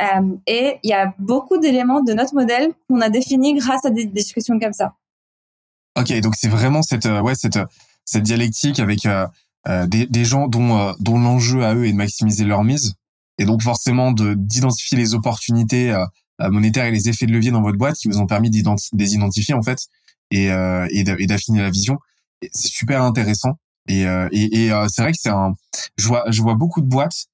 Euh, 0.00 0.36
et 0.46 0.78
il 0.82 0.90
y 0.90 0.92
a 0.92 1.14
beaucoup 1.18 1.58
d'éléments 1.58 2.02
de 2.02 2.12
notre 2.12 2.34
modèle 2.34 2.72
qu'on 2.88 3.00
a 3.00 3.08
définis 3.08 3.54
grâce 3.54 3.84
à 3.84 3.90
des 3.90 4.04
discussions 4.04 4.58
comme 4.58 4.72
ça. 4.72 4.94
Ok, 5.98 6.12
donc 6.20 6.34
c'est 6.36 6.48
vraiment 6.48 6.82
cette 6.82 7.06
euh, 7.06 7.20
ouais 7.22 7.34
cette 7.34 7.58
cette 8.04 8.22
dialectique 8.22 8.80
avec 8.80 9.06
euh, 9.06 9.24
euh 9.24 9.26
des, 9.86 10.06
des 10.06 10.24
gens 10.24 10.48
dont 10.48 10.78
euh, 10.78 10.92
dont 11.00 11.18
l'enjeu 11.18 11.64
à 11.64 11.74
eux 11.74 11.86
est 11.86 11.92
de 11.92 11.96
maximiser 11.96 12.44
leur 12.44 12.64
mise. 12.64 12.94
Et 13.38 13.44
donc 13.44 13.62
forcément 13.62 14.12
de 14.12 14.34
d'identifier 14.34 14.96
les 14.96 15.14
opportunités 15.14 15.94
monétaires 16.38 16.86
et 16.86 16.90
les 16.90 17.08
effets 17.08 17.26
de 17.26 17.32
levier 17.32 17.50
dans 17.50 17.62
votre 17.62 17.76
boîte 17.76 17.96
qui 17.96 18.08
vous 18.08 18.18
ont 18.18 18.26
permis 18.26 18.48
des 18.50 18.60
identifier 19.14 19.54
en 19.54 19.62
fait 19.62 19.78
et 20.30 20.46
et 20.46 21.04
d'affiner 21.26 21.60
la 21.60 21.68
vision. 21.68 21.98
C'est 22.52 22.68
super 22.68 23.02
intéressant. 23.02 23.58
Et 23.88 24.04
et, 24.32 24.70
c'est 24.88 25.02
vrai 25.02 25.12
que 25.12 25.18
c'est 25.20 25.28
un 25.28 25.52
je 25.98 26.06
vois 26.06 26.24
je 26.30 26.40
vois 26.40 26.54
beaucoup 26.54 26.80
de 26.80 26.86
boîtes 26.86 27.26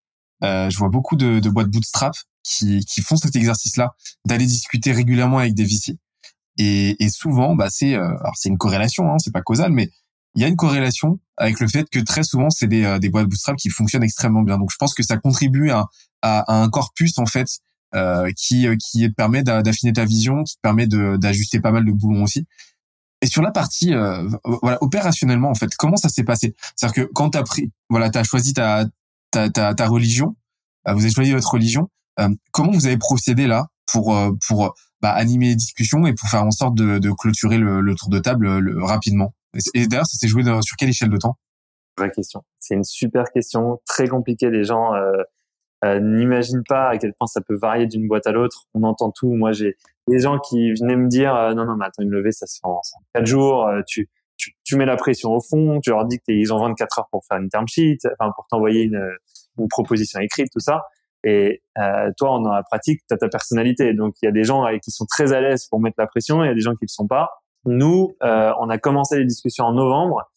je 0.42 0.76
vois 0.76 0.88
beaucoup 0.88 1.14
de, 1.14 1.38
de 1.38 1.48
boîtes 1.48 1.70
bootstrap 1.70 2.14
qui 2.42 2.84
qui 2.84 3.00
font 3.00 3.14
cet 3.14 3.36
exercice 3.36 3.76
là 3.76 3.94
d'aller 4.24 4.46
discuter 4.46 4.90
régulièrement 4.90 5.38
avec 5.38 5.54
des 5.54 5.64
VC 5.64 5.96
et, 6.58 7.02
et 7.02 7.08
souvent, 7.08 7.54
bah, 7.54 7.68
c'est 7.70 7.94
euh, 7.94 8.16
alors 8.20 8.34
c'est 8.36 8.48
une 8.48 8.58
corrélation, 8.58 9.10
hein, 9.10 9.16
c'est 9.18 9.32
pas 9.32 9.42
causal, 9.42 9.72
mais 9.72 9.90
il 10.34 10.42
y 10.42 10.44
a 10.44 10.48
une 10.48 10.56
corrélation 10.56 11.18
avec 11.36 11.60
le 11.60 11.68
fait 11.68 11.88
que 11.90 11.98
très 11.98 12.22
souvent 12.22 12.50
c'est 12.50 12.66
des, 12.66 12.84
euh, 12.84 12.98
des 12.98 13.08
boîtes 13.08 13.26
bootstrap 13.26 13.56
qui 13.56 13.70
fonctionnent 13.70 14.02
extrêmement 14.02 14.42
bien. 14.42 14.58
Donc 14.58 14.70
je 14.72 14.76
pense 14.76 14.94
que 14.94 15.02
ça 15.02 15.16
contribue 15.16 15.70
à, 15.70 15.86
à, 16.22 16.60
un 16.62 16.68
corpus 16.68 17.18
en 17.18 17.26
fait 17.26 17.48
euh, 17.94 18.30
qui 18.36 18.66
qui 18.78 19.08
te 19.08 19.14
permet 19.14 19.42
d'affiner 19.42 19.92
ta 19.92 20.04
vision, 20.04 20.44
qui 20.44 20.56
te 20.56 20.60
permet 20.60 20.86
d'ajuster 20.86 21.60
pas 21.60 21.72
mal 21.72 21.84
de 21.84 21.92
boulons 21.92 22.22
aussi. 22.22 22.46
Et 23.20 23.26
sur 23.26 23.42
la 23.42 23.50
partie 23.52 23.94
euh, 23.94 24.28
voilà 24.62 24.78
opérationnellement 24.82 25.50
en 25.50 25.54
fait, 25.54 25.74
comment 25.76 25.96
ça 25.96 26.08
s'est 26.08 26.24
passé? 26.24 26.54
C'est-à-dire 26.76 27.04
que 27.04 27.12
quand 27.12 27.30
t'as 27.30 27.42
pris 27.42 27.70
voilà 27.90 28.10
t'as 28.10 28.24
choisi 28.24 28.54
ta 28.54 28.86
ta, 29.30 29.50
ta 29.50 29.74
ta 29.74 29.86
religion, 29.86 30.36
vous 30.86 31.02
avez 31.02 31.10
choisi 31.10 31.32
votre 31.32 31.50
religion. 31.50 31.88
comment 32.52 32.72
vous 32.72 32.86
avez 32.86 32.98
procédé 32.98 33.46
là 33.46 33.68
pour 33.86 34.16
pour 34.48 34.74
bah, 35.02 35.10
animer 35.10 35.48
les 35.48 35.56
discussions 35.56 36.06
et 36.06 36.14
pour 36.14 36.28
faire 36.28 36.44
en 36.44 36.52
sorte 36.52 36.76
de, 36.76 36.98
de 36.98 37.10
clôturer 37.10 37.58
le, 37.58 37.80
le, 37.80 37.94
tour 37.96 38.08
de 38.08 38.20
table 38.20 38.46
euh, 38.46 38.60
le, 38.60 38.84
rapidement? 38.84 39.34
Et, 39.74 39.86
d'ailleurs, 39.86 40.06
ça 40.06 40.16
s'est 40.16 40.28
joué 40.28 40.42
sur 40.44 40.76
quelle 40.76 40.88
échelle 40.88 41.10
de 41.10 41.16
temps? 41.16 41.36
Vraie 41.98 42.10
question. 42.10 42.42
C'est 42.58 42.74
une 42.74 42.84
super 42.84 43.24
question, 43.32 43.80
très 43.86 44.08
compliquée. 44.08 44.50
Les 44.50 44.64
gens 44.64 44.94
euh, 44.94 45.12
euh, 45.84 46.00
n'imaginent 46.00 46.62
pas 46.66 46.88
à 46.88 46.98
quel 46.98 47.12
point 47.12 47.26
ça 47.26 47.40
peut 47.40 47.56
varier 47.60 47.86
d'une 47.86 48.06
boîte 48.06 48.26
à 48.26 48.32
l'autre. 48.32 48.64
On 48.74 48.82
entend 48.84 49.10
tout. 49.10 49.32
Moi, 49.32 49.52
j'ai 49.52 49.76
des 50.08 50.20
gens 50.20 50.38
qui 50.38 50.72
venaient 50.72 50.96
me 50.96 51.08
dire 51.08 51.34
euh, 51.34 51.54
non, 51.54 51.64
non, 51.64 51.76
mais 51.76 51.86
attends, 51.86 52.02
une 52.02 52.10
levée, 52.10 52.32
ça 52.32 52.46
se 52.46 52.58
fait 52.60 52.66
en 52.66 52.80
quatre 53.14 53.26
jours. 53.26 53.66
Euh, 53.66 53.82
tu, 53.86 54.08
tu, 54.36 54.54
tu, 54.64 54.76
mets 54.76 54.86
la 54.86 54.96
pression 54.96 55.30
au 55.30 55.40
fond. 55.40 55.80
Tu 55.82 55.90
leur 55.90 56.06
dis 56.06 56.18
qu'ils 56.20 56.52
ont 56.52 56.58
24 56.58 57.00
heures 57.00 57.08
pour 57.10 57.24
faire 57.26 57.38
une 57.38 57.48
term 57.48 57.66
sheet, 57.66 57.98
enfin 58.18 58.32
pour 58.34 58.46
t'envoyer 58.48 58.82
une, 58.82 59.02
une 59.58 59.68
proposition 59.68 60.20
écrite, 60.20 60.48
tout 60.52 60.60
ça. 60.60 60.82
Et 61.24 61.62
euh, 61.78 62.10
toi, 62.16 62.30
en 62.32 62.48
la 62.48 62.62
pratique, 62.62 63.00
tu 63.08 63.14
as 63.14 63.16
ta 63.16 63.28
personnalité. 63.28 63.92
Donc, 63.92 64.14
il 64.22 64.26
y 64.26 64.28
a 64.28 64.32
des 64.32 64.44
gens 64.44 64.64
qui 64.82 64.90
sont 64.90 65.06
très 65.06 65.32
à 65.32 65.40
l'aise 65.40 65.66
pour 65.68 65.80
mettre 65.80 65.96
la 65.98 66.06
pression, 66.06 66.42
et 66.42 66.46
il 66.46 66.48
y 66.48 66.52
a 66.52 66.54
des 66.54 66.60
gens 66.60 66.74
qui 66.74 66.84
le 66.84 66.88
sont 66.88 67.06
pas. 67.06 67.30
Nous, 67.64 68.16
euh, 68.22 68.52
on 68.58 68.68
a 68.68 68.78
commencé 68.78 69.18
les 69.18 69.24
discussions 69.24 69.64
en 69.64 69.72
novembre 69.72 70.30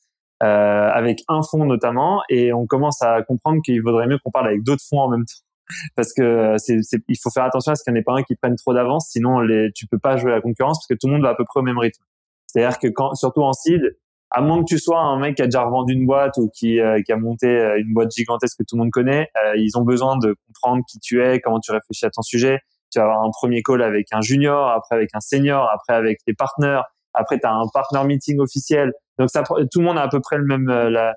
euh, 0.44 0.90
avec 0.92 1.24
un 1.28 1.42
fonds 1.42 1.66
notamment, 1.66 2.22
et 2.30 2.54
on 2.54 2.66
commence 2.68 3.02
à 3.02 3.22
comprendre 3.24 3.62
qu'il 3.64 3.82
vaudrait 3.82 4.08
mieux 4.08 4.20
qu'on 4.24 4.32
parle 4.32 4.48
avec 4.48 4.64
d'autres 4.64 4.84
fonds 4.88 5.00
en 5.00 5.10
même 5.10 5.26
temps. 5.26 5.42
Parce 5.96 6.14
que 6.14 6.56
c'est, 6.58 6.80
il 7.08 7.18
faut 7.22 7.32
faire 7.32 7.46
attention 7.46 7.72
à 7.72 7.76
ce 7.76 7.84
qu'il 7.84 7.94
n'y 7.94 8.00
en 8.00 8.02
ait 8.02 8.04
pas 8.04 8.14
un 8.14 8.24
qui 8.24 8.36
prenne 8.36 8.56
trop 8.56 8.74
d'avance, 8.74 9.08
sinon 9.10 9.40
les, 9.40 9.72
tu 9.74 9.88
peux 9.88 9.98
pas 9.98 10.18
jouer 10.18 10.32
à 10.32 10.36
la 10.36 10.42
concurrence 10.42 10.78
parce 10.78 10.88
que 10.88 10.94
tout 10.94 11.08
le 11.08 11.14
monde 11.14 11.24
va 11.24 11.30
à 11.30 11.36
peu 11.36 11.46
près 11.46 11.60
au 11.60 11.64
même 11.64 11.80
rythme. 11.80 12.04
C'est-à-dire 12.46 12.78
que 12.78 12.88
quand, 12.88 13.16
surtout 13.16 13.42
en 13.42 13.54
seed, 13.54 13.98
à 14.32 14.42
moins 14.42 14.60
que 14.60 14.66
tu 14.68 14.80
sois 14.80 15.00
un 15.00 15.18
mec 15.20 15.36
qui 15.36 15.42
a 15.42 15.46
déjà 15.46 15.64
revendu 15.64 15.94
une 15.94 16.06
boîte 16.06 16.38
ou 16.38 16.50
qui, 16.54 16.80
euh, 16.80 17.02
qui 17.02 17.12
a 17.12 17.18
monté 17.18 17.48
euh, 17.48 17.80
une 17.80 17.94
boîte 17.94 18.12
gigantesque 18.12 18.58
que 18.60 18.64
tout 18.68 18.76
le 18.76 18.84
monde 18.84 18.92
connaît, 18.92 19.30
euh, 19.46 19.54
ils 19.56 19.78
ont 19.78 19.84
besoin 19.84 20.18
de 20.18 20.36
comprendre 20.48 20.84
qui 20.90 21.00
tu 21.00 21.24
es, 21.24 21.40
comment 21.40 21.60
tu 21.60 21.72
réfléchis 21.72 22.06
à 22.06 22.10
ton 22.10 22.22
sujet. 22.22 22.60
Tu 22.92 23.00
vas 23.00 23.06
avoir 23.06 23.24
un 23.24 23.32
premier 23.32 23.62
call 23.62 23.82
avec 23.82 24.08
un 24.12 24.22
junior, 24.22 24.70
après 24.70 24.96
avec 24.96 25.10
un 25.14 25.20
senior, 25.20 25.70
après 25.74 25.94
avec 25.94 26.24
tes 26.26 26.34
partenaires, 26.34 26.84
après 27.16 27.40
tu 27.40 27.48
as 27.48 27.54
un 27.54 27.68
partner 27.74 28.04
meeting 28.06 28.40
officiel. 28.40 28.92
Donc 29.20 29.30
ça, 29.30 29.44
tout 29.44 29.80
le 29.80 29.84
monde 29.86 29.98
a 29.98 30.04
à 30.04 30.10
peu 30.10 30.20
près 30.20 30.38
le 30.38 30.46
même, 30.46 30.68
la, 30.68 31.16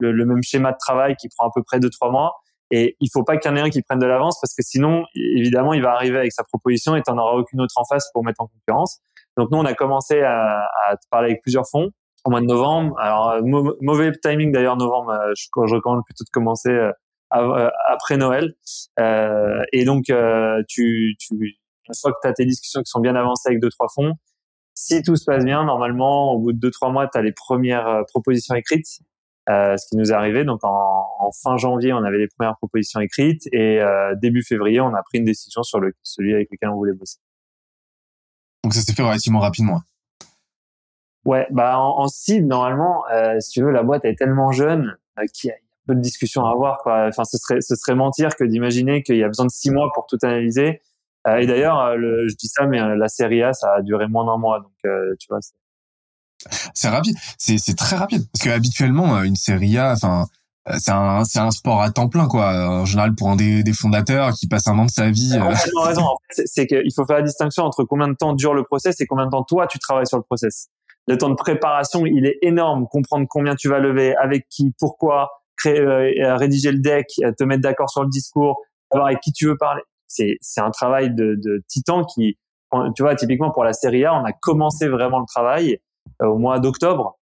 le, 0.00 0.24
même 0.24 0.42
schéma 0.42 0.72
de 0.72 0.78
travail 0.78 1.16
qui 1.16 1.28
prend 1.28 1.48
à 1.48 1.50
peu 1.54 1.62
près 1.62 1.80
deux 1.80 1.90
trois 1.90 2.10
mois. 2.10 2.32
Et 2.70 2.96
il 3.00 3.08
faut 3.10 3.24
pas 3.24 3.38
qu'il 3.38 3.50
y 3.50 3.54
en 3.54 3.56
ait 3.56 3.60
un 3.60 3.70
qui 3.70 3.80
prenne 3.82 3.98
de 3.98 4.06
l'avance 4.06 4.38
parce 4.42 4.54
que 4.54 4.62
sinon, 4.62 5.04
évidemment, 5.14 5.72
il 5.72 5.82
va 5.82 5.92
arriver 5.92 6.18
avec 6.18 6.32
sa 6.32 6.44
proposition 6.44 6.96
et 6.96 7.02
tu 7.02 7.10
n'en 7.10 7.18
auras 7.18 7.36
aucune 7.36 7.60
autre 7.60 7.74
en 7.76 7.84
face 7.84 8.10
pour 8.12 8.24
mettre 8.24 8.42
en 8.42 8.48
concurrence. 8.48 8.98
Donc 9.38 9.50
nous, 9.50 9.58
on 9.58 9.64
a 9.64 9.72
commencé 9.72 10.20
à, 10.20 10.64
à 10.88 10.96
parler 11.10 11.30
avec 11.30 11.42
plusieurs 11.42 11.66
fonds 11.70 11.90
au 12.24 12.30
mois 12.30 12.40
de 12.40 12.46
novembre. 12.46 12.98
Alors 12.98 13.30
euh, 13.30 13.40
mauvais 13.80 14.12
timing 14.22 14.52
d'ailleurs 14.52 14.76
novembre. 14.76 15.10
Euh, 15.10 15.32
je, 15.36 15.74
recommande 15.74 16.04
plutôt 16.04 16.24
de 16.24 16.30
commencer 16.30 16.70
euh, 16.70 17.70
après 17.88 18.16
Noël. 18.16 18.54
et 19.72 19.84
donc 19.84 20.04
tu, 20.68 21.16
tu 21.18 21.34
une 21.34 21.94
fois 22.00 22.12
que 22.12 22.18
tu 22.22 22.28
as 22.28 22.32
tes 22.32 22.44
discussions 22.44 22.80
qui 22.80 22.90
sont 22.90 23.00
bien 23.00 23.14
avancées 23.16 23.48
avec 23.48 23.60
deux 23.60 23.70
trois 23.70 23.88
fonds, 23.94 24.12
Si 24.80 25.02
tout 25.02 25.16
se 25.16 25.24
passe 25.24 25.44
bien, 25.44 25.64
normalement, 25.64 26.32
au 26.32 26.38
bout 26.38 26.52
de 26.52 26.58
deux 26.58 26.70
trois 26.70 26.90
mois, 26.90 27.08
tu 27.08 27.18
as 27.18 27.22
les 27.22 27.32
premières 27.32 28.04
propositions 28.08 28.54
écrites, 28.54 29.00
ce 29.48 29.88
qui 29.88 29.96
nous 29.96 30.12
est 30.12 30.14
arrivé. 30.14 30.44
Donc 30.44 30.62
en, 30.62 31.04
en, 31.18 31.32
fin 31.32 31.56
janvier, 31.56 31.92
on 31.92 32.04
avait 32.04 32.18
les 32.18 32.28
premières 32.28 32.56
propositions 32.58 33.00
écrites 33.00 33.48
et 33.52 33.80
début 34.22 34.44
février, 34.44 34.80
on 34.80 34.94
a 34.94 35.02
pris 35.02 35.18
une 35.18 35.24
décision 35.24 35.64
sur 35.64 35.80
le, 35.80 35.94
celui 36.04 36.32
avec 36.32 36.48
lequel 36.52 36.68
on 36.68 36.76
voulait 36.76 36.92
bosser. 36.92 37.18
Donc 38.62 38.72
ça 38.72 38.80
s'est 38.80 38.92
fait 38.92 39.02
relativement 39.02 39.40
rapidement. 39.40 39.80
Ouais, 41.24 41.46
bah 41.50 41.78
en, 41.78 42.04
en 42.04 42.08
normalement, 42.42 43.04
euh, 43.12 43.38
si 43.40 43.50
tu 43.50 43.62
veux, 43.62 43.70
la 43.70 43.82
boîte 43.82 44.04
est 44.04 44.14
tellement 44.14 44.50
jeune 44.50 44.96
euh, 45.18 45.24
qu'il 45.32 45.48
y 45.48 45.50
a 45.50 45.56
peu 45.86 45.94
de 45.94 46.00
discussions 46.00 46.44
à 46.44 46.50
avoir. 46.52 46.78
Quoi. 46.78 47.06
Enfin, 47.08 47.24
ce 47.24 47.36
serait, 47.38 47.60
ce 47.60 47.74
serait 47.76 47.94
mentir 47.94 48.36
que 48.36 48.44
d'imaginer 48.44 49.02
qu'il 49.02 49.16
y 49.16 49.24
a 49.24 49.28
besoin 49.28 49.46
de 49.46 49.50
six 49.50 49.70
mois 49.70 49.90
pour 49.94 50.06
tout 50.06 50.18
analyser. 50.22 50.80
Euh, 51.26 51.36
et 51.36 51.46
d'ailleurs, 51.46 51.80
euh, 51.80 51.96
je 52.28 52.34
dis 52.36 52.48
ça, 52.48 52.66
mais 52.66 52.80
euh, 52.80 52.96
la 52.96 53.08
série 53.08 53.42
A, 53.42 53.52
ça 53.52 53.74
a 53.78 53.82
duré 53.82 54.06
moins 54.06 54.24
d'un 54.24 54.38
mois, 54.38 54.60
donc 54.60 54.72
tu 55.18 55.26
vois. 55.28 55.40
C'est 56.72 56.88
rapide, 56.88 57.16
c'est 57.36 57.76
très 57.76 57.96
rapide 57.96 58.24
parce 58.32 58.44
que 58.44 58.50
habituellement 58.50 59.22
une 59.22 59.34
série 59.34 59.76
A, 59.76 59.92
enfin 59.92 60.26
c'est 60.78 60.92
un 60.92 61.24
c'est 61.24 61.40
un 61.40 61.50
sport 61.50 61.82
à 61.82 61.90
temps 61.90 62.08
plein 62.08 62.28
quoi 62.28 62.52
en 62.68 62.84
général 62.84 63.14
pour 63.16 63.30
un 63.30 63.36
des, 63.36 63.64
des 63.64 63.72
fondateurs 63.72 64.34
qui 64.34 64.46
passe 64.46 64.68
un 64.68 64.78
an 64.78 64.84
de 64.84 64.90
sa 64.90 65.10
vie 65.10 65.32
euh... 65.34 65.48
raison 65.82 66.02
en 66.04 66.16
fait, 66.30 66.42
c'est 66.46 66.66
qu'il 66.66 66.92
faut 66.94 67.04
faire 67.06 67.16
la 67.16 67.22
distinction 67.22 67.64
entre 67.64 67.82
combien 67.84 68.06
de 68.06 68.14
temps 68.14 68.34
dure 68.34 68.54
le 68.54 68.62
process 68.62 69.00
et 69.00 69.06
combien 69.06 69.26
de 69.26 69.30
temps 69.30 69.42
toi 69.42 69.66
tu 69.66 69.80
travailles 69.80 70.06
sur 70.06 70.18
le 70.18 70.22
process 70.22 70.68
le 71.08 71.16
temps 71.16 71.30
de 71.30 71.34
préparation, 71.34 72.04
il 72.04 72.26
est 72.26 72.38
énorme. 72.42 72.86
Comprendre 72.86 73.26
combien 73.28 73.54
tu 73.54 73.68
vas 73.68 73.78
lever, 73.78 74.14
avec 74.16 74.46
qui, 74.50 74.74
pourquoi, 74.78 75.30
créer, 75.56 75.80
euh, 75.80 76.36
rédiger 76.36 76.70
le 76.70 76.80
deck, 76.80 77.06
te 77.36 77.44
mettre 77.44 77.62
d'accord 77.62 77.88
sur 77.90 78.02
le 78.02 78.10
discours, 78.10 78.60
savoir 78.92 79.08
avec 79.08 79.20
qui 79.20 79.32
tu 79.32 79.46
veux 79.46 79.56
parler. 79.56 79.82
C'est, 80.08 80.36
c'est 80.40 80.60
un 80.60 80.70
travail 80.70 81.14
de, 81.14 81.34
de 81.36 81.62
titan 81.68 82.04
qui, 82.04 82.38
tu 82.96 83.02
vois, 83.02 83.14
typiquement 83.14 83.50
pour 83.50 83.64
la 83.64 83.72
série 83.72 84.04
A, 84.04 84.14
on 84.14 84.24
a 84.24 84.32
commencé 84.32 84.88
vraiment 84.88 85.20
le 85.20 85.26
travail 85.26 85.78
euh, 86.22 86.26
au 86.26 86.38
mois 86.38 86.58
d'octobre, 86.58 87.18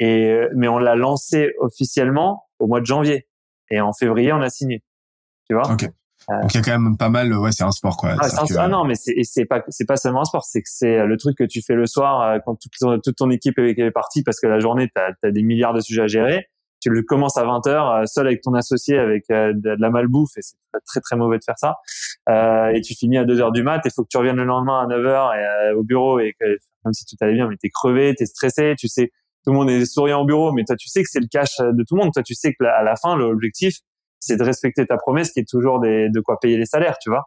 et 0.00 0.40
mais 0.54 0.68
on 0.68 0.78
l'a 0.78 0.96
lancé 0.96 1.54
officiellement 1.58 2.44
au 2.58 2.66
mois 2.66 2.80
de 2.80 2.86
janvier. 2.86 3.26
Et 3.70 3.80
en 3.80 3.92
février, 3.92 4.32
on 4.32 4.40
a 4.40 4.50
signé. 4.50 4.82
Tu 5.48 5.54
vois? 5.54 5.76
Euh, 6.30 6.40
Donc 6.40 6.54
il 6.54 6.56
y 6.56 6.60
a 6.60 6.62
quand 6.62 6.78
même 6.78 6.96
pas 6.96 7.10
mal, 7.10 7.32
ouais, 7.34 7.52
c'est 7.52 7.64
un 7.64 7.70
sport 7.70 7.96
quoi. 7.96 8.16
Ah, 8.18 8.28
ah 8.58 8.68
non, 8.68 8.84
mais 8.84 8.94
c'est 8.94 9.44
pas 9.44 9.62
c'est 9.68 9.84
pas 9.84 9.96
seulement 9.96 10.22
un 10.22 10.24
sport, 10.24 10.44
c'est 10.44 10.62
que 10.62 10.68
c'est 10.70 11.00
euh, 11.00 11.06
le 11.06 11.16
truc 11.18 11.36
que 11.36 11.44
tu 11.44 11.60
fais 11.60 11.74
le 11.74 11.86
soir 11.86 12.22
euh, 12.22 12.38
quand 12.44 12.54
toute 12.54 12.72
ton, 12.78 12.98
toute 12.98 13.16
ton 13.16 13.30
équipe 13.30 13.58
est, 13.58 13.90
partie 13.90 14.22
parce 14.22 14.40
que 14.40 14.46
la 14.46 14.58
journée 14.58 14.88
t'as 14.94 15.10
as 15.22 15.30
des 15.30 15.42
milliards 15.42 15.74
de 15.74 15.80
sujets 15.80 16.02
à 16.02 16.06
gérer. 16.06 16.48
Tu 16.84 16.90
le 16.90 17.02
commences 17.02 17.38
à 17.38 17.44
20 17.44 17.60
h 17.66 18.06
seul 18.06 18.26
avec 18.26 18.42
ton 18.42 18.52
associé 18.52 18.98
avec 18.98 19.24
de, 19.30 19.74
la 19.80 19.88
malbouffe 19.88 20.36
et 20.36 20.42
c'est 20.42 20.56
très 20.84 21.00
très 21.00 21.16
mauvais 21.16 21.38
de 21.38 21.44
faire 21.44 21.58
ça. 21.58 21.76
Euh, 22.28 22.74
et 22.74 22.82
tu 22.82 22.94
finis 22.94 23.16
à 23.16 23.24
2 23.24 23.40
heures 23.40 23.52
du 23.52 23.62
mat. 23.62 23.80
Il 23.86 23.90
faut 23.90 24.02
que 24.02 24.08
tu 24.10 24.18
reviennes 24.18 24.36
le 24.36 24.44
lendemain 24.44 24.82
à 24.82 24.86
9 24.86 25.00
h 25.02 25.70
et, 25.70 25.72
au 25.72 25.82
bureau 25.82 26.20
et 26.20 26.34
que, 26.38 26.44
même 26.84 26.92
si 26.92 27.06
tout 27.06 27.16
allait 27.22 27.32
bien, 27.32 27.48
mais 27.48 27.56
t'es 27.56 27.70
crevé, 27.70 28.14
t'es 28.14 28.26
stressé, 28.26 28.74
tu 28.78 28.88
sais 28.88 29.12
tout 29.46 29.52
le 29.52 29.58
monde 29.58 29.70
est 29.70 29.84
souriant 29.86 30.22
au 30.22 30.24
bureau, 30.26 30.52
mais 30.52 30.64
toi 30.64 30.76
tu 30.76 30.88
sais 30.88 31.02
que 31.02 31.08
c'est 31.10 31.20
le 31.20 31.26
cash 31.30 31.56
de 31.58 31.84
tout 31.88 31.96
le 31.96 32.02
monde. 32.02 32.12
Toi 32.12 32.22
tu 32.22 32.34
sais 32.34 32.52
que 32.52 32.64
à 32.64 32.82
la 32.82 32.96
fin 32.96 33.16
l'objectif 33.16 33.76
c'est 34.20 34.36
de 34.36 34.42
respecter 34.42 34.86
ta 34.86 34.96
promesse 34.96 35.32
qui 35.32 35.40
est 35.40 35.48
toujours 35.48 35.80
de 35.80 36.20
quoi 36.20 36.38
payer 36.40 36.56
les 36.56 36.66
salaires, 36.66 36.96
tu 37.00 37.10
vois. 37.10 37.24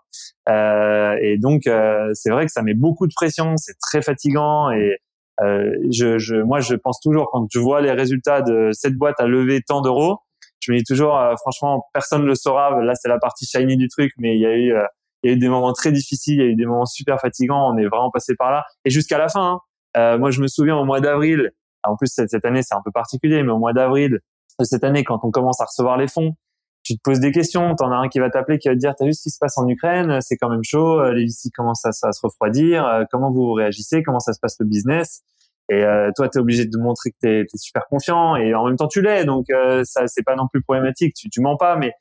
Euh, 0.50 1.16
et 1.22 1.38
donc, 1.38 1.68
euh, 1.68 2.10
c'est 2.14 2.32
vrai 2.32 2.46
que 2.46 2.52
ça 2.52 2.64
met 2.64 2.74
beaucoup 2.74 3.06
de 3.08 3.14
pression, 3.14 3.56
c'est 3.58 3.78
très 3.80 4.02
fatigant. 4.02 4.72
Et 4.72 4.78
euh, 4.78 4.96
je, 5.40 6.18
je, 6.18 6.36
moi, 6.36 6.60
je 6.60 6.76
pense 6.76 7.00
toujours 7.00 7.30
quand 7.32 7.48
je 7.52 7.60
vois 7.60 7.82
les 7.82 7.92
résultats 7.92 8.42
de 8.42 8.70
cette 8.74 8.96
boîte 8.96 9.20
à 9.20 9.28
lever 9.28 9.62
tant 9.62 9.82
d'euros, 9.82 10.20
je 10.60 10.72
me 10.72 10.78
dis 10.78 10.84
toujours, 10.84 11.18
euh, 11.18 11.36
franchement, 11.38 11.88
personne 11.94 12.24
ne 12.24 12.28
le 12.28 12.36
saura. 12.36 12.82
Là, 12.82 12.94
c'est 12.96 13.10
la 13.10 13.20
partie 13.20 13.46
shiny 13.46 13.78
du 13.78 13.88
truc, 13.88 14.12
mais 14.18 14.36
il 14.36 14.42
y 14.42 14.46
a 14.46 14.56
eu, 14.56 14.74
euh, 14.74 14.84
il 15.24 15.30
y 15.30 15.34
a 15.34 15.36
eu 15.36 15.40
des 15.40 15.50
moments 15.50 15.74
très 15.74 15.92
difficiles, 15.92 16.36
il 16.36 16.46
y 16.46 16.48
a 16.48 16.50
eu 16.52 16.56
des 16.56 16.66
moments 16.66 16.86
super 16.86 17.20
fatigants. 17.20 17.72
On 17.74 17.78
est 17.78 17.88
vraiment 17.88 18.12
passé 18.12 18.36
par 18.36 18.52
là. 18.52 18.64
Et 18.86 18.90
jusqu'à 18.90 19.18
la 19.18 19.30
fin, 19.30 19.60
hein, 19.96 20.18
moi, 20.18 20.32
je 20.32 20.42
me 20.42 20.48
souviens 20.48 20.76
au 20.76 20.86
mois 20.86 21.00
d'avril. 21.00 21.52
En 21.84 21.96
plus, 21.96 22.08
cette, 22.08 22.30
cette 22.30 22.46
année, 22.46 22.64
c'est 22.64 22.76
un 22.76 22.82
peu 22.84 22.92
particulier, 22.92 23.44
mais 23.44 23.52
au 23.52 23.60
mois 23.60 23.74
d'avril 23.74 24.20
de 24.60 24.66
cette 24.66 24.84
année, 24.84 25.04
quand 25.04 25.20
on 25.24 25.32
commence 25.32 25.62
à 25.62 25.66
recevoir 25.66 25.98
les 25.98 26.08
fonds, 26.08 26.34
tu 26.88 26.96
te 26.96 27.02
poses 27.04 27.20
des 27.20 27.34
questions. 27.34 27.76
T'en 27.76 27.92
as 27.92 27.98
un 27.98 28.08
qui 28.08 28.20
va 28.20 28.30
t'appeler, 28.30 28.58
qui 28.60 28.70
va 28.70 28.74
te 28.74 28.80
dire, 28.80 28.96
t'as 28.98 29.06
vu 29.06 29.14
ce 29.14 29.24
qui 29.24 29.30
se 29.30 29.38
passe 29.40 29.58
en 29.58 29.68
Ukraine 29.68 30.20
C'est 30.22 30.38
quand 30.38 30.50
même 30.50 30.64
chaud. 30.64 31.02
Euh, 31.02 31.12
les 31.12 31.26
VC 31.26 31.50
commencent 31.54 31.86
à, 31.86 31.92
se 31.92 32.20
refroidir. 32.24 32.88
Euh, 32.88 33.04
comment 33.12 33.30
vous 33.30 33.52
réagissez 33.52 34.04
Comment 34.04 34.20
ça 34.20 34.32
se 34.32 34.40
passe 34.40 34.56
le 34.60 34.66
business? 34.66 35.22
Et 35.70 35.84
euh, 35.84 36.12
toi, 36.16 36.30
t'es 36.30 36.40
obligé 36.40 36.66
de 36.66 36.78
montrer 36.78 37.12
que 37.12 37.18
t'es 37.20 37.42
es 37.42 37.58
super 37.58 37.88
confiant 37.90 38.38
et 38.38 38.54
en 38.56 38.66
même 38.66 38.78
temps 38.78 38.88
tu 38.88 39.02
l'es. 39.02 39.26
Donc 39.26 39.50
euh, 39.50 39.84
ça, 39.84 40.08
c'est 40.08 40.24
pas 40.24 40.36
non 40.36 40.48
plus 40.48 40.62
problématique. 40.62 41.14
Tu, 41.14 41.30
tu 41.30 41.42
mens 41.42 41.58
pas, 41.58 41.76
mais 41.76 41.92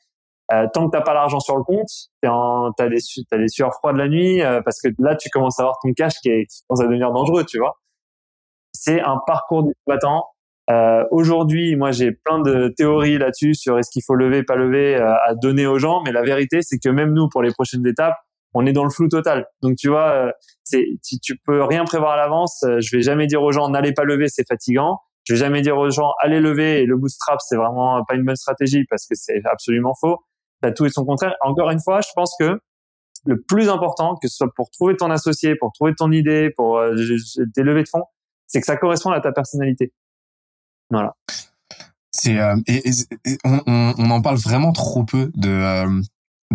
euh, 0.53 0.69
tant 0.73 0.87
que 0.89 0.97
t'as 0.97 1.03
pas 1.03 1.15
l'argent 1.15 1.41
sur 1.41 1.57
le 1.57 1.65
compte, 1.65 1.91
t'as 2.23 2.89
des 2.89 2.99
t'as 3.29 3.39
des 3.39 3.49
sueurs 3.49 3.75
froides 3.75 3.97
la 3.97 4.09
nuit 4.09 4.41
parce 4.65 4.81
que 4.81 4.89
là, 5.01 5.17
tu 5.17 5.31
commences 5.31 5.59
à 5.59 5.63
avoir 5.63 5.79
ton 5.83 5.93
cash 5.95 6.15
qui, 6.23 6.31
qui 6.47 6.63
commence 6.69 6.81
à 6.81 6.87
devenir 6.87 7.13
dangereux, 7.13 7.45
tu 7.45 7.59
vois? 7.59 7.81
C'est 8.73 9.01
un 9.01 9.19
parcours 9.27 9.65
du 9.65 9.73
combattant 9.85 10.27
euh, 10.71 11.05
Aujourd'hui, 11.11 11.77
moi, 11.77 11.93
j'ai 11.93 12.13
plein 12.13 12.41
de 12.41 12.69
théories 12.77 13.19
là-dessus 13.19 13.55
sur 13.55 13.79
est-ce 13.79 13.91
qu'il 13.91 14.03
faut 14.05 14.15
lever, 14.15 14.43
pas 14.43 14.57
lever, 14.57 14.97
euh, 14.97 15.15
à 15.27 15.35
donner 15.35 15.67
aux 15.67 15.79
gens. 15.79 16.03
Mais 16.05 16.13
la 16.13 16.23
vérité, 16.23 16.61
c'est 16.63 16.79
que 16.79 16.89
même 16.89 17.13
nous, 17.13 17.29
pour 17.29 17.43
les 17.43 17.53
prochaines 17.53 17.87
étapes, 17.87 18.17
on 18.57 18.65
est 18.65 18.73
dans 18.73 18.85
le 18.85 18.91
flou 18.91 19.09
total. 19.09 19.47
Donc, 19.63 19.77
tu 19.77 19.89
vois, 19.89 20.11
euh, 20.11 20.31
c'est, 20.65 20.85
tu, 21.05 21.19
tu 21.21 21.37
peux 21.45 21.63
rien 21.63 21.85
prévoir 21.85 22.13
à 22.13 22.17
l'avance. 22.17 22.63
Euh, 22.63 22.79
je 22.81 22.97
vais 22.97 23.03
jamais 23.03 23.27
dire 23.27 23.43
aux 23.43 23.53
gens 23.53 23.69
n'allez 23.69 23.93
pas 23.93 24.05
lever, 24.05 24.29
c'est 24.29 24.47
fatigant. 24.49 24.99
Je 25.25 25.35
vais 25.35 25.41
jamais 25.41 25.61
dire 25.61 25.77
aux 25.77 25.91
gens 25.91 26.13
allez 26.21 26.41
lever 26.41 26.81
et 26.81 26.87
le 26.87 26.97
bootstrap, 26.97 27.39
c'est 27.41 27.57
vraiment 27.57 28.03
pas 28.05 28.15
une 28.15 28.25
bonne 28.25 28.37
stratégie 28.37 28.85
parce 28.89 29.07
que 29.07 29.15
c'est 29.15 29.43
absolument 29.45 29.93
faux. 30.01 30.19
T'as 30.63 30.73
tout 30.73 30.87
et 30.87 30.91
son 30.91 31.05
contraire. 31.05 31.35
Encore 31.43 31.71
une 31.71 31.81
fois, 31.81 32.01
je 32.01 32.09
pense 32.15 32.35
que 32.39 32.59
le 33.27 33.43
plus 33.43 33.69
important, 33.69 34.15
que 34.15 34.29
ce 34.29 34.37
soit 34.37 34.53
pour 34.55 34.71
trouver 34.71 34.97
ton 34.97 35.11
associé, 35.11 35.57
pour 35.57 35.73
trouver 35.73 35.95
ton 35.95 36.11
idée, 36.13 36.51
pour 36.57 36.79
euh, 36.79 36.95
tes 37.55 37.63
levées 37.63 37.83
de 37.83 37.89
fonds, 37.89 38.05
c'est 38.47 38.61
que 38.61 38.67
ça 38.67 38.77
correspond 38.77 39.11
à 39.11 39.21
ta 39.21 39.33
personnalité. 39.33 39.93
Voilà. 40.91 41.15
C'est 42.13 42.39
euh, 42.39 42.57
et, 42.67 42.83
on, 43.45 43.63
on, 43.67 44.11
en 44.11 44.23
parle 44.23 44.37
vraiment 44.37 44.73
trop 44.73 45.05
peu 45.05 45.31
de 45.35 45.51
euh, 45.51 46.01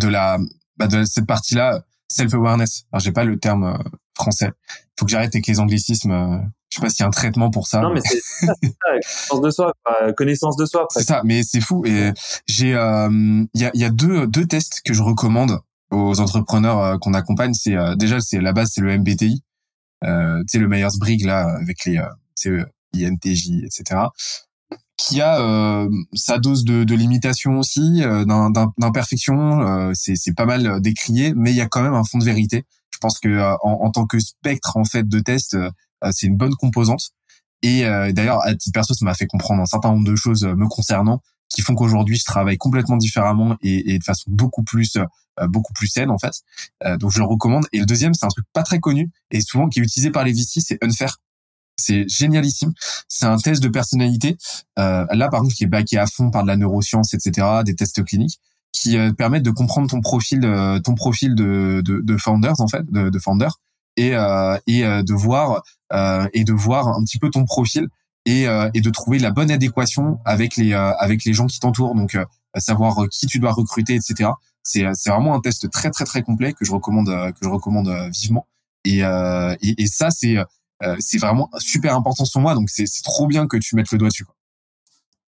de 0.00 0.08
la 0.08 0.38
bah 0.76 0.88
de 0.88 1.04
cette 1.04 1.26
partie-là 1.26 1.82
self 2.08 2.34
awareness. 2.34 2.84
Alors 2.92 3.00
j'ai 3.00 3.12
pas 3.12 3.24
le 3.24 3.38
terme 3.38 3.64
euh, 3.64 3.78
français. 4.16 4.50
Faut 4.98 5.04
que 5.04 5.10
j'arrête 5.10 5.34
avec 5.34 5.46
les 5.46 5.60
anglicismes. 5.60 6.42
je 6.68 6.76
sais 6.76 6.82
pas 6.82 6.88
s'il 6.88 7.00
y 7.00 7.04
a 7.04 7.06
un 7.06 7.10
traitement 7.10 7.50
pour 7.50 7.68
ça. 7.68 7.80
Non 7.80 7.92
mais 7.94 8.00
c'est 8.04 8.20
ça, 8.20 8.54
connaissance 8.98 9.40
de 9.40 9.50
soi, 9.50 9.72
connaissance 10.16 10.56
de 10.56 10.66
soi. 10.66 10.86
C'est 10.90 11.04
ça, 11.04 11.22
mais 11.24 11.42
c'est 11.44 11.60
fou. 11.60 11.84
Et 11.86 12.12
j'ai 12.48 12.70
il 12.70 13.60
y 13.60 13.64
a 13.64 13.70
il 13.74 13.80
y 13.80 13.84
a 13.84 13.90
deux 13.90 14.26
deux 14.26 14.46
tests 14.46 14.80
que 14.84 14.94
je 14.94 15.02
recommande 15.02 15.60
aux 15.90 16.20
entrepreneurs 16.20 16.98
qu'on 16.98 17.14
accompagne. 17.14 17.54
C'est 17.54 17.76
déjà 17.96 18.20
c'est 18.20 18.40
la 18.40 18.52
base 18.52 18.70
c'est 18.74 18.80
le 18.80 18.98
MBTI. 18.98 19.44
Euh, 20.04 20.40
tu 20.40 20.44
sais 20.48 20.58
le 20.58 20.68
Myers 20.68 20.98
Briggs 20.98 21.24
là 21.24 21.46
avec 21.60 21.84
les 21.84 22.02
c'est 22.34 22.50
INTJ, 22.94 23.64
etc., 23.64 24.08
qui 24.96 25.20
a 25.20 25.40
euh, 25.40 25.88
sa 26.14 26.38
dose 26.38 26.64
de, 26.64 26.84
de 26.84 26.94
limitation 26.94 27.58
aussi, 27.58 28.02
euh, 28.02 28.24
d'imperfection. 28.78 29.60
Euh, 29.62 29.92
c'est 29.94 30.34
pas 30.36 30.46
mal 30.46 30.80
décrié, 30.80 31.34
mais 31.34 31.50
il 31.50 31.56
y 31.56 31.60
a 31.60 31.66
quand 31.66 31.82
même 31.82 31.94
un 31.94 32.04
fond 32.04 32.18
de 32.18 32.24
vérité. 32.24 32.64
Je 32.90 32.98
pense 32.98 33.18
que 33.18 33.28
euh, 33.28 33.54
en, 33.62 33.84
en, 33.84 33.90
tant 33.90 34.06
que 34.06 34.18
spectre 34.20 34.76
en 34.76 34.84
fait 34.84 35.08
de 35.08 35.20
test, 35.20 35.54
euh, 35.54 35.70
c'est 36.12 36.26
une 36.26 36.36
bonne 36.36 36.54
composante. 36.54 37.10
Et 37.64 37.82
d'ailleurs, 37.82 38.44
à 38.44 38.52
titre 38.56 38.72
perso, 38.74 38.92
ça 38.92 39.04
m'a 39.04 39.14
fait 39.14 39.28
comprendre 39.28 39.62
un 39.62 39.66
certain 39.66 39.92
nombre 39.92 40.04
de 40.04 40.16
choses 40.16 40.42
me 40.42 40.66
concernant 40.66 41.22
qui 41.48 41.62
font 41.62 41.76
qu'aujourd'hui 41.76 42.16
je 42.16 42.24
travaille 42.24 42.56
complètement 42.58 42.96
différemment 42.96 43.56
et, 43.62 43.94
et, 43.94 43.98
de 44.00 44.02
façon 44.02 44.24
beaucoup 44.26 44.64
plus 44.64 44.98
beaucoup 45.46 45.72
plus 45.72 45.86
saine 45.86 46.10
en 46.10 46.18
fait. 46.18 46.32
donc 46.98 47.12
je 47.12 47.20
le 47.20 47.24
recommande. 47.24 47.64
Et 47.72 47.78
le 47.78 47.86
deuxième, 47.86 48.14
c'est 48.14 48.26
un 48.26 48.30
truc 48.30 48.46
pas 48.52 48.64
très 48.64 48.80
connu 48.80 49.12
et 49.30 49.40
souvent 49.42 49.68
qui 49.68 49.78
est 49.78 49.82
utilisé 49.84 50.10
par 50.10 50.24
les 50.24 50.32
VC, 50.32 50.60
c'est 50.60 50.82
Unfair. 50.82 51.18
C'est 51.82 52.08
génialissime. 52.08 52.72
C'est 53.08 53.26
un 53.26 53.36
test 53.36 53.62
de 53.62 53.68
personnalité. 53.68 54.36
Euh, 54.78 55.04
là, 55.10 55.28
par 55.28 55.40
contre, 55.40 55.54
qui 55.54 55.64
est 55.64 55.68
baqué 55.68 55.98
à 55.98 56.06
fond 56.06 56.30
par 56.30 56.42
de 56.42 56.48
la 56.48 56.56
neuroscience, 56.56 57.14
etc., 57.14 57.46
des 57.64 57.74
tests 57.74 58.04
cliniques 58.04 58.38
qui 58.72 58.96
euh, 58.96 59.12
permettent 59.12 59.42
de 59.42 59.50
comprendre 59.50 59.88
ton 59.90 60.00
profil, 60.00 60.40
ton 60.84 60.94
profil 60.94 61.34
de, 61.34 61.82
de, 61.84 62.00
de, 62.00 62.16
founders 62.16 62.60
en 62.60 62.68
fait, 62.68 62.90
de, 62.90 63.10
de 63.10 63.18
founder, 63.18 63.48
et 63.96 64.14
euh, 64.14 64.56
de 64.66 65.12
voir 65.12 65.62
et 66.32 66.44
de 66.44 66.52
voir 66.52 66.88
un 66.88 67.04
petit 67.04 67.18
peu 67.18 67.28
ton 67.28 67.44
profil 67.44 67.88
et 68.24 68.46
de 68.46 68.90
trouver 68.90 69.18
la 69.18 69.30
bonne 69.30 69.50
adéquation 69.50 70.20
avec 70.24 70.56
les 70.56 70.72
avec 70.72 71.24
les 71.24 71.34
gens 71.34 71.46
qui 71.46 71.60
t'entourent. 71.60 71.94
Donc 71.94 72.16
savoir 72.56 73.08
qui 73.10 73.26
tu 73.26 73.38
dois 73.40 73.52
recruter, 73.52 73.94
etc. 73.94 74.30
C'est 74.62 74.86
c'est 74.94 75.10
vraiment 75.10 75.34
un 75.34 75.40
test 75.40 75.70
très 75.70 75.90
très 75.90 76.04
très 76.04 76.22
complet 76.22 76.54
que 76.54 76.64
je 76.64 76.72
recommande 76.72 77.08
que 77.08 77.38
je 77.42 77.48
recommande 77.48 77.90
vivement. 78.10 78.46
Et, 78.84 79.02
et 79.02 79.86
ça 79.86 80.10
c'est 80.10 80.36
euh, 80.82 80.96
c'est 81.00 81.18
vraiment 81.18 81.48
super 81.58 81.96
important 81.96 82.24
sur 82.24 82.40
moi. 82.40 82.54
Donc 82.54 82.70
c'est 82.70 82.86
trop 83.04 83.26
bien 83.26 83.46
que 83.46 83.56
tu 83.56 83.76
mettes 83.76 83.90
le 83.92 83.98
doigt 83.98 84.08
dessus. 84.08 84.24
Quoi. 84.24 84.34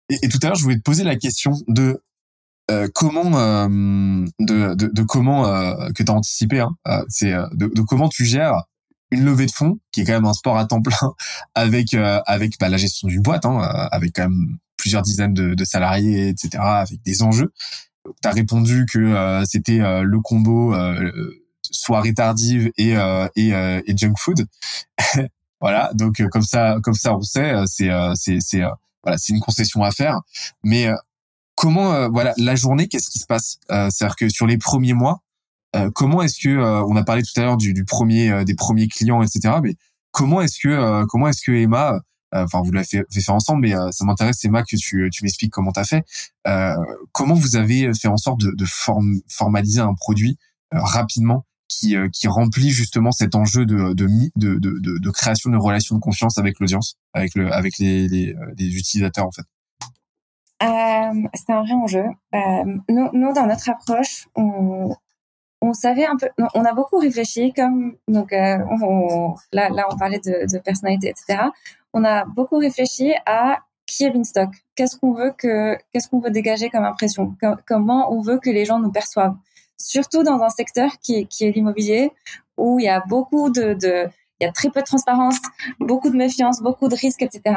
Et, 0.09 0.27
tout 0.27 0.39
à 0.43 0.47
l'heure, 0.47 0.55
je 0.55 0.63
voulais 0.63 0.77
te 0.77 0.81
poser 0.81 1.03
la 1.03 1.15
question 1.15 1.53
de 1.67 2.01
euh, 2.71 2.87
comment 2.93 3.37
euh, 3.37 3.67
de, 4.39 4.73
de, 4.75 4.87
de, 4.87 5.03
comment 5.03 5.47
euh, 5.47 5.89
que 5.95 6.03
tu 6.03 6.11
as 6.11 6.15
anticipé. 6.15 6.59
Hein, 6.59 6.75
euh, 6.87 7.03
c'est 7.09 7.31
de, 7.31 7.67
de, 7.73 7.81
comment 7.81 8.09
tu 8.09 8.25
gères 8.25 8.63
une 9.11 9.25
levée 9.25 9.45
de 9.45 9.51
fonds 9.51 9.79
qui 9.91 10.01
est 10.01 10.05
quand 10.05 10.13
même 10.13 10.25
un 10.25 10.33
sport 10.33 10.57
à 10.57 10.65
temps 10.65 10.81
plein 10.81 11.13
avec 11.55 11.93
avec 11.93 12.59
bah, 12.59 12.69
la 12.69 12.77
gestion 12.77 13.07
d'une 13.07 13.21
boîte, 13.21 13.45
hein, 13.45 13.59
avec 13.91 14.13
quand 14.15 14.23
même 14.23 14.57
plusieurs 14.77 15.01
dizaines 15.01 15.33
de, 15.33 15.53
de 15.53 15.65
salariés, 15.65 16.29
etc., 16.29 16.49
avec 16.59 17.01
des 17.03 17.21
enjeux. 17.21 17.53
Tu 18.21 18.27
as 18.27 18.31
répondu 18.31 18.85
que 18.91 19.43
c'était 19.45 19.79
le 19.79 20.19
combo 20.19 20.75
soirée 21.71 22.13
tardive 22.13 22.71
et, 22.77 22.95
et, 23.35 23.49
et 23.49 23.97
junk 23.97 24.15
food. 24.17 24.45
Voilà, 25.63 25.91
donc 25.93 26.21
comme 26.29 26.41
ça, 26.41 26.75
comme 26.83 26.93
ça, 26.93 27.15
on 27.15 27.21
sait, 27.21 27.53
c'est 27.67 27.89
c'est 28.15 28.39
c'est 28.41 28.63
voilà, 29.01 29.17
c'est 29.17 29.31
une 29.31 29.39
concession 29.39 29.81
à 29.81 29.91
faire. 29.91 30.19
Mais 30.61 30.89
comment, 31.55 32.09
voilà, 32.09 32.33
la 32.35 32.55
journée, 32.55 32.89
qu'est-ce 32.89 33.09
qui 33.09 33.19
se 33.19 33.25
passe? 33.25 33.59
C'est-à-dire 33.69 34.17
que 34.17 34.27
sur 34.27 34.45
les 34.45 34.57
premiers 34.57 34.91
mois, 34.91 35.21
comment 35.95 36.21
est-ce 36.21 36.37
que 36.43 36.83
on 36.83 36.97
a 36.97 37.03
parlé 37.05 37.23
tout 37.23 37.39
à 37.39 37.43
l'heure 37.43 37.55
du, 37.55 37.73
du 37.73 37.85
premier 37.85 38.43
des 38.43 38.55
premiers 38.55 38.89
clients, 38.89 39.23
etc. 39.23 39.55
Mais 39.63 39.75
comment 40.11 40.41
est-ce 40.41 40.59
que 40.59 41.05
comment 41.05 41.29
est-ce 41.29 41.41
que 41.41 41.53
Emma 41.53 41.97
enfin 42.33 42.61
vous 42.61 42.73
l'avez 42.73 42.85
fait, 42.85 43.05
faire 43.09 43.33
ensemble, 43.33 43.61
mais 43.61 43.73
ça 43.91 44.03
m'intéresse 44.03 44.43
Emma 44.43 44.63
que 44.63 44.75
tu, 44.75 45.09
tu 45.13 45.23
m'expliques 45.23 45.53
comment 45.53 45.71
tu 45.71 45.79
as 45.79 45.85
fait. 45.85 46.03
Euh, 46.45 46.75
comment 47.13 47.35
vous 47.35 47.55
avez 47.55 47.93
fait 47.93 48.09
en 48.09 48.17
sorte 48.17 48.41
de, 48.41 48.51
de 48.51 48.65
formaliser 49.29 49.79
un 49.79 49.93
produit 49.93 50.37
rapidement 50.73 51.45
qui, 51.73 51.95
qui 52.11 52.27
remplit 52.27 52.69
justement 52.69 53.11
cet 53.11 53.35
enjeu 53.35 53.65
de, 53.65 55.11
création 55.11 55.49
de 55.49 55.57
relations 55.57 55.95
de 55.95 56.01
confiance 56.01 56.37
avec 56.37 56.59
l'audience, 56.59 56.95
avec, 57.13 57.35
avec 57.37 57.77
les, 57.79 58.35
utilisateurs 58.59 59.27
en 59.27 59.31
fait 59.31 59.43
euh, 60.63 61.27
C'est 61.33 61.51
un 61.51 61.63
vrai 61.63 61.73
enjeu. 61.73 62.05
Euh, 62.35 62.77
nous, 62.89 63.33
dans 63.33 63.47
notre 63.47 63.69
approche, 63.69 64.27
on, 64.35 64.95
savait 65.73 66.05
un 66.05 66.17
peu, 66.17 66.27
on 66.53 66.65
a 66.65 66.73
beaucoup 66.73 66.97
réfléchi, 66.97 67.53
comme 67.53 67.95
donc 68.07 68.33
euh, 68.33 68.57
on, 68.81 69.35
là, 69.51 69.69
on 69.91 69.97
parlait 69.97 70.19
de, 70.19 70.57
personnalité, 70.59 71.09
etc. 71.09 71.49
On 71.93 72.03
a 72.03 72.25
beaucoup 72.25 72.57
réfléchi 72.57 73.13
à 73.25 73.59
qui 73.85 74.05
est 74.05 74.11
Beanstalk 74.11 74.49
Qu'est-ce 74.75 74.97
qu'on 74.97 75.13
veut 75.13 75.33
que, 75.37 75.77
qu'est-ce 75.91 76.07
qu'on 76.09 76.19
veut 76.19 76.31
dégager 76.31 76.69
comme 76.69 76.83
impression? 76.83 77.35
Comment 77.67 78.11
on 78.11 78.21
veut 78.21 78.39
que 78.39 78.49
les 78.49 78.65
gens 78.65 78.79
nous 78.79 78.91
perçoivent? 78.91 79.35
Surtout 79.83 80.23
dans 80.23 80.41
un 80.41 80.49
secteur 80.49 80.91
qui, 81.01 81.27
est 81.41 81.51
l'immobilier, 81.51 82.11
où 82.57 82.79
il 82.79 82.85
y 82.85 82.89
a 82.89 83.01
beaucoup 83.01 83.49
de, 83.49 83.75
il 84.39 84.45
y 84.45 84.47
a 84.47 84.51
très 84.51 84.69
peu 84.69 84.79
de 84.79 84.85
transparence, 84.85 85.37
beaucoup 85.79 86.09
de 86.09 86.15
méfiance, 86.15 86.61
beaucoup 86.61 86.87
de 86.87 86.95
risques, 86.95 87.21
etc. 87.21 87.55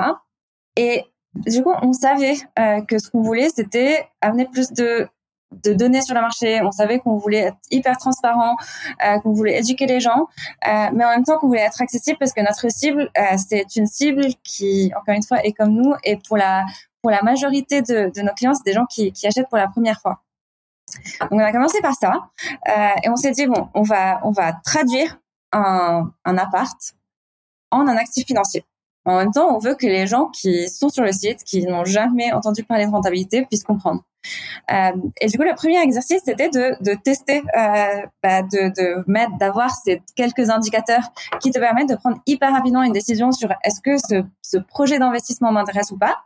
Et 0.74 1.05
du 1.35 1.62
coup, 1.62 1.72
on 1.83 1.93
savait 1.93 2.35
euh, 2.59 2.81
que 2.83 2.99
ce 2.99 3.09
qu'on 3.11 3.22
voulait, 3.22 3.49
c'était 3.49 4.09
amener 4.20 4.47
plus 4.47 4.72
de 4.72 5.09
données 5.53 6.03
sur 6.03 6.16
le 6.16 6.20
marché. 6.20 6.61
On 6.62 6.72
savait 6.72 6.99
qu'on 6.99 7.16
voulait 7.16 7.39
être 7.39 7.59
hyper 7.70 7.97
transparent, 7.97 8.57
euh, 9.05 9.20
qu'on 9.20 9.33
voulait 9.33 9.61
éduquer 9.61 9.87
les 9.87 10.01
gens, 10.01 10.27
euh, 10.66 10.89
mais 10.93 11.05
en 11.05 11.11
même 11.11 11.24
temps 11.24 11.39
qu'on 11.39 11.47
voulait 11.47 11.61
être 11.61 11.81
accessible 11.81 12.18
parce 12.18 12.33
que 12.33 12.41
notre 12.41 12.68
cible, 12.72 13.09
c'est 13.37 13.77
une 13.77 13.87
cible 13.87 14.27
qui, 14.43 14.93
encore 14.99 15.14
une 15.14 15.22
fois, 15.22 15.45
est 15.45 15.53
comme 15.53 15.70
nous 15.70 15.95
et 16.03 16.16
pour 16.16 16.37
la 16.37 16.64
pour 17.03 17.12
la 17.12 17.22
majorité 17.22 17.83
de, 17.83 18.20
nos 18.20 18.33
clients, 18.33 18.55
c'est 18.55 18.64
des 18.64 18.72
gens 18.72 18.87
qui 18.87 19.12
achètent 19.24 19.49
pour 19.49 19.59
la 19.59 19.68
première 19.68 20.01
fois. 20.01 20.26
Donc 21.20 21.32
on 21.32 21.39
a 21.39 21.53
commencé 21.53 21.80
par 21.80 21.95
ça 21.95 22.30
euh, 22.68 22.89
et 23.03 23.09
on 23.09 23.16
s'est 23.16 23.32
dit 23.32 23.47
bon, 23.47 23.68
on 23.74 23.82
va 23.82 24.20
on 24.24 24.30
va 24.30 24.53
traduire 24.64 25.18
un, 25.53 26.12
un 26.24 26.39
appart 26.39 26.95
en 27.70 27.87
un 27.89 27.97
actif 27.97 28.26
financier. 28.26 28.64
En 29.05 29.18
même 29.18 29.30
temps, 29.30 29.55
on 29.55 29.59
veut 29.59 29.76
que 29.76 29.87
les 29.87 30.07
gens 30.07 30.26
qui 30.26 30.68
sont 30.68 30.89
sur 30.89 31.05
le 31.05 31.12
site, 31.12 31.45
qui 31.45 31.64
n'ont 31.64 31.84
jamais 31.84 32.32
entendu 32.32 32.64
parler 32.64 32.87
de 32.87 32.91
rentabilité, 32.91 33.47
puissent 33.47 33.62
comprendre. 33.62 34.03
Euh, 34.70 34.93
et 35.20 35.27
du 35.27 35.39
coup, 35.39 35.45
le 35.45 35.55
premier 35.55 35.81
exercice, 35.81 36.22
c'était 36.24 36.49
de, 36.49 36.95
tester, 37.05 37.43
euh, 37.57 38.03
bah, 38.22 38.43
de, 38.43 39.05
mettre, 39.07 39.37
d'avoir 39.39 39.70
ces 39.70 40.03
quelques 40.14 40.51
indicateurs 40.51 41.12
qui 41.41 41.51
te 41.51 41.59
permettent 41.59 41.89
de 41.89 41.97
prendre 41.97 42.18
hyper 42.27 42.53
rapidement 42.53 42.83
une 42.83 42.93
décision 42.93 43.33
sur 43.33 43.53
est-ce 43.64 43.81
que 43.81 43.97
ce, 43.99 44.24
projet 44.68 44.99
d'investissement 44.99 45.53
m'intéresse 45.53 45.91
ou 45.91 45.99
pas, 45.99 46.16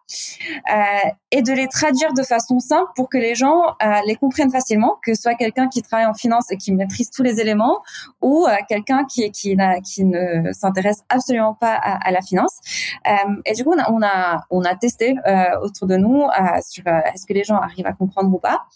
euh, 0.72 1.08
et 1.30 1.42
de 1.42 1.52
les 1.52 1.68
traduire 1.68 2.12
de 2.12 2.22
façon 2.22 2.58
simple 2.58 2.90
pour 2.94 3.08
que 3.08 3.16
les 3.16 3.34
gens 3.34 3.74
les 4.06 4.14
comprennent 4.14 4.50
facilement, 4.50 4.98
que 5.02 5.14
ce 5.14 5.22
soit 5.22 5.34
quelqu'un 5.34 5.68
qui 5.68 5.82
travaille 5.82 6.06
en 6.06 6.14
finance 6.14 6.50
et 6.50 6.56
qui 6.56 6.72
maîtrise 6.72 7.10
tous 7.10 7.22
les 7.22 7.40
éléments, 7.40 7.82
ou 8.20 8.46
quelqu'un 8.68 9.04
qui, 9.04 9.30
qui, 9.32 9.56
qui 9.84 10.04
ne 10.04 10.52
s'intéresse 10.52 11.02
absolument 11.08 11.54
pas 11.54 11.74
à, 11.74 12.10
la 12.10 12.20
finance. 12.20 12.58
Et 13.46 13.52
du 13.54 13.64
coup, 13.64 13.72
on 13.72 13.80
a, 13.80 13.90
on 13.90 14.02
a, 14.02 14.44
on 14.50 14.62
a 14.64 14.74
testé 14.74 15.16
autour 15.62 15.86
de 15.86 15.96
nous 15.96 16.26
sur 16.62 16.86
est-ce 16.86 17.26
que 17.26 17.32
les 17.32 17.44
gens 17.44 17.56
arrivent 17.56 17.86
à 17.86 17.89
comprendre 17.92 18.32
ou 18.32 18.38
pas. 18.38 18.66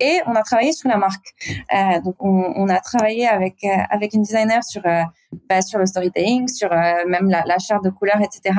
Et 0.00 0.20
on 0.26 0.34
a 0.34 0.42
travaillé 0.42 0.72
sur 0.72 0.88
la 0.88 0.96
marque. 0.96 1.34
Euh, 1.72 2.00
donc, 2.00 2.16
on, 2.18 2.68
a 2.68 2.80
travaillé 2.80 3.28
avec 3.28 3.62
euh, 3.64 3.68
avec 3.88 4.14
une 4.14 4.22
designer 4.22 4.64
sur 4.64 4.84
euh, 4.84 5.02
bah, 5.48 5.62
sur 5.62 5.78
le 5.78 5.86
storytelling, 5.86 6.48
sur 6.48 6.70
même 6.70 7.28
la, 7.28 7.58
charte 7.58 7.84
de 7.84 7.90
couleurs, 7.90 8.20
etc. 8.20 8.54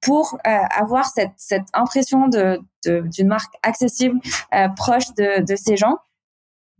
pour 0.00 0.38
avoir 0.44 1.06
cette 1.06 1.32
cette 1.36 1.66
impression 1.72 2.28
de 2.28 2.60
d'une 2.84 3.28
marque 3.28 3.54
accessible, 3.62 4.20
proche 4.76 5.12
de 5.14 5.42
de 5.42 5.56
ces 5.56 5.76
gens. 5.76 5.98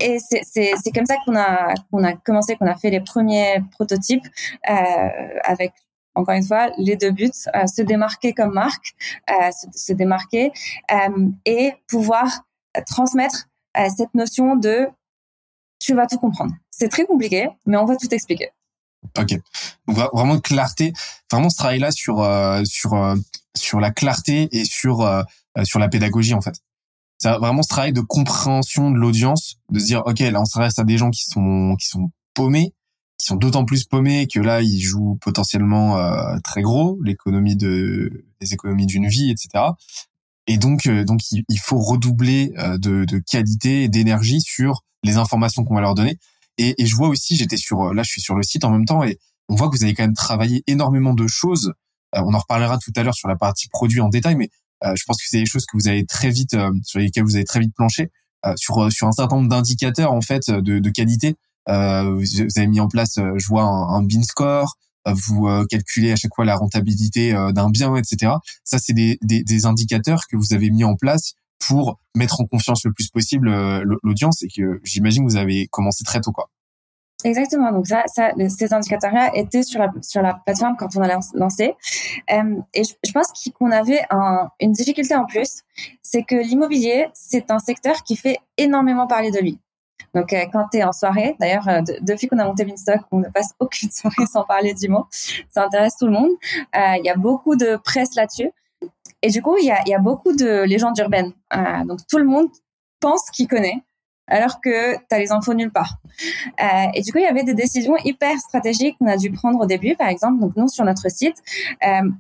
Et 0.01 0.19
c'est 0.19 0.43
c'est 0.77 0.93
comme 0.93 1.07
ça 1.07 1.17
qu'on 1.25 1.37
a 1.37 1.75
qu'on 1.91 2.05
a 2.05 2.13
commencé, 2.15 2.57
qu'on 2.57 2.67
a 2.67 2.77
fait 2.77 2.91
les 2.91 3.01
premiers 3.01 3.63
prototypes 3.73 4.27
avec 4.63 5.73
encore 6.15 6.35
une 6.35 6.45
fois, 6.45 6.71
les 6.79 6.97
deux 6.97 7.11
buts, 7.11 7.31
euh, 7.55 7.67
se 7.67 7.83
démarquer 7.83 8.33
comme 8.33 8.53
marque, 8.53 8.95
euh, 9.31 9.51
se, 9.75 9.93
démarquer 9.93 10.53
euh, 10.93 11.29
et 11.45 11.75
pouvoir 11.89 12.43
transmettre 12.87 13.47
cette 13.97 14.15
notion 14.15 14.57
de 14.57 14.87
tu 15.81 15.95
vas 15.95 16.07
tout 16.07 16.19
comprendre. 16.19 16.53
C'est 16.71 16.89
très 16.89 17.07
compliqué, 17.07 17.49
mais 17.67 17.77
on 17.77 17.85
va 17.85 17.97
tout 17.97 18.12
expliquer. 18.12 18.51
Ok. 19.19 19.37
Donc 19.87 19.97
vraiment 20.12 20.39
clarté, 20.39 20.93
vraiment 21.31 21.51
ce 21.51 21.57
travail-là 21.57 21.91
sur 21.91 22.25
sur 22.65 23.17
sur 23.57 23.81
la 23.81 23.91
clarté 23.91 24.49
et 24.53 24.65
sur 24.65 25.25
sur 25.65 25.79
la 25.79 25.89
pédagogie 25.89 26.35
en 26.35 26.41
fait. 26.41 26.55
C'est 27.19 27.31
vraiment 27.31 27.62
ce 27.62 27.69
travail 27.69 27.93
de 27.93 28.01
compréhension 28.01 28.91
de 28.91 28.97
l'audience, 28.97 29.57
de 29.71 29.79
se 29.81 29.87
dire 29.87 30.03
ok 30.07 30.21
là 30.21 30.41
on 30.41 30.45
s'adresse 30.45 30.79
à 30.79 30.85
des 30.85 30.99
gens 30.99 31.11
qui 31.11 31.25
sont 31.25 31.77
qui 31.79 31.89
sont 31.89 32.11
paumés, 32.35 32.73
qui 33.19 33.27
sont 33.27 33.37
d'autant 33.37 33.65
plus 33.65 33.85
paumés 33.85 34.27
que 34.27 34.41
là 34.41 34.61
ils 34.61 34.81
jouent 34.81 35.19
potentiellement 35.21 35.99
euh, 35.99 36.37
très 36.43 36.62
gros 36.62 36.99
l'économie 37.03 37.57
de 37.57 38.25
les 38.41 38.55
économies 38.55 38.87
d'une 38.87 39.07
vie 39.07 39.31
etc 39.31 39.65
et 40.47 40.59
donc 40.59 40.87
euh, 40.87 41.05
donc 41.05 41.21
il, 41.31 41.59
faut 41.59 41.79
redoubler 41.79 42.53
euh, 42.59 42.77
de, 42.79 43.05
de 43.05 43.19
qualité 43.19 43.89
d'énergie 43.89 44.41
sur 44.41 44.85
les 45.03 45.17
informations 45.17 45.65
qu'on 45.65 45.75
va 45.75 45.81
leur 45.81 45.95
donner. 45.95 46.19
Et, 46.59 46.81
et 46.81 46.87
je 46.87 46.95
vois 46.95 47.09
aussi 47.09 47.37
j'étais 47.37 47.57
sur 47.57 47.95
là 47.95 48.03
je 48.03 48.11
suis 48.11 48.21
sur 48.21 48.35
le 48.35 48.43
site 48.43 48.65
en 48.65 48.71
même 48.71 48.85
temps 48.85 49.03
et 49.05 49.19
on 49.49 49.55
voit 49.55 49.69
que 49.69 49.77
vous 49.77 49.85
avez 49.85 49.95
quand 49.95 50.05
même 50.05 50.15
travaillé 50.15 50.62
énormément 50.67 51.15
de 51.15 51.27
choses. 51.27 51.73
On 52.12 52.33
en 52.33 52.39
reparlera 52.39 52.79
tout 52.79 52.93
à 52.97 53.03
l'heure 53.03 53.15
sur 53.15 53.29
la 53.29 53.37
partie 53.37 53.69
produit 53.69 54.01
en 54.01 54.09
détail 54.09 54.37
mais 54.37 54.51
je 54.83 55.03
pense 55.05 55.17
que 55.17 55.25
c'est 55.27 55.39
des 55.39 55.47
choses 55.47 55.67
que 55.67 55.77
vous 55.77 55.89
avez 55.89 56.05
très 56.07 56.31
vite 56.31 56.57
sur 56.85 57.01
lesquelles 57.01 57.25
vous 57.25 57.35
avez 57.35 57.45
très 57.45 57.61
vite 57.61 57.75
planché 57.75 58.11
sur 58.57 58.93
sur 58.93 59.09
un 59.09 59.12
certain 59.12 59.37
nombre 59.37 59.49
d'indicateurs 59.49 60.12
en 60.12 60.21
fait 60.21 60.49
de, 60.51 60.79
de 60.79 60.91
qualité. 60.91 61.31
euh, 61.31 61.44
vous 61.67 62.25
avez 62.57 62.67
mis 62.67 62.81
en 62.81 62.89
place, 62.89 63.19
euh, 63.19 63.33
je 63.37 63.47
vois, 63.49 63.62
un, 63.62 63.97
un 63.97 64.03
bin 64.03 64.23
score, 64.23 64.77
euh, 65.07 65.15
vous 65.15 65.49
calculez 65.69 66.12
à 66.12 66.17
chaque 66.17 66.35
fois 66.35 66.45
la 66.45 66.57
rentabilité 66.57 67.33
d'un 67.53 67.71
bien, 67.71 67.95
etc. 67.97 68.33
Ça, 68.65 68.79
c'est 68.79 68.95
des, 68.95 69.19
des, 69.23 69.43
des, 69.43 69.67
indicateurs 69.67 70.23
que 70.31 70.37
vous 70.37 70.55
avez 70.55 70.71
mis 70.71 70.85
en 70.85 70.97
place 70.97 71.35
pour 71.67 71.99
mettre 72.15 72.41
en 72.41 72.47
confiance 72.47 72.85
le 72.85 72.93
plus 72.93 73.09
possible 73.09 73.51
l'audience 74.03 74.43
et 74.43 74.49
que 74.49 74.81
j'imagine 74.85 75.25
que 75.25 75.31
vous 75.31 75.37
avez 75.37 75.67
commencé 75.69 76.05
très 76.05 76.21
tôt, 76.21 76.33
quoi. 76.33 76.49
Exactement. 77.25 77.73
Donc 77.73 77.87
ça, 77.87 78.03
ça 78.07 78.33
ces 78.49 78.75
indicateurs-là 78.75 79.31
étaient 79.35 79.62
sur 79.62 79.81
la 79.81 79.91
sur 80.03 80.21
la 80.21 80.35
plateforme 80.35 80.77
quand 80.79 80.95
on 80.97 81.01
a 81.01 81.19
lancé. 81.35 81.75
Euh, 82.31 82.57
et 82.75 82.83
je, 82.85 83.12
pense 83.12 83.33
qu'on 83.59 83.71
avait 83.71 84.03
un, 84.11 84.49
une 84.61 84.73
difficulté 84.73 85.15
en 85.15 85.25
plus, 85.25 85.62
c'est 86.03 86.23
que 86.23 86.35
l'immobilier, 86.35 87.09
c'est 87.15 87.51
un 87.51 87.59
secteur 87.59 88.03
qui 88.05 88.17
fait 88.17 88.39
énormément 88.59 89.07
parler 89.07 89.31
de 89.31 89.39
lui. 89.39 89.59
Donc, 90.15 90.33
euh, 90.33 90.45
quand 90.53 90.69
tu 90.71 90.79
es 90.79 90.85
en 90.85 90.93
soirée, 90.93 91.37
d'ailleurs, 91.41 91.69
euh, 91.69 91.81
depuis 92.01 92.29
qu'on 92.29 92.39
a 92.39 92.45
monté 92.45 92.65
Beanstalk, 92.65 93.03
on 93.11 93.19
ne 93.19 93.29
passe 93.29 93.55
aucune 93.59 93.91
soirée 93.93 94.27
sans 94.27 94.45
parler 94.45 94.75
du 94.75 94.89
mot. 94.89 95.07
Ça 95.51 95.65
intéresse 95.65 95.97
tout 95.97 96.07
le 96.07 96.13
monde. 96.13 96.31
Euh, 96.77 96.97
il 96.99 97.05
y 97.05 97.11
a 97.11 97.17
beaucoup 97.17 97.57
de 97.57 97.77
presse 97.77 98.15
là-dessus. 98.15 98.51
Et 99.23 99.31
du 99.31 99.43
coup, 99.43 99.57
il 99.59 99.67
y 99.67 99.95
a, 99.95 99.99
beaucoup 99.99 100.35
de 100.35 100.65
légendes 100.65 100.99
urbaines. 100.99 101.33
donc, 101.87 102.01
tout 102.09 102.19
le 102.19 102.25
monde 102.25 102.49
pense 103.01 103.31
qu'il 103.31 103.49
connaît, 103.49 103.83
alors 104.27 104.61
que 104.61 104.97
tu 104.97 105.03
as 105.11 105.19
les 105.19 105.33
infos 105.33 105.55
nulle 105.55 105.73
part. 105.73 105.97
Et 106.93 107.01
du 107.01 107.11
coup, 107.11 107.17
il 107.17 107.25
y 107.25 107.27
avait 107.27 107.43
des 107.43 107.55
décisions 107.55 107.97
hyper 108.05 108.39
stratégiques 108.39 108.99
qu'on 108.99 109.07
a 109.07 109.17
dû 109.17 109.31
prendre 109.31 109.59
au 109.61 109.65
début. 109.65 109.97
Par 109.97 110.09
exemple, 110.09 110.41
donc 110.41 110.55
nous, 110.57 110.69
sur 110.69 110.85
notre 110.85 111.11
site, 111.11 111.43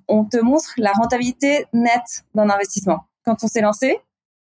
on 0.08 0.24
te 0.24 0.38
montre 0.38 0.72
la 0.78 0.92
rentabilité 0.92 1.66
nette 1.74 2.24
d'un 2.34 2.48
investissement. 2.48 3.00
Quand 3.26 3.36
on 3.44 3.48
s'est 3.48 3.60
lancé, 3.60 4.00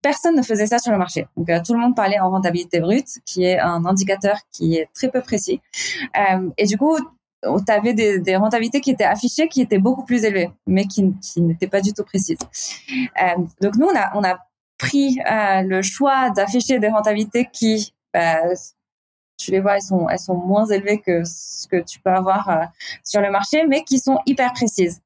personne 0.02 0.36
ne 0.36 0.42
faisait 0.42 0.66
ça 0.66 0.78
sur 0.78 0.92
le 0.92 0.98
marché. 0.98 1.26
Donc 1.36 1.48
euh, 1.48 1.60
tout 1.64 1.72
le 1.72 1.78
monde 1.78 1.96
parlait 1.96 2.18
en 2.18 2.30
rentabilité 2.30 2.80
brute, 2.80 3.20
qui 3.24 3.44
est 3.44 3.58
un 3.58 3.84
indicateur 3.86 4.36
qui 4.50 4.76
est 4.76 4.88
très 4.92 5.08
peu 5.08 5.22
précis. 5.22 5.60
Euh, 6.18 6.50
et 6.58 6.66
du 6.66 6.76
coup, 6.76 6.98
tu 7.42 7.72
avais 7.72 7.94
des, 7.94 8.18
des, 8.18 8.36
rentabilités 8.36 8.80
qui 8.80 8.90
étaient 8.90 9.04
affichées, 9.04 9.48
qui 9.48 9.62
étaient 9.62 9.78
beaucoup 9.78 10.04
plus 10.04 10.24
élevées, 10.24 10.50
mais 10.66 10.86
qui, 10.86 11.12
n'étaient 11.38 11.68
pas 11.68 11.80
du 11.80 11.92
tout 11.92 12.04
précises. 12.04 12.38
Euh, 13.22 13.42
donc 13.60 13.76
nous, 13.76 13.86
on 13.86 13.96
a, 13.96 14.12
on 14.14 14.24
a 14.24 14.38
pris 14.78 15.18
le 15.26 15.80
choix 15.82 16.30
d'afficher 16.30 16.78
des 16.80 16.88
rentabilités 16.88 17.48
qui, 17.52 17.94
bah, 18.12 18.42
tu 19.38 19.50
les 19.50 19.60
vois, 19.60 19.76
elles 19.76 19.82
sont, 19.82 20.08
elles 20.08 20.18
sont 20.18 20.36
moins 20.36 20.66
élevées 20.66 21.00
que 21.00 21.22
ce 21.24 21.66
que 21.68 21.82
tu 21.82 22.00
peux 22.00 22.10
avoir 22.10 22.68
sur 23.04 23.20
le 23.20 23.30
marché, 23.30 23.64
mais 23.66 23.82
qui 23.82 23.98
sont 23.98 24.18
hyper 24.26 24.52
précises. 24.52 25.01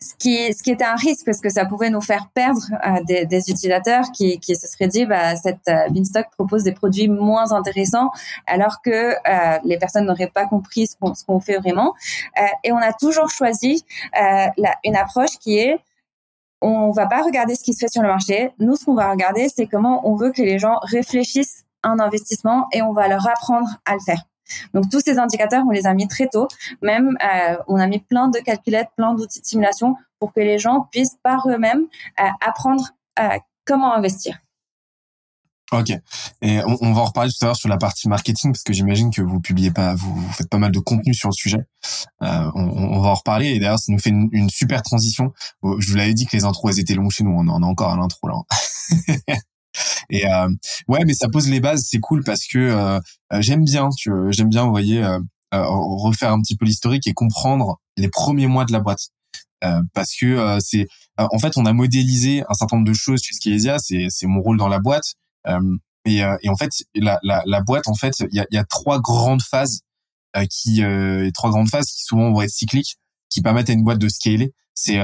Ce 0.00 0.14
qui, 0.14 0.52
ce 0.52 0.62
qui 0.62 0.70
était 0.70 0.84
un 0.84 0.94
risque 0.94 1.24
parce 1.24 1.40
que 1.40 1.48
ça 1.48 1.64
pouvait 1.64 1.90
nous 1.90 2.00
faire 2.00 2.28
perdre 2.32 2.62
euh, 2.86 3.02
des, 3.04 3.26
des, 3.26 3.50
utilisateurs 3.50 4.04
qui, 4.12 4.38
qui 4.38 4.54
se 4.54 4.68
seraient 4.68 4.88
dit 4.88 5.06
bah 5.06 5.36
cette 5.36 5.66
euh, 5.68 5.88
Beanstalk 5.90 6.30
propose 6.30 6.62
des 6.62 6.72
produits 6.72 7.08
moins 7.08 7.52
intéressants 7.52 8.10
alors 8.46 8.80
que 8.82 8.90
euh, 8.90 9.58
les 9.64 9.78
personnes 9.78 10.06
n'auraient 10.06 10.30
pas 10.32 10.46
compris 10.46 10.86
ce 10.86 10.96
qu'on, 10.96 11.12
qu'on 11.26 11.40
fait 11.40 11.58
vraiment. 11.58 11.94
Euh, 12.38 12.42
et 12.64 12.72
on 12.72 12.78
a 12.78 12.92
toujours 12.92 13.30
choisi 13.30 13.84
la, 14.14 14.52
une 14.84 14.96
approche 14.96 15.38
qui 15.40 15.58
est 15.58 15.78
on 16.60 16.90
va 16.90 17.06
pas 17.06 17.22
regarder 17.22 17.54
ce 17.54 17.62
qui 17.62 17.72
se 17.72 17.78
fait 17.80 17.90
sur 17.90 18.02
le 18.02 18.08
marché. 18.08 18.52
Nous 18.58 18.76
ce 18.76 18.84
qu'on 18.84 18.94
va 18.94 19.10
regarder 19.10 19.48
c'est 19.48 19.66
comment 19.66 20.08
on 20.08 20.14
veut 20.14 20.32
que 20.32 20.42
les 20.42 20.58
gens 20.58 20.78
réfléchissent 20.82 21.64
un 21.82 21.98
investissement 21.98 22.66
et 22.72 22.82
on 22.82 22.92
va 22.92 23.08
leur 23.08 23.26
apprendre 23.28 23.68
à 23.84 23.94
le 23.94 24.00
faire 24.00 24.22
donc 24.74 24.84
tous 24.90 25.00
ces 25.00 25.18
indicateurs, 25.18 25.64
on 25.66 25.70
les 25.70 25.86
a 25.86 25.94
mis 25.94 26.08
très 26.08 26.28
tôt. 26.28 26.48
Même, 26.82 27.16
euh, 27.22 27.56
on 27.66 27.76
a 27.76 27.86
mis 27.86 27.98
plein 27.98 28.28
de 28.28 28.38
calculettes, 28.38 28.88
plein 28.96 29.14
d'outils 29.14 29.40
de 29.40 29.46
simulation 29.46 29.96
pour 30.18 30.32
que 30.32 30.40
les 30.40 30.58
gens 30.58 30.88
puissent 30.90 31.18
par 31.22 31.48
eux-mêmes 31.48 31.86
euh, 32.20 32.24
apprendre 32.46 32.84
euh, 33.20 33.38
comment 33.64 33.94
investir. 33.94 34.38
Ok. 35.70 35.90
Et 36.40 36.60
on, 36.64 36.94
va 36.94 37.02
en 37.02 37.04
reparler 37.04 37.30
tout 37.30 37.44
à 37.44 37.48
l'heure 37.48 37.56
sur 37.56 37.68
la 37.68 37.76
partie 37.76 38.08
marketing 38.08 38.52
parce 38.52 38.62
que 38.62 38.72
j'imagine 38.72 39.10
que 39.10 39.20
vous 39.20 39.38
publiez 39.38 39.70
pas, 39.70 39.94
vous, 39.94 40.18
faites 40.32 40.48
pas 40.48 40.56
mal 40.56 40.72
de 40.72 40.78
contenu 40.78 41.12
sur 41.12 41.28
le 41.28 41.34
sujet. 41.34 41.66
On, 42.20 43.00
va 43.02 43.10
en 43.10 43.14
reparler 43.14 43.48
et 43.48 43.58
d'ailleurs 43.58 43.78
ça 43.78 43.92
nous 43.92 43.98
fait 43.98 44.08
une, 44.08 44.48
super 44.48 44.80
transition. 44.80 45.34
Je 45.62 45.90
vous 45.90 45.96
l'avais 45.96 46.14
dit 46.14 46.24
que 46.24 46.34
les 46.34 46.44
intros 46.44 46.72
elles 46.72 46.80
étaient 46.80 46.94
longues 46.94 47.10
chez 47.10 47.22
nous, 47.22 47.32
on 47.32 47.46
en 47.48 47.62
a 47.62 47.66
encore 47.66 47.92
à 47.92 47.96
l'intro 47.96 48.28
là. 48.28 49.36
Et 50.10 50.26
euh, 50.26 50.48
ouais, 50.88 51.04
mais 51.04 51.14
ça 51.14 51.28
pose 51.28 51.48
les 51.48 51.60
bases, 51.60 51.84
c'est 51.88 52.00
cool 52.00 52.24
parce 52.24 52.46
que 52.46 52.58
euh, 52.58 53.00
euh, 53.32 53.40
j'aime 53.40 53.64
bien, 53.64 53.88
tu 53.96 54.10
j'aime 54.30 54.48
bien, 54.48 54.64
vous 54.64 54.70
voyez, 54.70 55.04
refaire 55.52 56.32
un 56.32 56.40
petit 56.40 56.56
peu 56.56 56.64
l'historique 56.64 57.06
et 57.06 57.14
comprendre 57.14 57.78
les 57.96 58.08
premiers 58.08 58.46
mois 58.46 58.64
de 58.64 58.72
la 58.72 58.80
boîte. 58.80 59.08
parce 59.94 60.14
que 60.16 60.58
c'est 60.60 60.86
en 61.16 61.38
fait 61.38 61.56
on 61.56 61.66
a 61.66 61.72
modélisé 61.72 62.44
un 62.48 62.54
certain 62.54 62.76
nombre 62.76 62.88
de 62.88 62.94
choses 62.94 63.20
chez 63.22 63.34
Skeesia, 63.34 63.78
c'est 63.78 64.06
c'est 64.10 64.26
mon 64.26 64.40
rôle 64.40 64.58
dans 64.58 64.68
la 64.68 64.78
boîte. 64.78 65.14
Et, 66.04 66.18
et 66.18 66.48
en 66.48 66.56
fait 66.56 66.70
la, 66.94 67.18
la, 67.22 67.42
la 67.46 67.60
boîte 67.60 67.88
en 67.88 67.94
fait 67.94 68.14
il 68.30 68.36
y 68.36 68.40
a, 68.40 68.46
y 68.50 68.56
a 68.58 68.64
trois 68.64 69.00
grandes 69.00 69.42
phases 69.42 69.80
qui 70.50 70.82
trois 71.34 71.50
grandes 71.50 71.68
phases 71.68 71.90
qui 71.90 72.02
souvent 72.04 72.32
vont 72.32 72.42
être 72.42 72.50
cycliques 72.50 72.96
qui 73.30 73.42
permettent 73.42 73.70
à 73.70 73.72
une 73.74 73.84
boîte 73.84 73.98
de 73.98 74.08
scaler. 74.08 74.52
C'est 74.74 74.98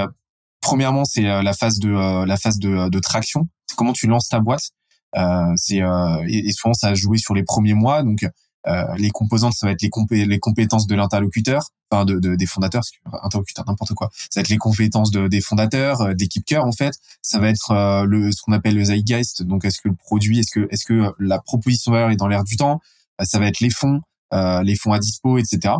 premièrement 0.61 1.05
c'est 1.05 1.23
la 1.23 1.53
phase 1.53 1.79
de 1.79 1.89
la 2.25 2.37
phase 2.37 2.59
de, 2.59 2.89
de 2.89 2.99
traction 2.99 3.49
comment 3.75 3.93
tu 3.93 4.07
lances 4.07 4.27
ta 4.27 4.39
boîte. 4.39 4.71
Euh, 5.17 5.53
c'est 5.55 5.81
euh, 5.81 6.25
et, 6.27 6.51
souvent 6.51 6.73
ça 6.73 6.89
a 6.89 6.93
joué 6.93 7.17
sur 7.17 7.33
les 7.33 7.43
premiers 7.43 7.73
mois. 7.73 8.03
Donc 8.03 8.25
euh, 8.67 8.95
les 8.97 9.11
composantes, 9.11 9.53
ça 9.53 9.67
va 9.67 9.73
être 9.73 9.81
les, 9.81 10.25
les 10.25 10.39
compétences 10.39 10.87
de 10.87 10.95
l'interlocuteur, 10.95 11.63
enfin 11.91 12.03
de, 12.03 12.19
de, 12.19 12.35
des 12.35 12.47
fondateurs, 12.47 12.83
interlocuteur, 13.23 13.63
n'importe 13.67 13.93
quoi. 13.93 14.09
Ça 14.13 14.39
va 14.39 14.41
être 14.41 14.49
les 14.49 14.57
compétences 14.57 15.11
de, 15.11 15.27
des 15.27 15.41
fondateurs, 15.41 16.15
d'équipe 16.15 16.45
cœur 16.45 16.65
en 16.65 16.71
fait. 16.71 16.95
Ça 17.21 17.39
va 17.39 17.49
être 17.49 18.05
le 18.05 18.31
ce 18.31 18.41
qu'on 18.41 18.53
appelle 18.53 18.75
le 18.75 18.83
zeitgeist. 18.83 19.43
Donc 19.43 19.65
est-ce 19.65 19.81
que 19.81 19.89
le 19.89 19.95
produit, 19.95 20.39
est-ce 20.39 20.51
que 20.51 20.67
est-ce 20.71 20.85
que 20.85 21.13
la 21.19 21.39
proposition 21.39 21.91
valeur 21.91 22.09
est 22.09 22.15
dans 22.15 22.27
l'air 22.27 22.43
du 22.43 22.57
temps? 22.57 22.79
Ça 23.23 23.39
va 23.39 23.47
être 23.47 23.59
les 23.59 23.69
fonds, 23.69 24.01
les 24.31 24.75
fonds 24.75 24.93
à 24.93 24.99
dispo, 24.99 25.37
etc. 25.37 25.75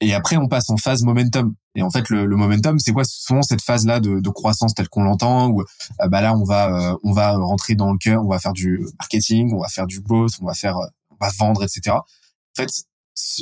Et 0.00 0.12
après, 0.12 0.36
on 0.36 0.48
passe 0.48 0.70
en 0.70 0.76
phase 0.76 1.02
momentum. 1.02 1.54
Et 1.76 1.82
en 1.82 1.90
fait, 1.90 2.08
le, 2.10 2.26
le 2.26 2.36
momentum, 2.36 2.78
c'est 2.78 2.92
quoi? 2.92 3.04
Souvent 3.04 3.42
cette 3.42 3.62
phase-là 3.62 4.00
de, 4.00 4.20
de, 4.20 4.30
croissance 4.30 4.74
telle 4.74 4.88
qu'on 4.88 5.02
l'entend, 5.02 5.48
où 5.48 5.62
euh, 5.62 6.08
bah 6.08 6.20
là, 6.20 6.36
on 6.36 6.44
va 6.44 6.92
euh, 6.92 6.96
on 7.02 7.12
va 7.12 7.36
rentrer 7.36 7.74
dans 7.74 7.92
le 7.92 7.98
cœur, 7.98 8.22
on 8.24 8.28
va 8.28 8.38
faire 8.38 8.52
du 8.52 8.80
marketing, 8.98 9.52
on 9.54 9.60
va 9.60 9.68
faire 9.68 9.86
du 9.86 10.00
growth, 10.00 10.32
on 10.40 10.46
va 10.46 10.54
faire, 10.54 10.76
euh, 10.76 10.86
on 11.10 11.16
va 11.24 11.30
vendre, 11.38 11.62
etc. 11.62 11.96
En 11.96 12.02
fait, 12.56 12.70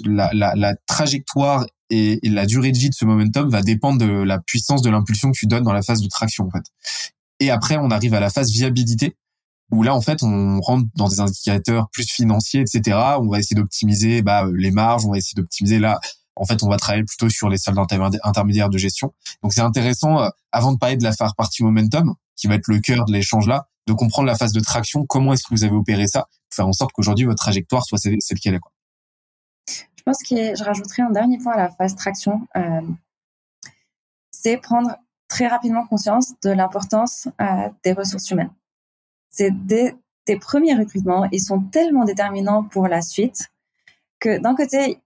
la, 0.04 0.30
la, 0.32 0.54
la 0.54 0.74
trajectoire 0.86 1.66
et, 1.90 2.20
la 2.22 2.46
durée 2.46 2.72
de 2.72 2.78
vie 2.78 2.90
de 2.90 2.94
ce 2.94 3.04
momentum 3.04 3.48
va 3.48 3.62
dépendre 3.62 3.98
de 3.98 4.10
la 4.10 4.38
puissance 4.38 4.82
de 4.82 4.90
l'impulsion 4.90 5.30
que 5.30 5.38
tu 5.38 5.46
donnes 5.46 5.64
dans 5.64 5.72
la 5.72 5.82
phase 5.82 6.00
de 6.00 6.08
traction, 6.08 6.46
en 6.46 6.50
fait. 6.50 6.64
Et 7.40 7.50
après, 7.50 7.76
on 7.76 7.90
arrive 7.90 8.14
à 8.14 8.20
la 8.20 8.30
phase 8.30 8.50
viabilité, 8.50 9.16
où 9.70 9.82
là 9.82 9.94
en 9.94 10.00
fait 10.00 10.22
on 10.22 10.60
rentre 10.60 10.86
dans 10.94 11.08
des 11.08 11.20
indicateurs 11.20 11.88
plus 11.90 12.08
financiers, 12.08 12.60
etc. 12.60 12.96
On 13.18 13.28
va 13.28 13.38
essayer 13.38 13.56
d'optimiser 13.56 14.22
bah, 14.22 14.46
les 14.54 14.70
marges, 14.70 15.06
on 15.06 15.10
va 15.10 15.18
essayer 15.18 15.34
d'optimiser 15.34 15.78
là 15.78 15.98
en 16.36 16.44
fait, 16.44 16.62
on 16.62 16.68
va 16.68 16.76
travailler 16.76 17.04
plutôt 17.04 17.28
sur 17.28 17.48
les 17.48 17.58
salles 17.58 17.76
intermédiaires 18.22 18.70
de 18.70 18.78
gestion. 18.78 19.12
Donc, 19.42 19.52
c'est 19.52 19.60
intéressant, 19.60 20.20
euh, 20.20 20.28
avant 20.50 20.72
de 20.72 20.78
parler 20.78 20.96
de 20.96 21.04
la 21.04 21.12
partie 21.36 21.62
momentum, 21.62 22.14
qui 22.36 22.46
va 22.46 22.54
être 22.54 22.68
le 22.68 22.80
cœur 22.80 23.04
de 23.04 23.12
l'échange 23.12 23.46
là, 23.46 23.68
de 23.86 23.92
comprendre 23.92 24.26
la 24.26 24.36
phase 24.36 24.52
de 24.52 24.60
traction. 24.60 25.04
Comment 25.06 25.32
est-ce 25.32 25.44
que 25.44 25.54
vous 25.54 25.64
avez 25.64 25.74
opéré 25.74 26.06
ça 26.06 26.22
pour 26.22 26.56
faire 26.56 26.68
en 26.68 26.72
sorte 26.72 26.92
qu'aujourd'hui, 26.92 27.26
votre 27.26 27.42
trajectoire 27.42 27.84
soit 27.84 27.98
celle, 27.98 28.18
qu'elle 28.40 28.54
est. 28.54 28.60
Je 29.68 30.02
pense 30.04 30.18
que 30.22 30.56
je 30.56 30.64
rajouterai 30.64 31.02
un 31.02 31.10
dernier 31.10 31.38
point 31.38 31.52
à 31.52 31.56
la 31.56 31.70
phase 31.70 31.94
traction. 31.94 32.46
Euh, 32.56 32.80
c'est 34.30 34.56
prendre 34.56 34.96
très 35.28 35.46
rapidement 35.46 35.86
conscience 35.86 36.32
de 36.42 36.50
l'importance 36.50 37.28
euh, 37.40 37.68
des 37.84 37.92
ressources 37.92 38.30
humaines. 38.30 38.50
C'est 39.30 39.50
des, 39.50 39.94
tes 40.24 40.38
premiers 40.38 40.74
recrutements, 40.74 41.26
ils 41.32 41.40
sont 41.40 41.60
tellement 41.60 42.04
déterminants 42.04 42.64
pour 42.64 42.88
la 42.88 43.02
suite 43.02 43.50
que 44.18 44.38
d'un 44.38 44.54
côté, 44.54 45.00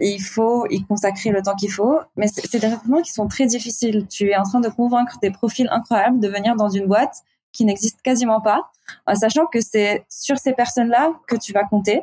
il 0.00 0.20
faut 0.20 0.66
y 0.70 0.84
consacrer 0.84 1.30
le 1.30 1.42
temps 1.42 1.54
qu'il 1.54 1.70
faut. 1.70 1.98
Mais 2.16 2.28
c'est 2.28 2.58
des 2.58 2.68
recrutements 2.68 3.02
qui 3.02 3.12
sont 3.12 3.28
très 3.28 3.46
difficiles. 3.46 4.06
Tu 4.08 4.30
es 4.30 4.36
en 4.36 4.44
train 4.44 4.60
de 4.60 4.68
convaincre 4.68 5.18
des 5.20 5.30
profils 5.30 5.68
incroyables 5.70 6.20
de 6.20 6.28
venir 6.28 6.56
dans 6.56 6.68
une 6.68 6.86
boîte 6.86 7.22
qui 7.52 7.64
n'existe 7.64 8.02
quasiment 8.02 8.40
pas, 8.40 8.70
en 9.06 9.14
sachant 9.14 9.46
que 9.46 9.60
c'est 9.60 10.04
sur 10.08 10.38
ces 10.38 10.52
personnes-là 10.52 11.12
que 11.26 11.34
tu 11.34 11.52
vas 11.52 11.64
compter. 11.64 12.02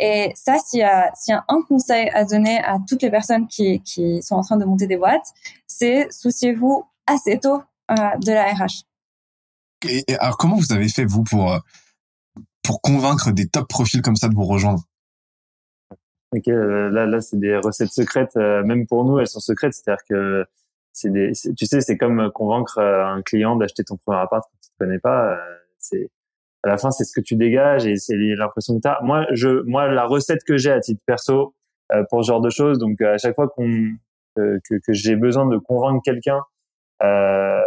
Et 0.00 0.32
ça, 0.34 0.56
s'il 0.58 0.80
y, 0.80 0.82
a, 0.82 1.12
un 1.48 1.62
conseil 1.68 2.08
à 2.10 2.24
donner 2.24 2.58
à 2.64 2.78
toutes 2.88 3.02
les 3.02 3.10
personnes 3.10 3.46
qui, 3.46 3.80
qui 3.82 4.22
sont 4.22 4.36
en 4.36 4.42
train 4.42 4.56
de 4.56 4.64
monter 4.64 4.86
des 4.86 4.96
boîtes, 4.96 5.32
c'est 5.66 6.10
souciez-vous 6.10 6.84
assez 7.06 7.38
tôt 7.38 7.62
euh, 7.90 7.94
de 8.18 8.32
la 8.32 8.52
RH. 8.52 8.84
Et, 9.88 10.04
alors, 10.18 10.38
comment 10.38 10.56
vous 10.56 10.72
avez 10.72 10.88
fait, 10.88 11.04
vous, 11.04 11.22
pour, 11.22 11.52
euh, 11.52 11.58
pour 12.62 12.80
convaincre 12.80 13.30
des 13.30 13.46
top 13.46 13.68
profils 13.68 14.02
comme 14.02 14.16
ça 14.16 14.28
de 14.28 14.34
vous 14.34 14.44
rejoindre? 14.44 14.82
Ok, 16.32 16.48
euh, 16.48 16.90
là, 16.90 17.06
là, 17.06 17.20
c'est 17.20 17.38
des 17.38 17.56
recettes 17.56 17.92
secrètes. 17.92 18.36
Euh, 18.36 18.62
même 18.64 18.86
pour 18.86 19.04
nous, 19.04 19.18
elles 19.18 19.28
sont 19.28 19.40
secrètes. 19.40 19.74
C'est-à-dire 19.74 20.04
que 20.08 20.44
c'est 20.92 21.10
des, 21.10 21.32
tu 21.56 21.66
sais, 21.66 21.80
c'est 21.80 21.96
comme 21.96 22.30
convaincre 22.32 22.78
euh, 22.78 23.06
un 23.06 23.22
client 23.22 23.56
d'acheter 23.56 23.84
ton 23.84 23.96
premier 23.96 24.18
appart 24.18 24.44
quand 24.44 24.58
tu 24.62 24.70
te 24.70 24.76
connais 24.78 24.98
pas. 24.98 25.38
c'est 25.78 26.10
à 26.64 26.68
la 26.68 26.78
fin, 26.78 26.90
c'est 26.90 27.04
ce 27.04 27.12
que 27.14 27.20
tu 27.20 27.36
dégages 27.36 27.86
et 27.86 27.96
c'est 27.96 28.16
l'impression 28.16 28.76
que 28.76 28.80
tu 28.82 28.88
as. 28.88 28.98
Moi, 29.02 29.26
je, 29.32 29.62
moi, 29.66 29.88
la 29.88 30.04
recette 30.04 30.42
que 30.44 30.56
j'ai 30.56 30.72
à 30.72 30.80
titre 30.80 31.02
perso 31.06 31.54
pour 32.10 32.24
ce 32.24 32.28
genre 32.28 32.40
de 32.40 32.50
choses, 32.50 32.78
donc 32.78 33.00
à 33.02 33.18
chaque 33.18 33.36
fois 33.36 33.48
qu'on 33.48 33.92
que, 34.36 34.58
que 34.84 34.92
j'ai 34.92 35.16
besoin 35.16 35.46
de 35.46 35.58
convaincre 35.58 36.02
quelqu'un 36.04 36.40
euh, 37.02 37.62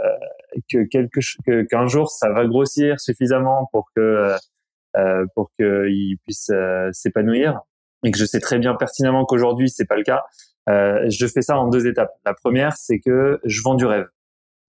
que 0.71 0.83
quelque 0.89 1.19
qu'un 1.67 1.87
jour 1.87 2.09
ça 2.09 2.31
va 2.31 2.45
grossir 2.45 2.99
suffisamment 2.99 3.69
pour 3.71 3.89
que 3.95 4.35
euh, 4.97 5.25
pour 5.35 5.51
qu'il 5.55 6.17
puisse 6.25 6.51
s'épanouir 6.91 7.61
et 8.03 8.11
que 8.11 8.17
je 8.17 8.25
sais 8.25 8.39
très 8.39 8.59
bien 8.59 8.75
pertinemment 8.75 9.25
qu'aujourd'hui 9.25 9.69
c'est 9.69 9.85
pas 9.85 9.97
le 9.97 10.03
cas, 10.03 10.23
euh, 10.69 11.05
je 11.09 11.25
fais 11.25 11.41
ça 11.41 11.57
en 11.57 11.67
deux 11.67 11.87
étapes. 11.87 12.11
La 12.25 12.33
première, 12.33 12.77
c'est 12.77 12.99
que 12.99 13.39
je 13.43 13.61
vends 13.63 13.75
du 13.75 13.85
rêve. 13.85 14.07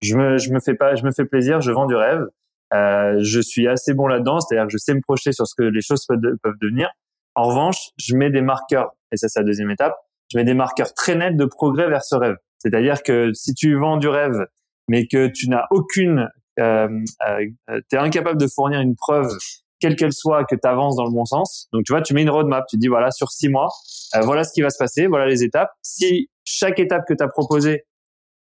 Je 0.03 0.17
me, 0.17 0.39
je 0.39 0.51
me 0.53 0.61
fais 0.61 0.75
pas, 0.75 0.95
je 0.95 1.05
me 1.05 1.11
fais 1.11 1.25
plaisir, 1.25 1.61
je 1.61 1.73
vends 1.73 1.87
du 1.87 1.95
rêve. 1.95 2.27
Euh, 2.73 3.19
je 3.21 3.41
suis 3.41 3.69
assez 3.69 3.95
bon 3.95 4.07
là-dedans, 4.07 4.41
c'est-à-dire 4.41 4.67
que 4.67 4.73
je 4.73 4.79
sais 4.79 4.95
me 4.95 5.01
projeter 5.01 5.33
sur 5.33 5.47
ce 5.47 5.55
que 5.55 5.65
les 5.65 5.83
choses 5.83 6.07
peuvent, 6.07 6.55
devenir. 6.61 6.89
En 7.35 7.49
revanche, 7.49 7.91
je 7.99 8.15
mets 8.15 8.31
des 8.31 8.43
marqueurs, 8.43 8.93
et 9.13 9.17
ça 9.17 9.29
c'est 9.29 9.41
la 9.41 9.45
deuxième 9.45 9.71
étape, 9.71 9.95
je 10.33 10.39
mets 10.39 10.45
des 10.45 10.55
marqueurs 10.55 10.95
très 10.95 11.17
nets 11.17 11.37
de 11.37 11.45
progrès 11.45 11.89
vers 11.89 12.05
ce 12.05 12.15
rêve. 12.15 12.37
C'est-à-dire 12.59 13.03
que 13.03 13.33
si 13.33 13.55
tu 13.55 13.77
vends 13.77 13.97
du 13.97 14.09
rêve, 14.09 14.47
mais 14.89 15.07
que 15.07 15.27
tu 15.27 15.49
n'as 15.49 15.67
aucune, 15.71 16.29
euh, 16.59 16.89
euh, 17.29 17.81
tu 17.91 17.97
es 17.97 17.99
incapable 17.99 18.41
de 18.41 18.47
fournir 18.47 18.81
une 18.81 18.97
preuve 18.97 19.37
quelle 19.81 19.97
qu'elle 19.97 20.13
soit, 20.13 20.45
que 20.45 20.55
tu 20.55 20.69
avances 20.69 20.97
dans 20.97 21.05
le 21.05 21.11
bon 21.11 21.25
sens. 21.25 21.69
Donc, 21.73 21.85
tu 21.85 21.93
vois, 21.93 22.03
tu 22.03 22.15
mets 22.15 22.23
une 22.23 22.31
roadmap, 22.31 22.67
tu 22.69 22.77
dis, 22.77 22.89
voilà, 22.89 23.11
sur 23.11 23.31
six 23.31 23.49
mois, 23.49 23.69
euh, 24.15 24.21
voilà 24.21 24.45
ce 24.45 24.53
qui 24.53 24.63
va 24.63 24.71
se 24.71 24.79
passer, 24.79 25.07
voilà 25.07 25.27
les 25.27 25.43
étapes. 25.43 25.71
Si 25.83 26.31
chaque 26.45 26.79
étape 26.79 27.05
que 27.09 27.15
tu 27.15 27.23
as 27.23 27.29
proposée 27.29 27.87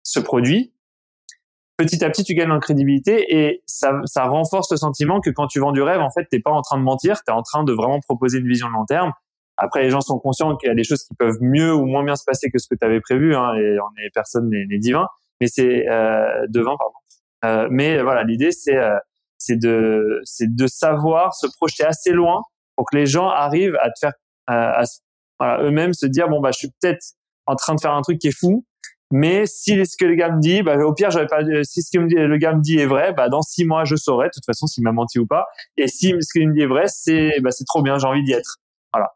se 0.02 0.20
produit, 0.20 0.72
petit 1.76 2.04
à 2.04 2.10
petit, 2.10 2.24
tu 2.24 2.34
gagnes 2.34 2.52
en 2.52 2.60
crédibilité 2.60 3.36
et 3.36 3.62
ça, 3.66 4.00
ça 4.04 4.24
renforce 4.24 4.70
le 4.70 4.76
sentiment 4.76 5.20
que 5.20 5.30
quand 5.30 5.46
tu 5.48 5.60
vends 5.60 5.72
du 5.72 5.82
rêve, 5.82 6.00
en 6.00 6.10
fait, 6.10 6.26
t'es 6.30 6.40
pas 6.40 6.52
en 6.52 6.62
train 6.62 6.78
de 6.78 6.82
mentir, 6.82 7.16
tu 7.24 7.32
es 7.32 7.34
en 7.34 7.42
train 7.42 7.64
de 7.64 7.72
vraiment 7.72 8.00
proposer 8.00 8.38
une 8.38 8.48
vision 8.48 8.68
de 8.68 8.72
long 8.72 8.86
terme. 8.86 9.12
Après, 9.58 9.82
les 9.82 9.90
gens 9.90 10.00
sont 10.00 10.18
conscients 10.18 10.54
qu'il 10.56 10.68
y 10.68 10.72
a 10.72 10.74
des 10.74 10.84
choses 10.84 11.02
qui 11.04 11.14
peuvent 11.14 11.38
mieux 11.40 11.74
ou 11.74 11.86
moins 11.86 12.04
bien 12.04 12.14
se 12.14 12.24
passer 12.24 12.50
que 12.50 12.58
ce 12.58 12.68
que 12.68 12.74
tu 12.74 12.84
avais 12.84 13.00
prévu, 13.00 13.34
hein, 13.34 13.54
et 13.54 13.78
on 13.80 14.04
est 14.04 14.10
personne 14.12 14.50
n'est 14.50 14.78
divin, 14.78 15.06
mais 15.40 15.46
c'est 15.46 15.88
euh, 15.88 16.46
devin, 16.48 16.76
pardon. 16.76 16.94
Euh, 17.44 17.68
mais 17.70 18.02
voilà, 18.02 18.22
l'idée 18.24 18.50
c'est 18.50 18.76
euh, 18.76 18.96
c'est 19.38 19.56
de 19.56 20.20
c'est 20.24 20.54
de 20.54 20.66
savoir 20.66 21.34
se 21.34 21.46
projeter 21.56 21.84
assez 21.84 22.12
loin 22.12 22.42
pour 22.76 22.86
que 22.90 22.96
les 22.96 23.06
gens 23.06 23.28
arrivent 23.28 23.76
à 23.80 23.90
te 23.90 23.98
faire 24.00 24.12
à, 24.48 24.82
voilà, 25.38 25.62
eux-mêmes 25.64 25.92
se 25.92 26.06
dire 26.06 26.28
bon 26.28 26.40
bah 26.40 26.50
je 26.52 26.58
suis 26.58 26.70
peut-être 26.80 27.04
en 27.46 27.56
train 27.56 27.74
de 27.74 27.80
faire 27.80 27.92
un 27.92 28.02
truc 28.02 28.18
qui 28.18 28.28
est 28.28 28.38
fou 28.38 28.64
mais 29.12 29.46
si 29.46 29.84
ce 29.86 29.96
que 29.96 30.04
le 30.04 30.14
gars 30.14 30.30
me 30.30 30.40
dit 30.40 30.62
bah 30.62 30.76
au 30.78 30.92
pire 30.94 31.10
j'avais 31.10 31.26
pas 31.26 31.42
si 31.64 31.82
ce 31.82 31.96
que 31.96 32.02
le 32.02 32.36
gars 32.38 32.54
me 32.54 32.60
dit 32.60 32.78
est 32.78 32.86
vrai 32.86 33.12
bah 33.12 33.28
dans 33.28 33.42
six 33.42 33.64
mois 33.64 33.84
je 33.84 33.96
saurai 33.96 34.28
de 34.28 34.32
toute 34.34 34.44
façon 34.46 34.66
s'il 34.66 34.84
m'a 34.84 34.92
menti 34.92 35.18
ou 35.18 35.26
pas 35.26 35.46
et 35.76 35.88
si 35.88 36.14
ce 36.20 36.32
qu'il 36.32 36.48
me 36.48 36.54
dit 36.54 36.62
est 36.62 36.66
vrai 36.66 36.84
c'est 36.86 37.40
bah 37.40 37.50
c'est 37.50 37.64
trop 37.64 37.82
bien 37.82 37.98
j'ai 37.98 38.06
envie 38.06 38.24
d'y 38.24 38.32
être 38.32 38.56
voilà 38.92 39.10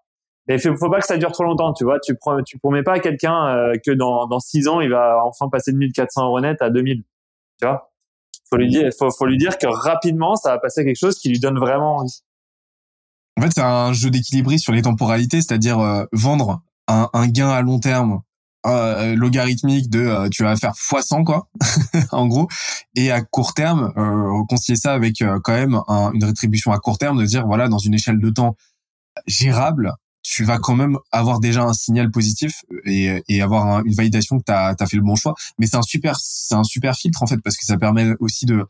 Et 0.49 0.59
faut, 0.59 0.77
faut 0.77 0.91
pas 0.91 1.01
que 1.01 1.07
ça 1.07 1.17
dure 1.19 1.33
trop 1.33 1.45
longtemps, 1.45 1.73
tu 1.73 1.85
vois. 1.85 1.99
Tu 2.01 2.15
tu 2.47 2.59
promets 2.59 2.83
pas 2.83 2.95
à 2.95 3.01
quelqu'un 3.01 3.49
euh, 3.49 3.75
que 3.85 3.93
dans 3.93 4.27
dans 4.27 4.41
six 4.41 4.69
ans 4.69 4.81
il 4.81 4.91
va 4.91 5.23
enfin 5.25 5.49
passer 5.49 5.73
de 5.73 5.79
1400 5.79 6.27
euros 6.27 6.41
net 6.41 6.61
à 6.63 6.71
2000, 6.71 7.03
tu 7.61 7.67
vois? 7.67 7.90
Faut 8.49 8.57
lui 8.57 8.69
dire, 8.69 8.91
faut, 8.99 9.27
lui 9.27 9.39
dire 9.39 9.59
que 9.59 9.67
rapidement 9.67 10.35
ça 10.37 10.51
va 10.51 10.59
passer 10.59 10.85
quelque 10.85 10.99
chose 10.99 11.19
qui 11.19 11.29
lui 11.29 11.39
donne 11.39 11.59
vraiment 11.59 11.99
envie. 11.99 12.23
En 13.39 13.43
fait, 13.43 13.51
c'est 13.55 13.63
un 13.63 13.93
jeu 13.93 14.11
d'équilibriste 14.11 14.65
sur 14.65 14.73
les 14.73 14.83
temporalités, 14.83 15.41
c'est-à-dire 15.41 15.79
euh, 15.79 16.05
vendre 16.13 16.63
un, 16.89 17.29
gain 17.29 17.49
à 17.49 17.63
long 17.63 17.79
terme 17.79 18.21
euh, 18.67 19.15
logarithmique 19.15 19.89
de 19.89 20.01
euh, 20.01 20.29
tu 20.29 20.43
vas 20.43 20.57
faire 20.57 20.73
x100 20.73 21.25
quoi 21.25 21.49
en 22.11 22.27
gros 22.27 22.49
et 22.97 23.13
à 23.13 23.23
court 23.23 23.55
terme 23.55 23.93
concilier 24.49 24.77
ça 24.77 24.93
avec 24.93 25.23
quand 25.45 25.53
même 25.53 25.81
une 26.13 26.25
rétribution 26.25 26.73
à 26.73 26.79
court 26.79 26.99
terme 26.99 27.19
de 27.19 27.25
dire 27.25 27.47
voilà 27.47 27.69
dans 27.69 27.79
une 27.79 27.95
échelle 27.95 28.21
de 28.21 28.29
temps 28.29 28.57
gérable 29.27 29.95
tu 30.33 30.45
vas 30.45 30.59
quand 30.59 30.77
même 30.77 30.97
avoir 31.11 31.41
déjà 31.41 31.65
un 31.65 31.73
signal 31.73 32.11
positif 32.11 32.63
et, 32.85 33.23
et 33.29 33.43
avoir 33.43 33.85
une 33.85 33.95
validation 33.95 34.39
que 34.39 34.45
tu 34.45 34.53
as, 34.53 34.77
fait 34.87 34.97
le 34.97 35.03
bon 35.03 35.17
choix 35.17 35.35
mais 35.59 35.67
c'est 35.67 35.77
un 35.77 35.83
super 35.83 36.17
c'est 36.21 36.55
un 36.55 36.63
super 36.63 36.95
filtre 36.95 37.23
en 37.23 37.27
fait 37.27 37.39
parce 37.43 37.57
que 37.57 37.65
ça 37.65 37.77
permet 37.77 38.13
aussi 38.21 38.47
de 38.47 38.65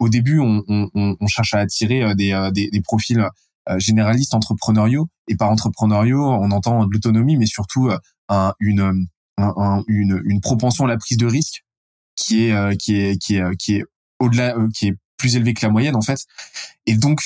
au 0.00 0.08
début 0.08 0.40
on, 0.40 0.64
on, 0.66 1.16
on 1.20 1.26
cherche 1.28 1.54
à 1.54 1.58
attirer 1.58 2.14
des, 2.16 2.50
des, 2.52 2.68
des 2.70 2.80
profils 2.80 3.24
euh, 3.70 3.78
généralistes 3.78 4.34
entrepreneuriaux. 4.34 5.08
Et 5.26 5.36
par 5.36 5.50
entrepreneuriaux, 5.50 6.22
on 6.22 6.50
entend 6.50 6.84
de 6.84 6.90
l'autonomie, 6.92 7.38
mais 7.38 7.46
surtout 7.46 7.88
euh, 7.88 7.96
un, 8.28 8.52
une, 8.60 9.06
une, 9.88 10.22
une 10.24 10.40
propension 10.42 10.84
à 10.84 10.88
la 10.88 10.98
prise 10.98 11.16
de 11.16 11.26
risque 11.26 11.64
qui 12.14 12.44
est 12.44 12.52
euh, 12.52 12.74
qui 12.74 12.96
est 12.96 13.16
qui 13.16 13.36
est 13.36 13.56
qui 13.56 13.76
est 13.76 13.84
au-delà 14.18 14.54
qui 14.74 14.88
est 14.88 14.94
plus 15.16 15.36
élevée 15.36 15.54
que 15.54 15.64
la 15.64 15.72
moyenne 15.72 15.96
en 15.96 16.02
fait. 16.02 16.26
Et 16.84 16.94
donc 16.94 17.22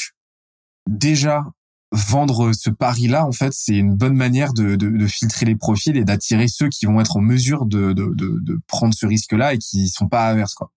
déjà 0.89 1.43
vendre 1.93 2.53
ce 2.53 2.70
pari-là, 2.70 3.26
en 3.26 3.32
fait, 3.32 3.53
c'est 3.53 3.76
une 3.76 3.95
bonne 3.95 4.16
manière 4.16 4.53
de, 4.53 4.76
de, 4.76 4.89
de, 4.89 5.07
filtrer 5.07 5.47
les 5.47 5.57
profils 5.57 5.97
et 5.97 6.05
d'attirer 6.05 6.47
ceux 6.49 6.68
qui 6.68 6.86
vont 6.86 7.01
être 7.01 7.16
en 7.16 7.20
mesure 7.20 7.64
de, 7.64 7.93
de, 7.93 8.14
de 8.14 8.59
prendre 8.66 8.93
ce 8.95 9.07
risque-là 9.07 9.55
et 9.55 9.59
qui 9.59 9.89
sont 9.89 10.09
pas 10.09 10.26
averses. 10.26 10.55
Quoi. 10.55 10.70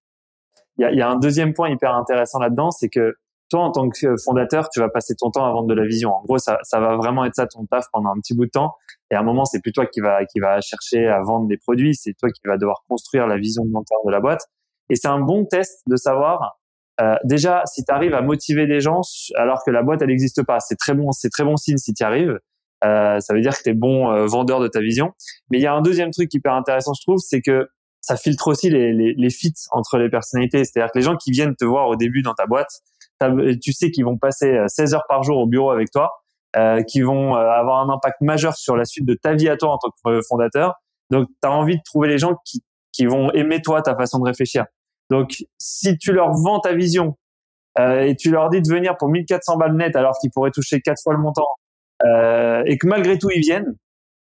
Il 0.77 0.83
y 0.83 0.85
a, 0.85 0.91
y 0.93 1.01
a, 1.01 1.09
un 1.09 1.19
deuxième 1.19 1.53
point 1.53 1.69
hyper 1.69 1.93
intéressant 1.93 2.39
là-dedans, 2.39 2.71
c'est 2.71 2.89
que 2.89 3.13
toi, 3.49 3.63
en 3.65 3.71
tant 3.71 3.89
que 3.89 4.15
fondateur, 4.23 4.69
tu 4.69 4.79
vas 4.79 4.87
passer 4.87 5.13
ton 5.15 5.29
temps 5.29 5.45
à 5.45 5.51
vendre 5.51 5.67
de 5.67 5.73
la 5.73 5.85
vision. 5.85 6.11
En 6.13 6.23
gros, 6.23 6.37
ça, 6.37 6.57
ça 6.63 6.79
va 6.79 6.95
vraiment 6.95 7.25
être 7.25 7.35
ça 7.35 7.47
ton 7.47 7.65
taf 7.65 7.85
pendant 7.91 8.11
un 8.11 8.19
petit 8.21 8.33
bout 8.33 8.45
de 8.45 8.51
temps. 8.51 8.75
Et 9.11 9.15
à 9.15 9.19
un 9.19 9.23
moment, 9.23 9.43
c'est 9.43 9.59
plus 9.59 9.73
toi 9.73 9.85
qui 9.85 9.99
va 9.99 10.25
qui 10.25 10.39
va 10.39 10.61
chercher 10.61 11.07
à 11.07 11.19
vendre 11.19 11.47
des 11.47 11.57
produits, 11.57 11.93
c'est 11.93 12.13
toi 12.13 12.29
qui 12.29 12.39
va 12.45 12.57
devoir 12.57 12.83
construire 12.87 13.27
la 13.27 13.37
vision 13.37 13.65
de 13.65 13.69
de 13.71 14.11
la 14.11 14.21
boîte. 14.21 14.47
Et 14.89 14.95
c'est 14.95 15.09
un 15.09 15.19
bon 15.19 15.45
test 15.45 15.81
de 15.85 15.97
savoir 15.97 16.60
euh, 17.01 17.15
déjà 17.23 17.63
si 17.65 17.83
tu 17.83 17.91
arrives 17.91 18.13
à 18.13 18.21
motiver 18.21 18.67
des 18.67 18.79
gens 18.79 19.01
alors 19.35 19.63
que 19.65 19.71
la 19.71 19.83
boîte 19.83 20.01
elle 20.01 20.09
n'existe 20.09 20.43
pas. 20.43 20.59
C'est 20.59 20.75
très 20.75 20.93
bon, 20.93 21.11
c'est 21.11 21.29
très 21.29 21.43
bon 21.43 21.57
signe 21.57 21.77
si 21.77 21.93
tu 21.93 22.03
arrives. 22.03 22.39
Euh, 22.83 23.19
ça 23.19 23.33
veut 23.33 23.41
dire 23.41 23.55
que 23.57 23.63
tu 23.63 23.69
es 23.69 23.73
bon 23.73 24.11
euh, 24.11 24.25
vendeur 24.25 24.59
de 24.59 24.67
ta 24.67 24.79
vision. 24.79 25.11
Mais 25.49 25.59
il 25.59 25.61
y 25.61 25.67
a 25.67 25.73
un 25.73 25.81
deuxième 25.81 26.11
truc 26.11 26.33
hyper 26.33 26.53
intéressant, 26.53 26.93
je 26.93 27.03
trouve, 27.03 27.19
c'est 27.19 27.41
que 27.41 27.67
ça 28.01 28.15
filtre 28.15 28.47
aussi 28.47 28.69
les, 28.69 28.93
les, 28.93 29.13
les 29.15 29.29
fits 29.29 29.53
entre 29.71 29.97
les 29.97 30.09
personnalités. 30.09 30.63
C'est-à-dire 30.65 30.91
que 30.91 30.97
les 30.97 31.03
gens 31.03 31.15
qui 31.15 31.31
viennent 31.31 31.55
te 31.55 31.65
voir 31.65 31.87
au 31.87 31.95
début 31.95 32.23
dans 32.23 32.33
ta 32.33 32.47
boîte, 32.47 32.81
tu 33.61 33.73
sais 33.73 33.91
qu'ils 33.91 34.05
vont 34.05 34.17
passer 34.17 34.57
16 34.67 34.93
euh, 34.93 34.97
heures 34.97 35.05
par 35.07 35.23
jour 35.23 35.37
au 35.37 35.47
bureau 35.47 35.71
avec 35.71 35.91
toi, 35.91 36.11
euh, 36.57 36.81
qui 36.83 37.01
vont 37.01 37.35
euh, 37.35 37.39
avoir 37.39 37.87
un 37.87 37.93
impact 37.93 38.21
majeur 38.21 38.55
sur 38.55 38.75
la 38.75 38.85
suite 38.85 39.05
de 39.05 39.13
ta 39.13 39.33
vie 39.33 39.49
à 39.49 39.57
toi 39.57 39.73
en 39.73 39.77
tant 39.77 39.89
que 40.03 40.21
fondateur. 40.27 40.75
Donc, 41.09 41.27
tu 41.41 41.47
as 41.47 41.51
envie 41.51 41.77
de 41.77 41.81
trouver 41.83 42.07
les 42.07 42.17
gens 42.17 42.35
qui, 42.45 42.63
qui 42.91 43.05
vont 43.05 43.31
aimer 43.31 43.61
toi, 43.61 43.81
ta 43.81 43.95
façon 43.95 44.19
de 44.19 44.25
réfléchir. 44.25 44.65
Donc, 45.11 45.43
si 45.57 45.97
tu 45.97 46.13
leur 46.13 46.31
vends 46.31 46.61
ta 46.61 46.73
vision 46.73 47.17
euh, 47.77 48.01
et 48.01 48.15
tu 48.15 48.31
leur 48.31 48.49
dis 48.49 48.61
de 48.61 48.67
venir 48.67 48.95
pour 48.97 49.09
1400 49.09 49.57
balles 49.57 49.75
net 49.75 49.95
alors 49.97 50.17
qu'ils 50.19 50.31
pourraient 50.31 50.51
toucher 50.51 50.79
quatre 50.79 51.01
fois 51.03 51.13
le 51.13 51.19
montant 51.19 51.47
euh, 52.05 52.63
et 52.65 52.77
que 52.77 52.87
malgré 52.87 53.17
tout 53.17 53.29
ils 53.29 53.41
viennent, 53.41 53.75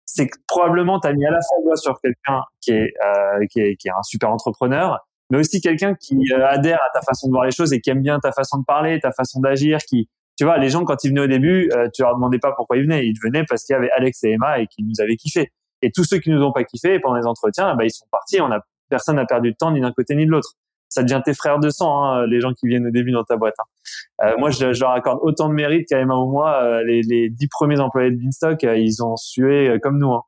c'est 0.04 0.26
que 0.26 0.36
probablement 0.48 0.98
tu 0.98 1.06
as 1.06 1.12
mis 1.12 1.24
à 1.24 1.30
la 1.30 1.38
fois 1.62 1.76
sur 1.76 2.00
quelqu'un 2.00 2.42
qui 2.60 2.72
est, 2.72 2.92
euh, 3.06 3.46
qui 3.50 3.60
est 3.60 3.76
qui 3.76 3.88
est 3.88 3.92
un 3.92 4.02
super 4.02 4.30
entrepreneur 4.30 4.98
mais 5.30 5.38
aussi 5.38 5.60
quelqu'un 5.60 5.94
qui 5.94 6.18
euh, 6.32 6.46
adhère 6.46 6.80
à 6.82 6.90
ta 6.92 7.00
façon 7.00 7.28
de 7.28 7.32
voir 7.32 7.44
les 7.44 7.50
choses 7.50 7.72
et 7.72 7.80
qui 7.80 7.88
aime 7.90 8.02
bien 8.02 8.18
ta 8.18 8.32
façon 8.32 8.58
de 8.58 8.64
parler, 8.64 9.00
ta 9.00 9.10
façon 9.10 9.40
d'agir, 9.40 9.78
qui, 9.78 10.08
tu 10.36 10.44
vois, 10.44 10.58
les 10.58 10.68
gens 10.68 10.84
quand 10.84 11.02
ils 11.02 11.08
venaient 11.08 11.22
au 11.22 11.26
début, 11.26 11.70
tu 11.94 12.02
leur 12.02 12.14
demandais 12.14 12.38
pas 12.38 12.52
pourquoi 12.52 12.76
ils 12.76 12.82
venaient, 12.82 13.06
ils 13.06 13.16
venaient 13.24 13.44
parce 13.48 13.64
qu'il 13.64 13.72
y 13.72 13.76
avait 13.76 13.90
Alex 13.92 14.22
et 14.24 14.32
Emma 14.32 14.58
et 14.58 14.66
qu'ils 14.66 14.86
nous 14.86 15.00
avaient 15.00 15.16
kiffé. 15.16 15.50
Et 15.80 15.90
tous 15.90 16.04
ceux 16.04 16.18
qui 16.18 16.28
nous 16.28 16.42
ont 16.42 16.52
pas 16.52 16.64
kiffé 16.64 17.00
pendant 17.00 17.16
les 17.16 17.26
entretiens, 17.26 17.74
bah, 17.74 17.84
ils 17.84 17.90
sont 17.90 18.06
partis. 18.10 18.40
On 18.42 18.52
a 18.52 18.60
personne 18.90 19.16
n'a 19.16 19.26
perdu 19.26 19.50
de 19.52 19.56
temps 19.56 19.72
ni 19.72 19.80
d'un 19.80 19.92
côté 19.92 20.14
ni 20.14 20.26
de 20.26 20.30
l'autre. 20.30 20.52
Ça 20.94 21.02
devient 21.02 21.20
tes 21.24 21.34
frères 21.34 21.58
de 21.58 21.70
sang, 21.70 22.04
hein, 22.04 22.26
les 22.26 22.40
gens 22.40 22.52
qui 22.52 22.68
viennent 22.68 22.86
au 22.86 22.90
début 22.90 23.10
dans 23.10 23.24
ta 23.24 23.36
boîte. 23.36 23.56
Hein. 23.58 24.26
Euh, 24.26 24.34
moi, 24.38 24.50
je, 24.50 24.72
je, 24.72 24.80
leur 24.80 24.92
accorde 24.92 25.18
autant 25.22 25.48
de 25.48 25.54
mérite 25.54 25.88
qu'à 25.88 25.98
Emma 25.98 26.14
ou 26.14 26.30
moi. 26.30 26.82
les, 26.84 27.02
les 27.02 27.28
dix 27.30 27.48
premiers 27.48 27.80
employés 27.80 28.10
de 28.10 28.16
Beanstalk, 28.16 28.62
ils 28.62 29.02
ont 29.02 29.16
sué 29.16 29.76
comme 29.82 29.98
nous. 29.98 30.12
Hein. 30.12 30.22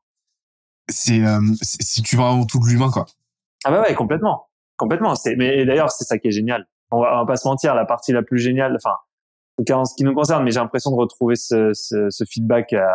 C'est 0.89 1.21
si 1.61 2.01
tu 2.01 2.17
vas 2.17 2.27
avant 2.29 2.45
tout 2.45 2.59
de 2.59 2.65
l'humain, 2.65 2.89
quoi. 2.91 3.05
Ah 3.63 3.71
bah 3.71 3.81
ouais, 3.81 3.93
complètement. 3.95 4.47
Complètement. 4.77 5.15
C'est, 5.15 5.35
mais 5.35 5.65
d'ailleurs, 5.65 5.91
c'est 5.91 6.03
ça 6.03 6.17
qui 6.17 6.27
est 6.27 6.31
génial. 6.31 6.67
On 6.91 7.01
va, 7.01 7.15
on 7.15 7.19
va, 7.19 7.25
pas 7.25 7.35
se 7.35 7.47
mentir, 7.47 7.75
la 7.75 7.85
partie 7.85 8.13
la 8.13 8.23
plus 8.23 8.39
géniale, 8.39 8.75
enfin, 8.75 8.91
en 8.91 9.63
tout 9.63 9.63
cas 9.65 9.75
en 9.75 9.85
ce 9.85 9.95
qui 9.95 10.03
nous 10.03 10.13
concerne, 10.13 10.43
mais 10.43 10.51
j'ai 10.51 10.59
l'impression 10.59 10.91
de 10.91 10.95
retrouver 10.95 11.35
ce, 11.35 11.71
ce, 11.73 12.09
ce 12.09 12.23
feedback 12.23 12.73
à, 12.73 12.87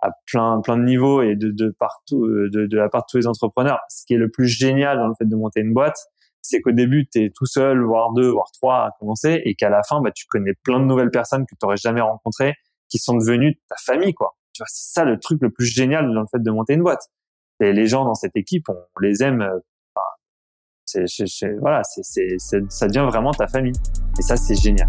à, 0.00 0.10
plein, 0.26 0.60
plein 0.60 0.76
de 0.76 0.82
niveaux 0.82 1.22
et 1.22 1.36
de, 1.36 1.50
de 1.50 1.74
partout, 1.78 2.26
de, 2.26 2.66
de 2.66 2.76
la 2.76 2.88
part 2.88 3.02
de 3.02 3.06
tous 3.08 3.18
les 3.18 3.26
entrepreneurs. 3.26 3.80
Ce 3.88 4.04
qui 4.06 4.14
est 4.14 4.18
le 4.18 4.30
plus 4.30 4.48
génial 4.48 4.98
dans 4.98 5.06
le 5.06 5.14
fait 5.16 5.26
de 5.26 5.36
monter 5.36 5.60
une 5.60 5.74
boîte, 5.74 5.98
c'est 6.42 6.60
qu'au 6.60 6.72
début, 6.72 7.08
tu 7.08 7.24
es 7.24 7.30
tout 7.34 7.46
seul, 7.46 7.82
voire 7.82 8.12
deux, 8.12 8.30
voire 8.30 8.50
trois 8.52 8.86
à 8.86 8.90
commencer, 8.98 9.42
et 9.44 9.54
qu'à 9.54 9.68
la 9.68 9.82
fin, 9.82 10.00
bah, 10.00 10.10
tu 10.12 10.26
connais 10.26 10.54
plein 10.62 10.80
de 10.80 10.84
nouvelles 10.84 11.10
personnes 11.10 11.44
que 11.46 11.54
tu 11.54 11.64
n'aurais 11.64 11.76
jamais 11.76 12.00
rencontrées, 12.00 12.54
qui 12.88 12.98
sont 12.98 13.16
devenues 13.16 13.60
ta 13.68 13.76
famille, 13.84 14.14
quoi. 14.14 14.36
Tu 14.52 14.62
vois, 14.62 14.66
c'est 14.68 14.92
ça 14.92 15.04
le 15.04 15.18
truc 15.18 15.40
le 15.42 15.50
plus 15.50 15.66
génial 15.66 16.12
dans 16.12 16.20
le 16.20 16.26
fait 16.30 16.42
de 16.42 16.50
monter 16.50 16.74
une 16.74 16.82
boîte. 16.82 17.08
Les 17.60 17.86
gens 17.86 18.04
dans 18.04 18.14
cette 18.14 18.36
équipe, 18.36 18.68
on 18.68 19.00
les 19.00 19.22
aime 19.22 19.42
euh, 19.42 19.58
c'est, 20.86 21.52
voilà, 21.60 21.82
c'est, 21.84 22.36
ça 22.38 22.86
devient 22.88 23.06
vraiment 23.08 23.32
ta 23.32 23.46
famille. 23.46 23.74
Et 24.18 24.22
ça, 24.22 24.36
c'est 24.36 24.60
génial. 24.60 24.88